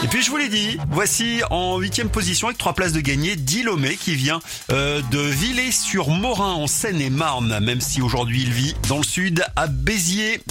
[0.03, 3.37] Et puis je vous l'ai dit, voici en huitième position avec trois places de gagné,
[3.37, 4.41] Dilomé qui vient
[4.73, 10.41] euh, de Villers-sur-Morin en Seine-et-Marne, même si aujourd'hui il vit dans le sud à Béziers.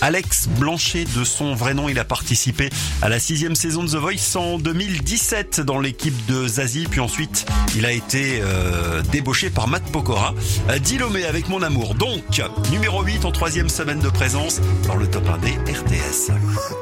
[0.00, 2.70] Alex Blanchet, de son vrai nom, il a participé
[3.02, 7.46] à la sixième saison de The Voice en 2017 dans l'équipe de Zazie, puis ensuite
[7.76, 10.34] il a été euh, débauché par Matt Pokora.
[10.70, 15.08] Euh, Dilomé avec mon amour, donc numéro 8 en troisième semaine de présence dans le
[15.08, 16.30] top 1 des RTS.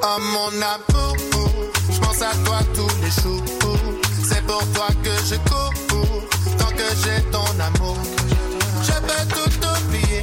[0.03, 1.17] Oh mon amour,
[1.91, 3.43] je pense à toi tous les jours.
[4.29, 5.37] C'est pour toi que je
[6.59, 7.97] tant que j'ai ton amour.
[8.83, 10.23] Je peux tout oublier,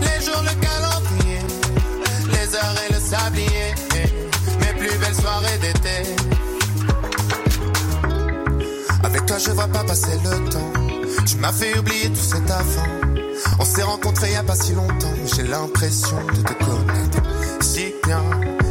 [0.00, 0.83] les jours, le
[3.04, 3.74] sablier,
[4.60, 5.96] mes plus belles soirées d'été.
[9.02, 10.72] Avec toi, je vois pas passer le temps.
[11.26, 12.88] Tu m'as fait oublier tout cet avant.
[13.58, 15.14] On s'est rencontrés y a pas si longtemps.
[15.36, 17.22] J'ai l'impression de te connaître
[17.60, 18.22] si bien,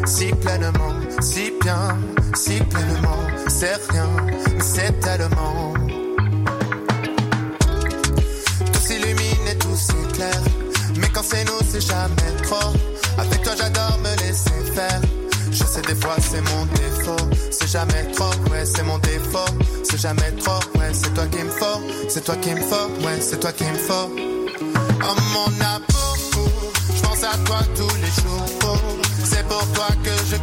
[0.05, 1.97] si pleinement, si bien,
[2.35, 3.23] si pleinement.
[3.47, 4.09] C'est rien,
[4.51, 5.73] mais c'est tellement.
[8.73, 10.43] Tout s'illumine et tout s'éclaire.
[10.99, 12.73] Mais quand c'est nous, c'est jamais trop.
[13.17, 14.12] Avec toi, j'adore me
[15.51, 17.27] Je sais, des fois, c'est mon défaut.
[17.51, 19.53] C'est jamais trop, ouais, c'est mon défaut.
[19.83, 21.81] C'est jamais trop, ouais, c'est toi qui me faut.
[22.09, 24.09] C'est toi qui me faut, ouais, c'est toi qui me faut.
[25.05, 26.17] Oh mon amour,
[26.95, 28.79] je pense à toi tous les jours.
[29.23, 30.37] C'est pour toi que je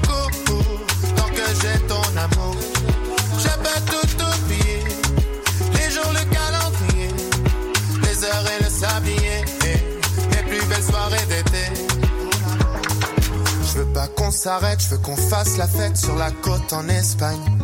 [14.40, 17.58] s'arrête, je veux qu'on fasse la fête sur la côte en Espagne.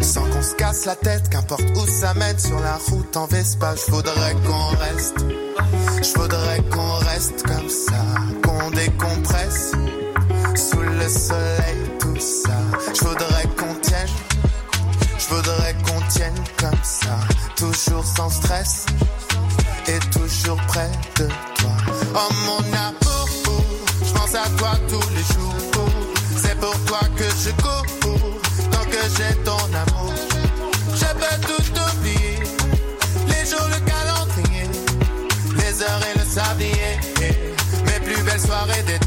[0.00, 3.74] Sans qu'on se casse la tête, qu'importe où ça mène sur la route en Vespa,
[3.76, 5.18] je voudrais qu'on reste.
[6.02, 8.02] Je voudrais qu'on reste comme ça,
[8.42, 9.72] qu'on décompresse
[10.56, 12.56] sous le soleil, tout ça.
[12.94, 14.08] Je voudrais qu'on tienne,
[15.18, 17.18] je voudrais qu'on tienne comme ça,
[17.54, 18.86] toujours sans stress
[19.88, 21.28] et toujours près de
[21.58, 21.76] toi.
[22.14, 23.28] Oh mon amour,
[24.02, 25.33] je pense à toi tous les jours.
[26.86, 27.86] Toi que je cours,
[28.70, 30.12] tant que j'ai ton amour.
[30.98, 32.38] peux tout oublier.
[33.28, 34.68] Les jours, le calendrier,
[35.56, 36.98] les heures et le sablier.
[37.86, 39.03] Mes plus belles soirées d'été.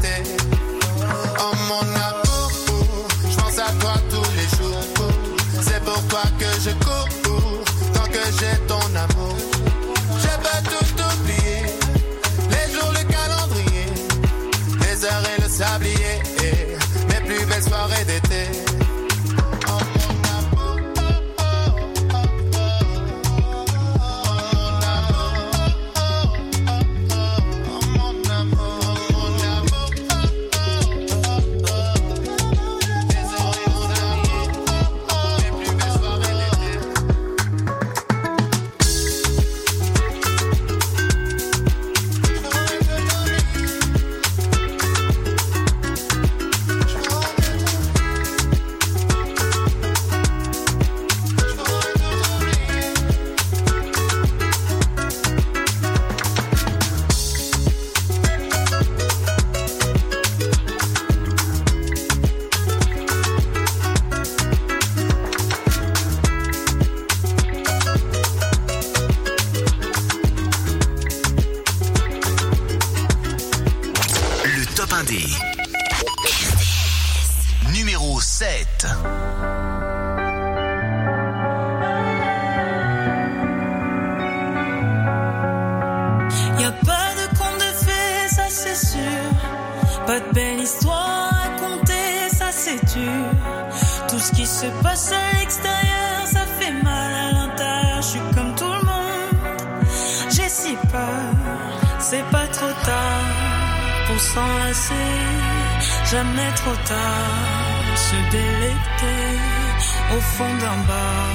[110.38, 111.30] Fond d'un bar,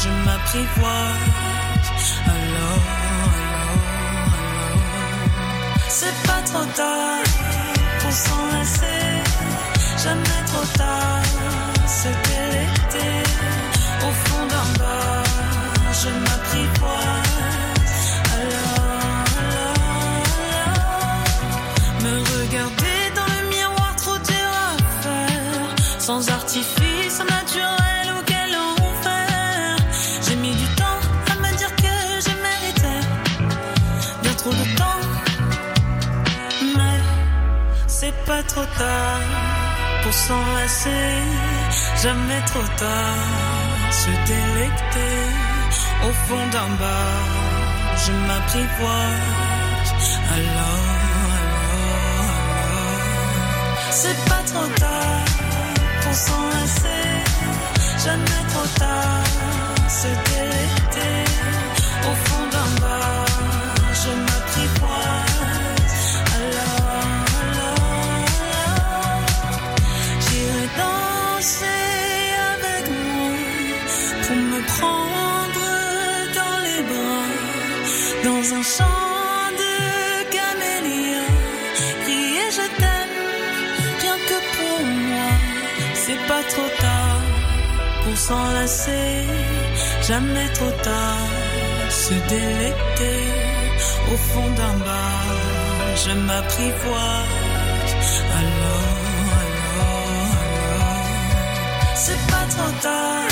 [0.00, 1.28] je m'apprivoise.
[2.36, 2.86] Alors,
[5.96, 7.24] c'est pas trop tard
[8.00, 9.06] pour s'enlacer,
[10.04, 11.22] jamais trop tard.
[11.98, 13.10] C'était l'été,
[14.08, 15.24] au fond d'un bar,
[16.00, 17.36] je m'apprivoise.
[18.38, 18.86] Alors,
[19.42, 19.78] alors,
[20.60, 20.94] alors,
[22.04, 27.79] me regarder dans le miroir, trop dur à faire, sans artifice, naturel,
[38.30, 39.22] pas trop tard
[40.02, 41.06] pour s'enlacer,
[42.04, 43.26] jamais trop tard.
[44.02, 45.16] Se délecter
[46.08, 47.22] au fond d'un bar,
[48.04, 50.02] je m'apprivoise.
[50.36, 50.86] Alors,
[51.38, 51.74] alors,
[52.20, 52.92] alors,
[54.00, 55.24] c'est pas trop tard
[56.02, 57.06] pour s'enlacer,
[58.06, 59.24] jamais trop tard.
[60.00, 61.16] Se délecter
[62.10, 63.26] au fond d'un bar,
[64.02, 64.79] je m'apprivoise.
[88.30, 89.26] S'enlacer,
[90.08, 91.30] jamais trop tard,
[92.04, 93.20] se délecter
[94.12, 95.24] au fond d'un bar,
[96.04, 97.34] je m'apprivoise.
[98.40, 98.98] Alors,
[99.42, 101.06] alors, alors,
[102.04, 103.30] c'est pas trop tard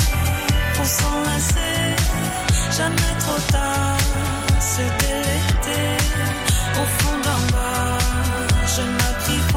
[0.75, 1.77] pour s'enlacer,
[2.79, 3.99] jamais trop tard,
[4.73, 5.87] se délecter
[6.81, 7.99] au fond d'un bar,
[8.75, 9.48] je m'apprivoise.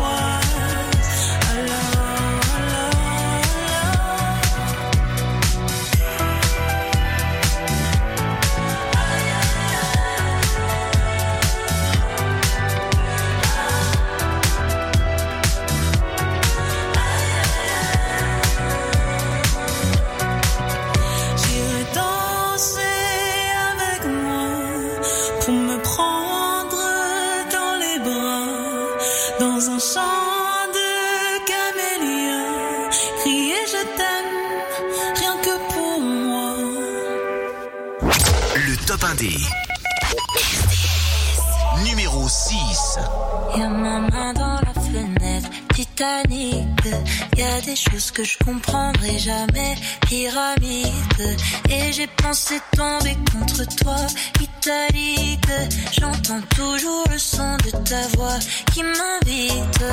[47.43, 49.75] y a des choses que je comprendrai jamais.
[50.07, 51.27] Pyramide,
[51.71, 54.01] et j'ai pensé tomber contre toi,
[54.41, 55.55] italique.
[55.99, 58.39] J'entends toujours le son de ta voix
[58.73, 59.85] qui m'invite,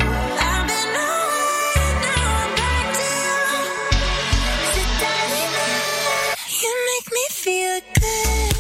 [7.47, 8.57] feel good.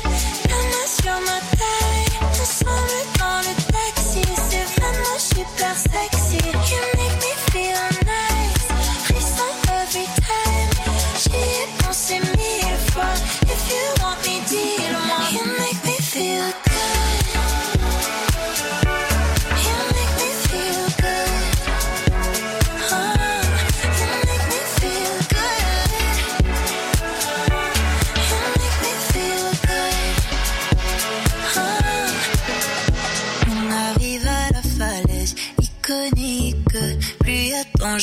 [0.50, 6.15] La main sur ma taille, ensemble dans le taxi, c'est vraiment super sexy.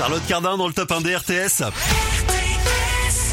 [0.00, 1.62] Charlotte Cardin dans le top 1 des RTS.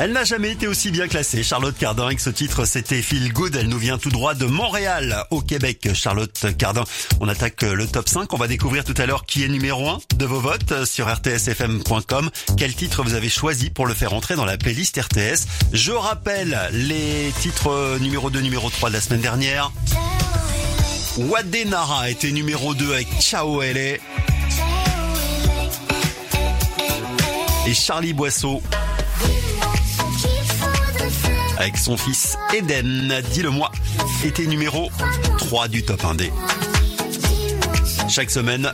[0.01, 1.41] Elle n'a jamais été aussi bien classée.
[1.41, 3.55] Charlotte Cardin avec ce titre, c'était Feel Good.
[3.55, 5.87] Elle nous vient tout droit de Montréal, au Québec.
[5.93, 6.83] Charlotte Cardin.
[7.21, 8.33] On attaque le top 5.
[8.33, 12.29] On va découvrir tout à l'heure qui est numéro 1 de vos votes sur rtsfm.com.
[12.57, 15.47] Quel titre vous avez choisi pour le faire entrer dans la playlist RTS.
[15.71, 19.71] Je rappelle les titres numéro 2, numéro 3 de la semaine dernière.
[21.17, 23.99] Wadenara était numéro 2 avec Ciao LA.
[27.67, 28.61] Et Charlie Boisseau
[31.57, 33.73] avec son fils Eden, dis-le-moi,
[34.23, 34.89] était numéro
[35.37, 36.31] 3 du top 1D.
[38.09, 38.71] Chaque semaine,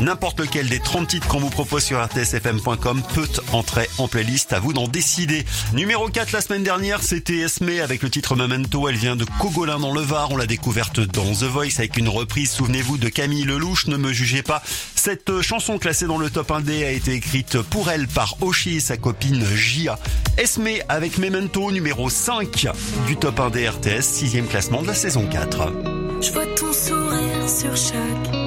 [0.00, 4.52] n'importe lequel des 30 titres qu'on vous propose sur rtsfm.com peut entrer en playlist.
[4.52, 5.44] À vous d'en décider.
[5.72, 8.88] Numéro 4 la semaine dernière, c'était Esme avec le titre Memento.
[8.88, 10.30] Elle vient de Cogolin dans le Var.
[10.30, 13.86] On l'a découverte dans The Voice avec une reprise, souvenez-vous, de Camille Lelouch.
[13.88, 14.62] Ne me jugez pas.
[14.94, 18.80] Cette chanson classée dans le top 1D a été écrite pour elle par Oshi et
[18.80, 19.98] sa copine Gia.
[20.36, 22.68] Esme avec Memento, numéro 5
[23.06, 25.72] du top 1D RTS, sixième classement de la saison 4.
[26.20, 28.43] Je vois ton sourire sur chaque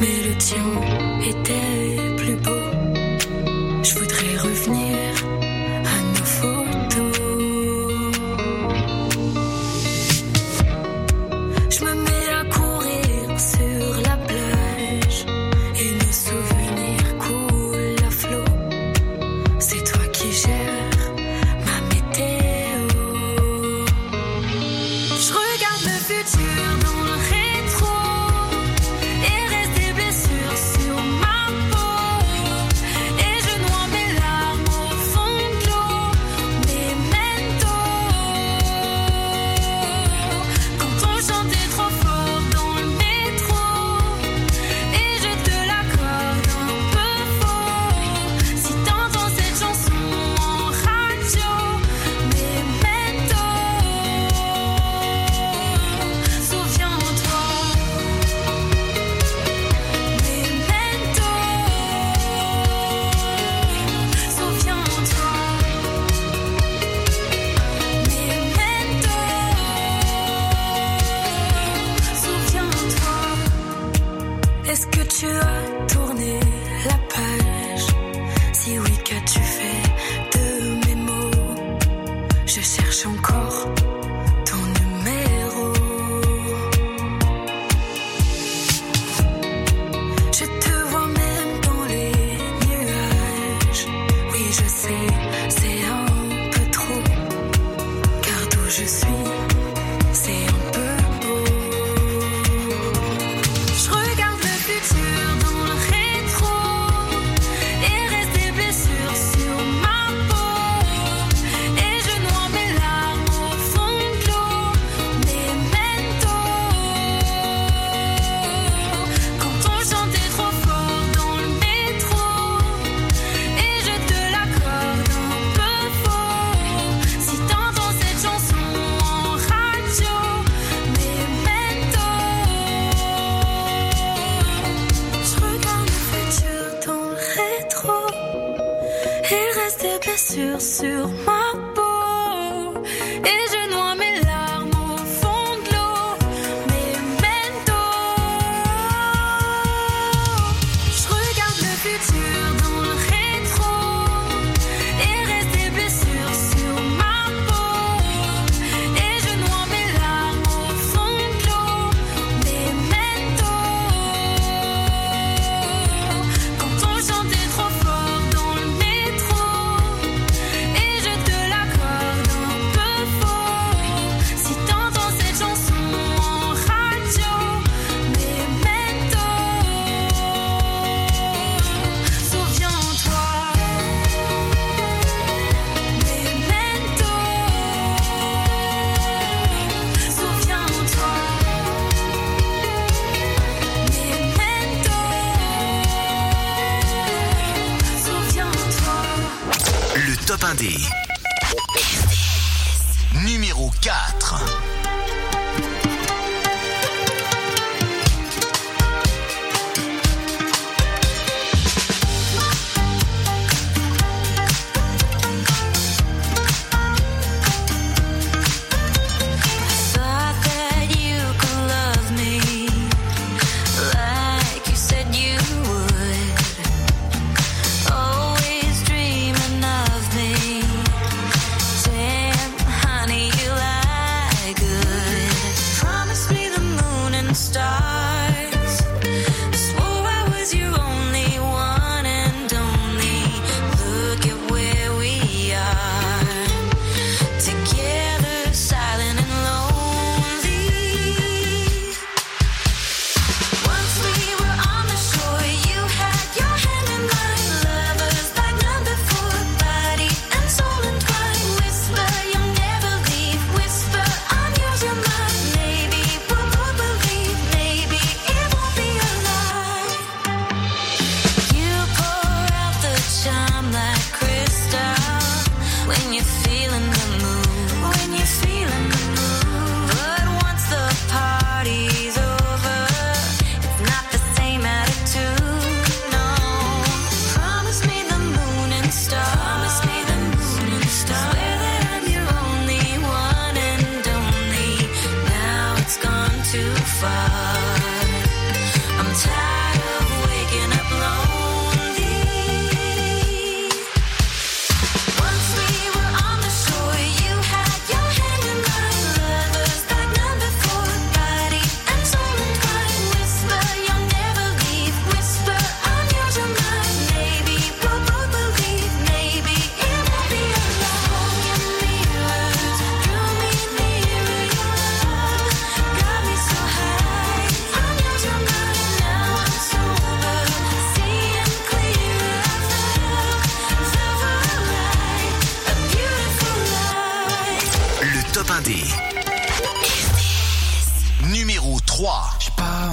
[0.00, 0.64] mais le tien
[1.28, 1.63] était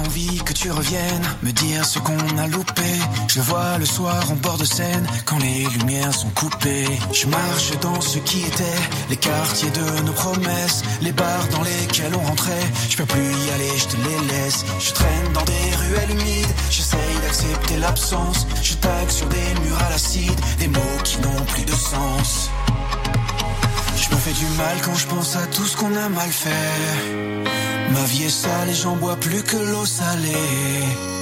[0.04, 2.92] envie que tu reviennes me dire ce qu'on a loupé.
[3.28, 6.86] Je vois le soir en bord de Seine quand les lumières sont coupées.
[7.12, 8.80] Je marche dans ce qui était
[9.10, 12.66] les quartiers de nos promesses, les bars dans lesquels on rentrait.
[12.88, 14.64] Je peux plus y aller, je te les laisse.
[14.78, 18.46] Je traîne dans des ruelles humides, j'essaye d'accepter l'absence.
[18.62, 22.50] Je tague sur des murs à l'acide, des mots qui n'ont plus de sens.
[23.96, 27.61] Je me fais du mal quand je pense à tout ce qu'on a mal fait.
[27.92, 31.21] Ma vie est sale et j'en bois plus que l'eau salée.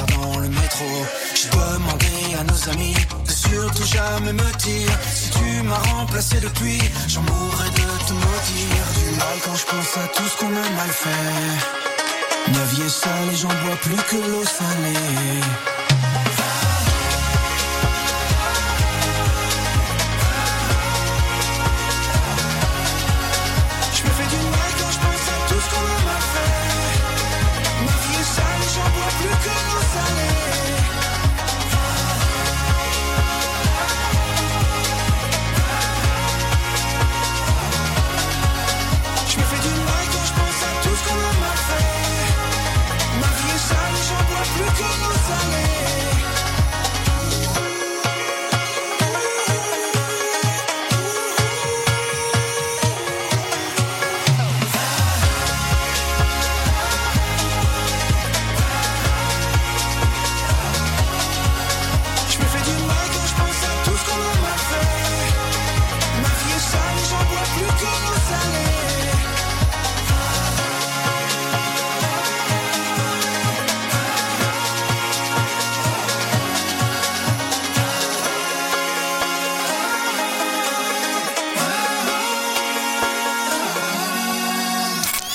[0.00, 0.84] dans le métro.
[1.34, 2.06] J'ai demandé
[2.38, 2.94] à nos amis
[3.26, 6.80] de surtout jamais me dire si tu m'as remplacé depuis.
[7.08, 8.84] J'en mourrais de te maudire.
[8.96, 12.52] Du mal quand je pense à tout ce qu'on a mal fait.
[12.52, 15.81] Neuvier sale, j'en bois plus que l'eau salée.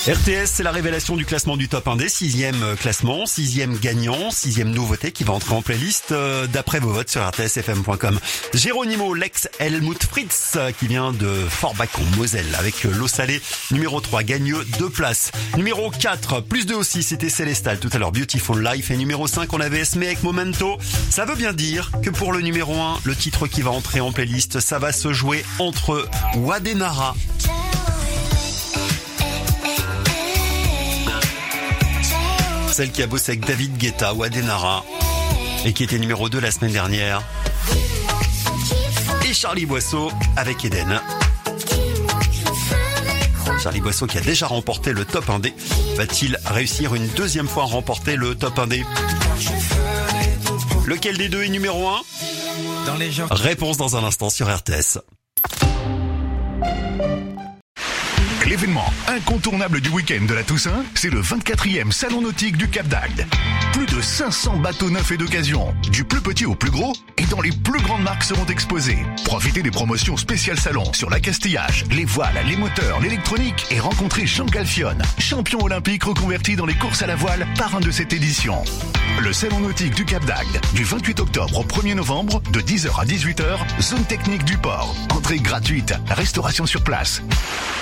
[0.08, 4.70] RTS, c'est la révélation du classement du top 1D, sixième euh, classement, sixième gagnant, sixième
[4.70, 8.18] nouveauté qui va entrer en playlist euh, d'après vos votes sur rtsfm.com.
[8.54, 13.42] Géronimo Lex Helmut Fritz euh, qui vient de Forbach en Moselle avec l'eau salée.
[13.70, 15.30] Numéro 3, gagne deux places.
[15.58, 18.90] Numéro 4, plus de aussi, c'était Célestal tout à l'heure, Beautiful Life.
[18.90, 20.78] Et numéro 5, on avait Esme avec Momento.
[21.10, 24.10] Ça veut bien dire que pour le numéro 1, le titre qui va entrer en
[24.10, 27.14] playlist, ça va se jouer entre Wadenara
[32.78, 34.84] celle qui a bossé avec David Guetta ou Adenara
[35.64, 37.20] et qui était numéro 2 la semaine dernière.
[39.28, 41.00] Et Charlie Boisseau avec Eden.
[43.60, 45.54] Charlie Boisseau qui a déjà remporté le top 1D.
[45.96, 48.84] Va-t-il réussir une deuxième fois à remporter le top 1D
[50.86, 52.00] Lequel des deux est numéro 1
[52.86, 53.26] Dans les gens.
[53.28, 54.98] Réponse dans un instant sur RTS.
[58.48, 63.26] L'événement incontournable du week-end de la Toussaint, c'est le 24e Salon Nautique du Cap d'Agde.
[63.74, 67.42] Plus de 500 bateaux neufs et d'occasion, du plus petit au plus gros, et dans
[67.42, 69.04] les plus grandes marques seront exposés.
[69.26, 74.46] Profitez des promotions spéciales salon sur l'accastillage, les voiles, les moteurs, l'électronique et rencontrez Jean
[74.46, 78.64] Galfion, champion olympique reconverti dans les courses à la voile, parrain de cette édition.
[79.20, 83.04] Le Salon Nautique du Cap d'Agde, du 28 octobre au 1er novembre, de 10h à
[83.04, 84.94] 18h, zone technique du port.
[85.10, 87.20] Entrée gratuite, restauration sur place.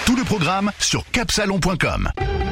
[0.06, 2.45] Tout le programme sur capsalon.com.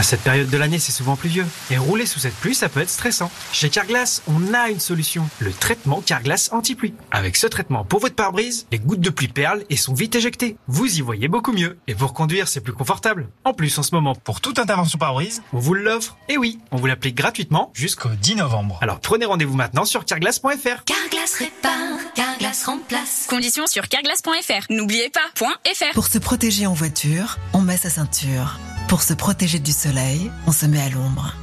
[0.00, 1.46] À cette période de l'année, c'est souvent pluvieux.
[1.70, 3.30] Et rouler sous cette pluie, ça peut être stressant.
[3.52, 5.28] Chez Carglass, on a une solution.
[5.40, 6.94] Le traitement Carglass anti-pluie.
[7.10, 10.56] Avec ce traitement pour votre pare-brise, les gouttes de pluie perlent et sont vite éjectées.
[10.68, 11.76] Vous y voyez beaucoup mieux.
[11.86, 13.28] Et pour conduire, c'est plus confortable.
[13.44, 16.16] En plus, en ce moment, pour toute intervention pare-brise, on vous l'offre.
[16.30, 18.78] Et oui, on vous l'applique gratuitement jusqu'au 10 novembre.
[18.80, 20.84] Alors prenez rendez-vous maintenant sur carglass.fr.
[20.86, 23.26] Carglass répare, Carglass remplace.
[23.28, 24.64] Conditions sur carglass.fr.
[24.70, 25.92] N'oubliez pas, .fr.
[25.92, 28.58] Pour se protéger en voiture, on met sa ceinture.
[28.90, 31.36] Pour se protéger du soleil, on se met à l'ombre.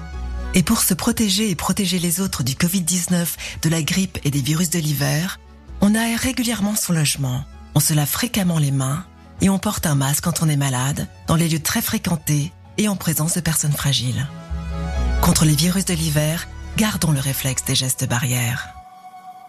[0.53, 3.25] Et pour se protéger et protéger les autres du Covid-19,
[3.61, 5.39] de la grippe et des virus de l'hiver,
[5.79, 9.05] on aère régulièrement son logement, on se lave fréquemment les mains
[9.39, 12.89] et on porte un masque quand on est malade, dans les lieux très fréquentés et
[12.89, 14.27] en présence de personnes fragiles.
[15.21, 18.76] Contre les virus de l'hiver, gardons le réflexe des gestes barrières.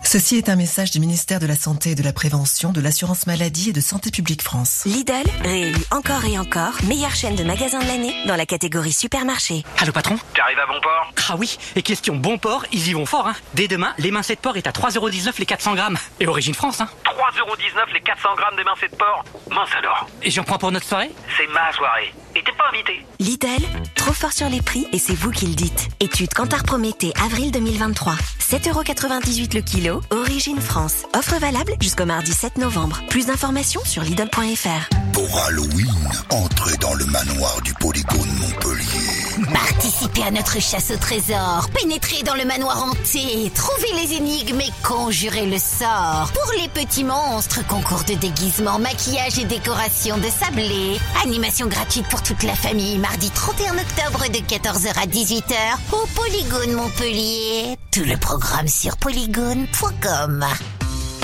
[0.03, 3.27] Ceci est un message du ministère de la Santé et de la Prévention, de l'Assurance
[3.27, 4.85] Maladie et de Santé Publique France.
[4.87, 5.12] Lidl,
[5.43, 9.65] réélu encore et encore, meilleure chaîne de magasins de l'année dans la catégorie supermarché.
[9.79, 13.05] Allô patron T'arrives à bon port Ah oui, et question bon port, ils y vont
[13.05, 13.35] fort hein.
[13.55, 15.99] Dès demain, l'émincé de porc est à 3,19€ les 400 grammes.
[16.20, 16.89] Et origine France hein.
[17.05, 21.11] 3,19€ les 400 grammes d'émincé de porc Mince alors Et j'en prends pour notre soirée?
[21.37, 22.15] C'est ma soirée.
[22.39, 23.66] Et t'es pas invité Lidl,
[23.97, 25.89] trop fort sur les prix et c'est vous qui le dites.
[25.98, 28.15] Étude Cantar Prométhée, avril 2023.
[28.39, 31.05] 7,98€ le kilo, origine France.
[31.15, 33.02] Offre valable jusqu'au mardi 7 novembre.
[33.10, 34.89] Plus d'informations sur Lidl.fr.
[35.12, 39.27] Pour Halloween, entrez dans le manoir du Polygone Montpellier.
[39.47, 44.73] Participez à notre chasse au trésor, pénétrez dans le manoir hanté, trouvez les énigmes et
[44.82, 46.31] conjurez le sort.
[46.32, 50.98] Pour les petits monstres, concours de déguisement, maquillage et décoration de sablé.
[51.23, 55.55] Animation gratuite pour toute la famille, mardi 31 octobre de 14h à 18h
[55.93, 57.77] au Polygone Montpellier.
[57.93, 60.44] Tout le programme sur polygone.com.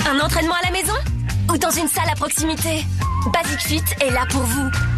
[0.09, 0.93] Un entraînement à la maison
[1.49, 2.85] Ou dans une salle à proximité?
[3.33, 4.94] Basic Fit est là pour vous.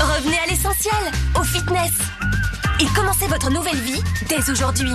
[0.00, 0.92] Revenez à l'essentiel,
[1.38, 1.92] au fitness.
[2.80, 4.92] Et commencez votre nouvelle vie dès aujourd'hui.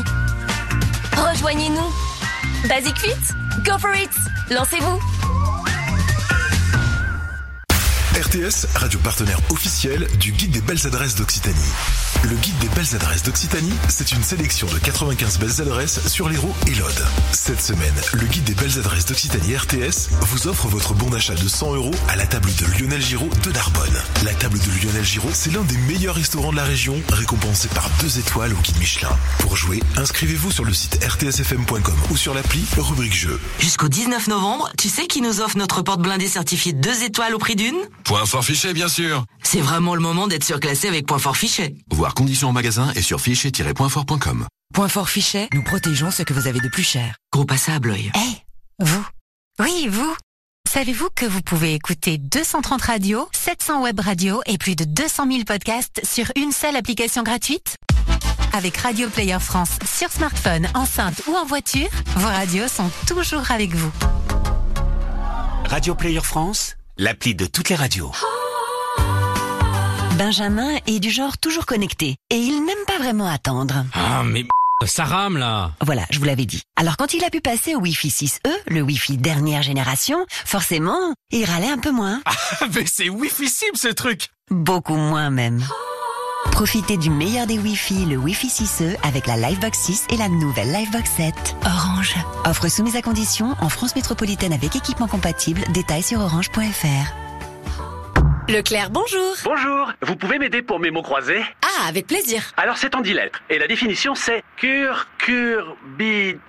[1.16, 2.68] Rejoignez-nous.
[2.68, 4.12] Basic Fit, go for it.
[4.52, 5.00] Lancez-vous.
[8.14, 11.56] RTS, radio partenaire officiel du Guide des belles adresses d'Occitanie.
[12.24, 16.54] Le Guide des belles adresses d'Occitanie, c'est une sélection de 95 belles adresses sur l'Hérault
[16.68, 17.06] et l'Aude.
[17.32, 21.48] Cette semaine, le Guide des belles adresses d'Occitanie RTS vous offre votre bon d'achat de
[21.48, 23.98] 100 euros à la table de Lionel Giraud de Narbonne.
[24.26, 27.90] La table de Lionel Giraud, c'est l'un des meilleurs restaurants de la région, récompensé par
[28.02, 29.18] deux étoiles au Guide Michelin.
[29.40, 33.40] Pour jouer, inscrivez-vous sur le site rtsfm.com ou sur l'appli rubrique jeu.
[33.60, 37.40] Jusqu'au 19 novembre, tu sais qui nous offre notre porte blindée certifiée 2 étoiles au
[37.40, 37.78] prix d'une?
[38.04, 39.24] Point fort fichet, bien sûr.
[39.42, 41.76] C'est vraiment le moment d'être surclassé avec Point fort fichet.
[41.90, 44.48] Voir conditions en magasin et sur fichet-pointfort.com.
[44.74, 47.16] Point fort fichet, nous protégeons ce que vous avez de plus cher.
[47.34, 48.12] Gros pas à Bloy.
[48.16, 49.06] Eh, vous.
[49.60, 50.16] Oui, vous.
[50.72, 55.44] Savez-vous que vous pouvez écouter 230 radios, 700 web radios et plus de 200 000
[55.44, 57.76] podcasts sur une seule application gratuite?
[58.54, 63.74] Avec Radio Player France sur smartphone, enceinte ou en voiture, vos radios sont toujours avec
[63.74, 63.92] vous.
[65.66, 68.12] Radio Player France, l'appli de toutes les radios.
[70.20, 73.86] Benjamin est du genre toujours connecté et il n'aime pas vraiment attendre.
[73.94, 74.44] Ah, mais
[74.86, 76.62] Ça rame là Voilà, je vous l'avais dit.
[76.76, 81.46] Alors quand il a pu passer au Wi-Fi 6E, le Wi-Fi dernière génération, forcément, il
[81.46, 82.22] râlait un peu moins.
[82.62, 85.64] Ah, mais c'est Wi-Fi-cible ce truc Beaucoup moins même.
[86.52, 90.74] Profitez du meilleur des Wi-Fi, le Wi-Fi 6E avec la Livebox 6 et la nouvelle
[90.74, 91.56] Livebox 7.
[91.66, 92.16] Orange.
[92.44, 95.62] Offre soumise à condition en France métropolitaine avec équipement compatible.
[95.72, 97.29] Détails sur orange.fr.
[98.50, 99.36] Leclerc, bonjour.
[99.44, 102.42] Bonjour, vous pouvez m'aider pour mes mots croisés Ah, avec plaisir.
[102.58, 106.40] Alors c'est en 10 lettres, et la définition c'est curcurbita...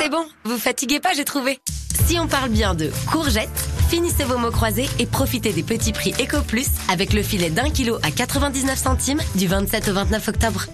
[0.00, 1.60] C'est bon, vous fatiguez pas, j'ai trouvé.
[2.06, 3.48] Si on parle bien de courgettes,
[3.88, 7.70] finissez vos mots croisés et profitez des petits prix Eco Plus avec le filet d'un
[7.70, 10.66] kilo à 99 centimes du 27 au 29 octobre.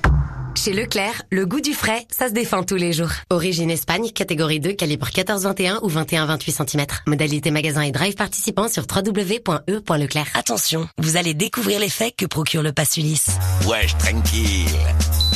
[0.56, 3.10] Chez Leclerc, le goût du frais, ça se défend tous les jours.
[3.30, 6.86] Origine Espagne, catégorie 2, calibre 14-21 ou 21-28 cm.
[7.06, 10.26] Modalité magasin et drive participant sur www.e.leclerc.
[10.34, 13.30] Attention, vous allez découvrir l'effet que procure le pass Ulysse.
[13.66, 14.66] Wesh, tranquille.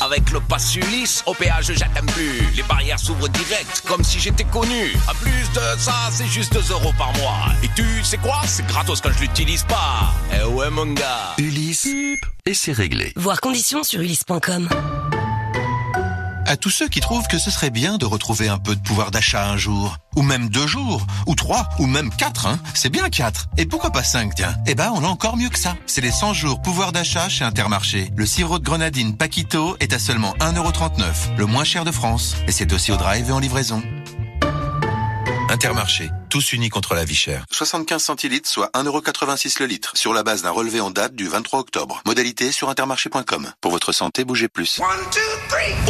[0.03, 2.41] Avec le pass Ulysse, au péage, j'attends plus.
[2.57, 4.93] Les barrières s'ouvrent direct, comme si j'étais connu.
[5.09, 7.53] En plus de ça, c'est juste 2 euros par mois.
[7.63, 8.43] Et tu sais quoi?
[8.47, 10.13] C'est gratos quand je l'utilise pas.
[10.35, 11.35] Eh ouais, mon gars.
[11.39, 11.89] Ulysse,
[12.47, 13.13] et c'est réglé.
[13.17, 14.69] Voir conditions sur ulysse.com.
[16.47, 19.11] À tous ceux qui trouvent que ce serait bien de retrouver un peu de pouvoir
[19.11, 22.59] d'achat un jour, ou même deux jours, ou trois, ou même quatre, hein.
[22.75, 23.49] C'est bien quatre.
[23.57, 24.55] Et pourquoi pas cinq, tiens?
[24.67, 25.75] Eh ben, on a encore mieux que ça.
[25.87, 28.11] C'est les 100 jours pouvoir d'achat chez Intermarché.
[28.15, 32.37] Le sirop de grenadine Paquito est à seulement 1,39€, le moins cher de France.
[32.47, 33.83] Et c'est aussi au drive et en livraison.
[35.49, 37.45] Intermarché, tous unis contre la vie chère.
[37.53, 41.61] 75 centilitres, soit 1,86€ le litre, sur la base d'un relevé en date du 23
[41.61, 42.03] octobre.
[42.07, 43.53] Modalité sur intermarché.com.
[43.61, 44.81] Pour votre santé, bougez plus.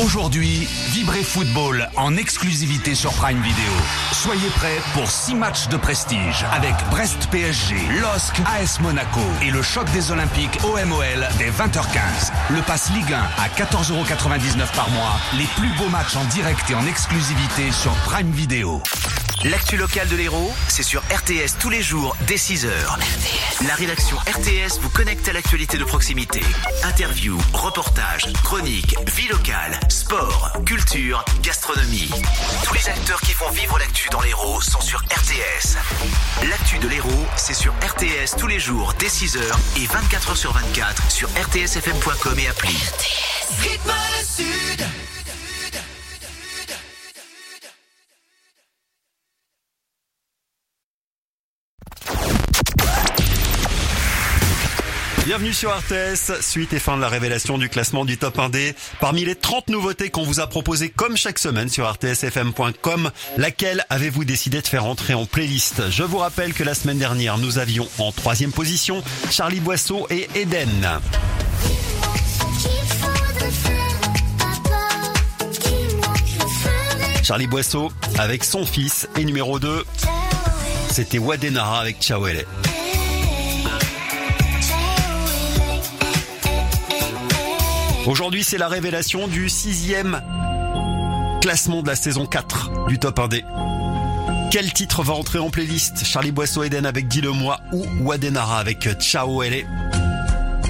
[0.03, 3.73] Aujourd'hui, Vibrez Football en exclusivité sur Prime Video.
[4.12, 9.62] Soyez prêts pour 6 matchs de prestige avec Brest PSG, LOSC AS Monaco et le
[9.62, 12.33] choc des Olympiques OMOL dès 20h15.
[12.51, 15.19] Le pass Ligue 1 à 14,99€ par mois.
[15.39, 18.83] Les plus beaux matchs en direct et en exclusivité sur Prime Video.
[19.45, 20.16] L'actu locale de
[20.69, 22.69] c'est sur RTS tous les jours dès 6h.
[23.66, 26.40] La rédaction RTS vous connecte à l'actualité de proximité.
[26.82, 32.11] Interviews, reportages, chroniques, vie locale, sport, culture, gastronomie.
[32.65, 35.77] Tous les acteurs qui font vivre l'actu dans l'Hérault sont sur RTS.
[36.48, 39.40] L'actu de l'Hérault, c'est sur RTS tous les jours dès 6h
[39.77, 42.77] et 24h sur 24 sur rtsfm.com et appli.
[43.62, 44.85] Le Sud.
[55.24, 58.74] Bienvenue sur RTS, suite et fin de la révélation du classement du top 1D.
[59.01, 64.26] Parmi les 30 nouveautés qu'on vous a proposées comme chaque semaine sur rtsfm.com, laquelle avez-vous
[64.26, 65.90] décidé de faire entrer en playlist?
[65.90, 70.28] Je vous rappelle que la semaine dernière, nous avions en troisième position Charlie Boisseau et
[70.34, 71.01] Eden.
[77.22, 79.86] Charlie Boisseau avec son fils et numéro 2,
[80.90, 82.44] c'était Wadenara avec Chawele.
[88.06, 90.20] Aujourd'hui, c'est la révélation du sixième
[91.40, 93.44] classement de la saison 4 du top 1D.
[94.51, 99.43] Quel titre va entrer en playlist Charlie Boisseau Eden avec Dis-le-moi ou Wadenara avec Ciao
[99.43, 99.66] LA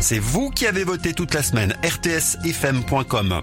[0.01, 1.75] C'est vous qui avez voté toute la semaine.
[1.83, 3.43] rtsfm.com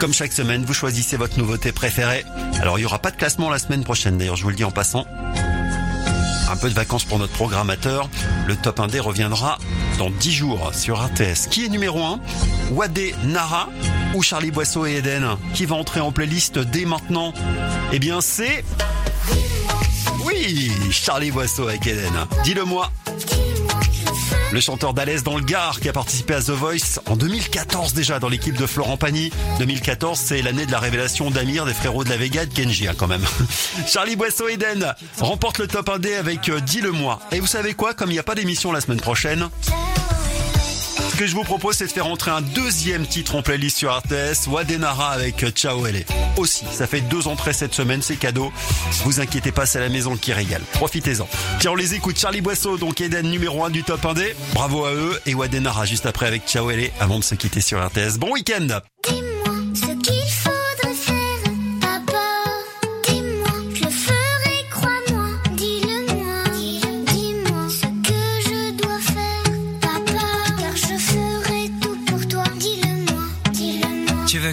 [0.00, 2.24] Comme chaque semaine, vous choisissez votre nouveauté préférée.
[2.62, 4.64] Alors, il n'y aura pas de classement la semaine prochaine, d'ailleurs, je vous le dis
[4.64, 5.06] en passant.
[6.50, 8.08] Un peu de vacances pour notre programmateur.
[8.46, 9.58] Le top 1D reviendra
[9.98, 11.48] dans 10 jours sur RTS.
[11.50, 12.20] Qui est numéro 1
[12.72, 13.68] Wadé Nara
[14.14, 15.26] ou Charlie Boisseau et Eden?
[15.52, 17.34] Qui va entrer en playlist dès maintenant?
[17.92, 18.64] Eh bien c'est...
[20.24, 22.14] Oui Charlie Boisseau avec Eden.
[22.44, 22.90] Dis-le-moi
[24.52, 28.18] le chanteur d'Alès dans le Gard qui a participé à The Voice en 2014 déjà
[28.18, 29.30] dans l'équipe de Florent Pagny.
[29.58, 32.94] 2014 c'est l'année de la révélation d'Amir des frérots de la Vega de Kenji hein,
[32.96, 33.24] quand même.
[33.86, 37.20] Charlie Boisseau Eden remporte le top 1D avec euh, Dis-le-moi.
[37.32, 39.48] Et vous savez quoi Comme il n'y a pas d'émission la semaine prochaine,
[41.18, 44.46] que je vous propose, c'est de faire entrer un deuxième titre en playlist sur RTS,
[44.46, 46.00] Wadenara avec Ciao LA.
[46.36, 48.52] Aussi, ça fait deux entrées cette semaine, c'est cadeau.
[49.02, 50.62] Vous inquiétez pas, c'est la maison qui régale.
[50.74, 51.28] Profitez-en.
[51.58, 52.16] Tiens, on les écoute.
[52.20, 54.34] Charlie Boisseau, donc Eden numéro 1 du top 1D.
[54.54, 55.20] Bravo à eux.
[55.26, 58.18] Et Wadenara juste après avec Ciao LA avant de se quitter sur RTS.
[58.18, 58.78] Bon week-end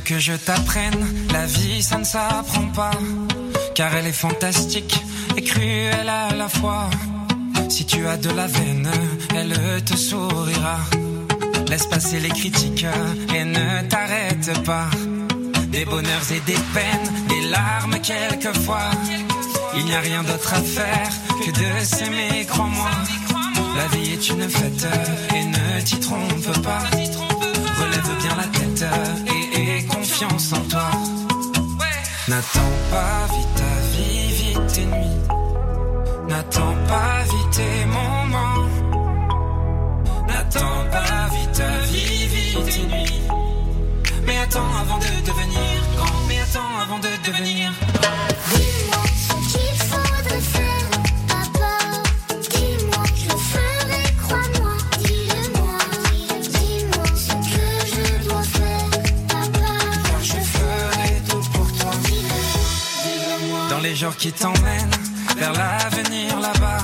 [0.05, 1.03] que je t'apprenne
[1.33, 2.91] La vie, ça ne s'apprend pas.
[3.73, 4.95] Car elle est fantastique
[5.35, 6.89] et cruelle à la fois.
[7.69, 8.89] Si tu as de la veine,
[9.35, 10.77] elle te sourira.
[11.67, 12.85] Laisse passer les critiques
[13.35, 14.89] et ne t'arrête pas.
[15.69, 18.91] des bonheurs et des peines, des larmes quelquefois.
[19.77, 21.09] Il n'y a rien d'autre à faire
[21.43, 22.91] que de s'aimer, crois-moi.
[23.75, 24.87] La vie est une fête
[25.35, 26.83] et ne t'y trompe pas.
[27.79, 28.85] Relève bien la tête
[29.67, 30.89] aie confiance en toi.
[32.27, 35.21] N'attends pas vite ta vie, vite tes nuits.
[36.27, 38.67] N'attends pas vite tes moments.
[40.27, 43.21] N'attends pas vite ta vie, vite tes nuits.
[44.25, 46.19] Mais attends avant de devenir grand.
[46.27, 47.71] Mais attends avant de devenir
[48.49, 49.03] Dis-moi
[63.95, 64.91] les jours qui t'emmènent
[65.37, 66.83] vers l'avenir là-bas.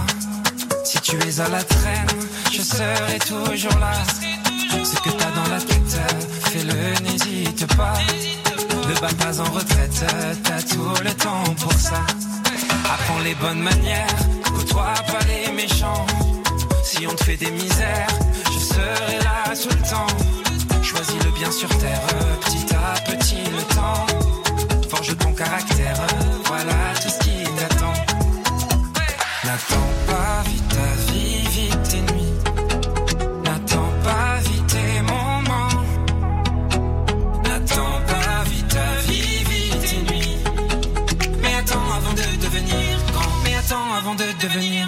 [0.85, 2.07] Si tu es à la traîne,
[2.53, 3.91] je serai toujours là.
[4.81, 5.99] Ce que t'as dans la tête,
[6.45, 7.95] fais-le, n'hésite pas.
[8.87, 10.05] Ne bats pas en retraite,
[10.43, 12.01] t'as tout le temps pour ça.
[12.93, 14.15] Apprends les bonnes manières,
[14.55, 16.05] côtoie pas les méchants.
[16.83, 18.07] Si on te fait des misères,
[18.53, 20.81] je serai là tout le temps.
[20.81, 22.07] Choisis le bien sur terre,
[22.45, 24.05] petit à petit le temps.
[24.89, 25.95] Forge ton caractère,
[26.45, 26.91] voilà
[29.51, 32.33] N'attends pas vite ta vie, vite tes nuits.
[33.43, 35.83] N'attends pas vite tes moments.
[37.43, 40.37] N'attends pas vite ta vie, vite tes nuits.
[41.41, 43.43] Mais attends avant de devenir grand.
[43.43, 44.87] Mais attends avant de devenir.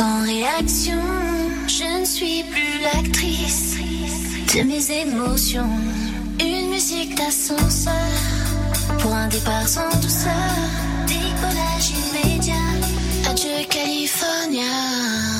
[0.00, 1.02] Sans réaction.
[1.66, 3.76] Je ne suis plus l'actrice
[4.54, 5.76] de mes émotions.
[6.40, 8.08] Une musique d'ascenseur
[8.98, 10.54] pour un départ sans douceur.
[11.06, 12.70] Décollage immédiat.
[13.28, 15.39] Adieu California.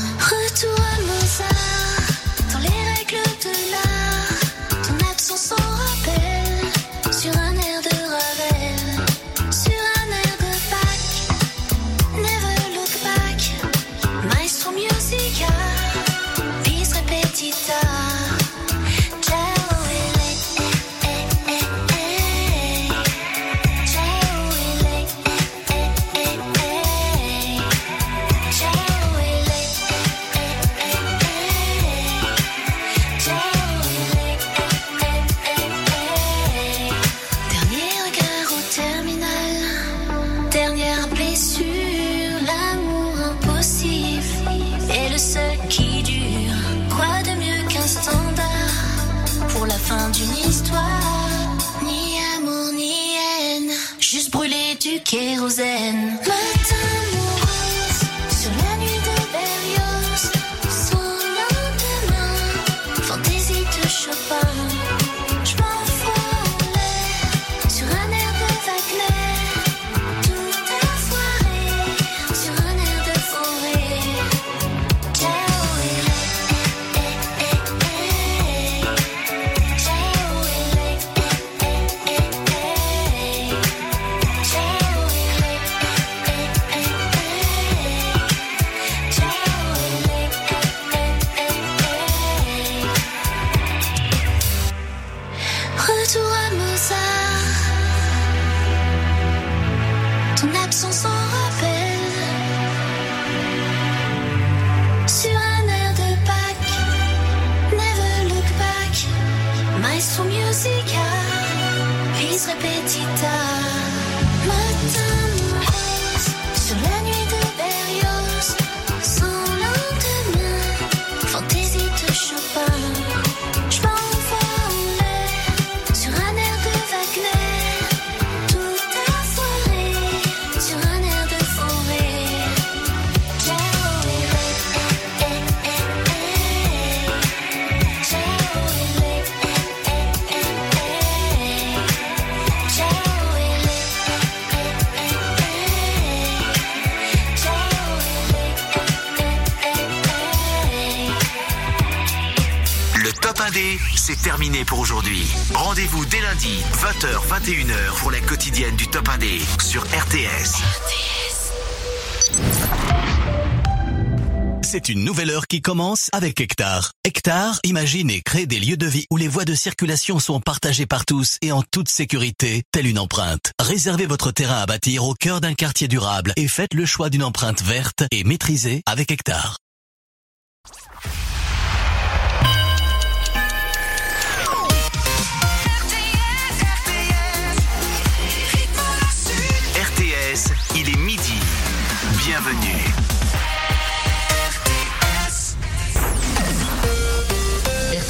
[164.83, 166.93] C'est une nouvelle heure qui commence avec Hectare.
[167.05, 170.87] Hectare imagine et crée des lieux de vie où les voies de circulation sont partagées
[170.87, 173.53] par tous et en toute sécurité, telle une empreinte.
[173.61, 177.25] Réservez votre terrain à bâtir au cœur d'un quartier durable et faites le choix d'une
[177.25, 179.59] empreinte verte et maîtrisée avec Hectare.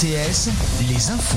[0.02, 1.36] Les infos.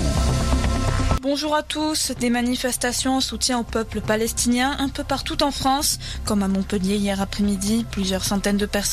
[1.21, 2.13] Bonjour à tous.
[2.17, 6.95] Des manifestations en soutien au peuple palestinien un peu partout en France, comme à Montpellier
[6.95, 7.85] hier après-midi.
[7.91, 8.83] Plusieurs centaines de personnes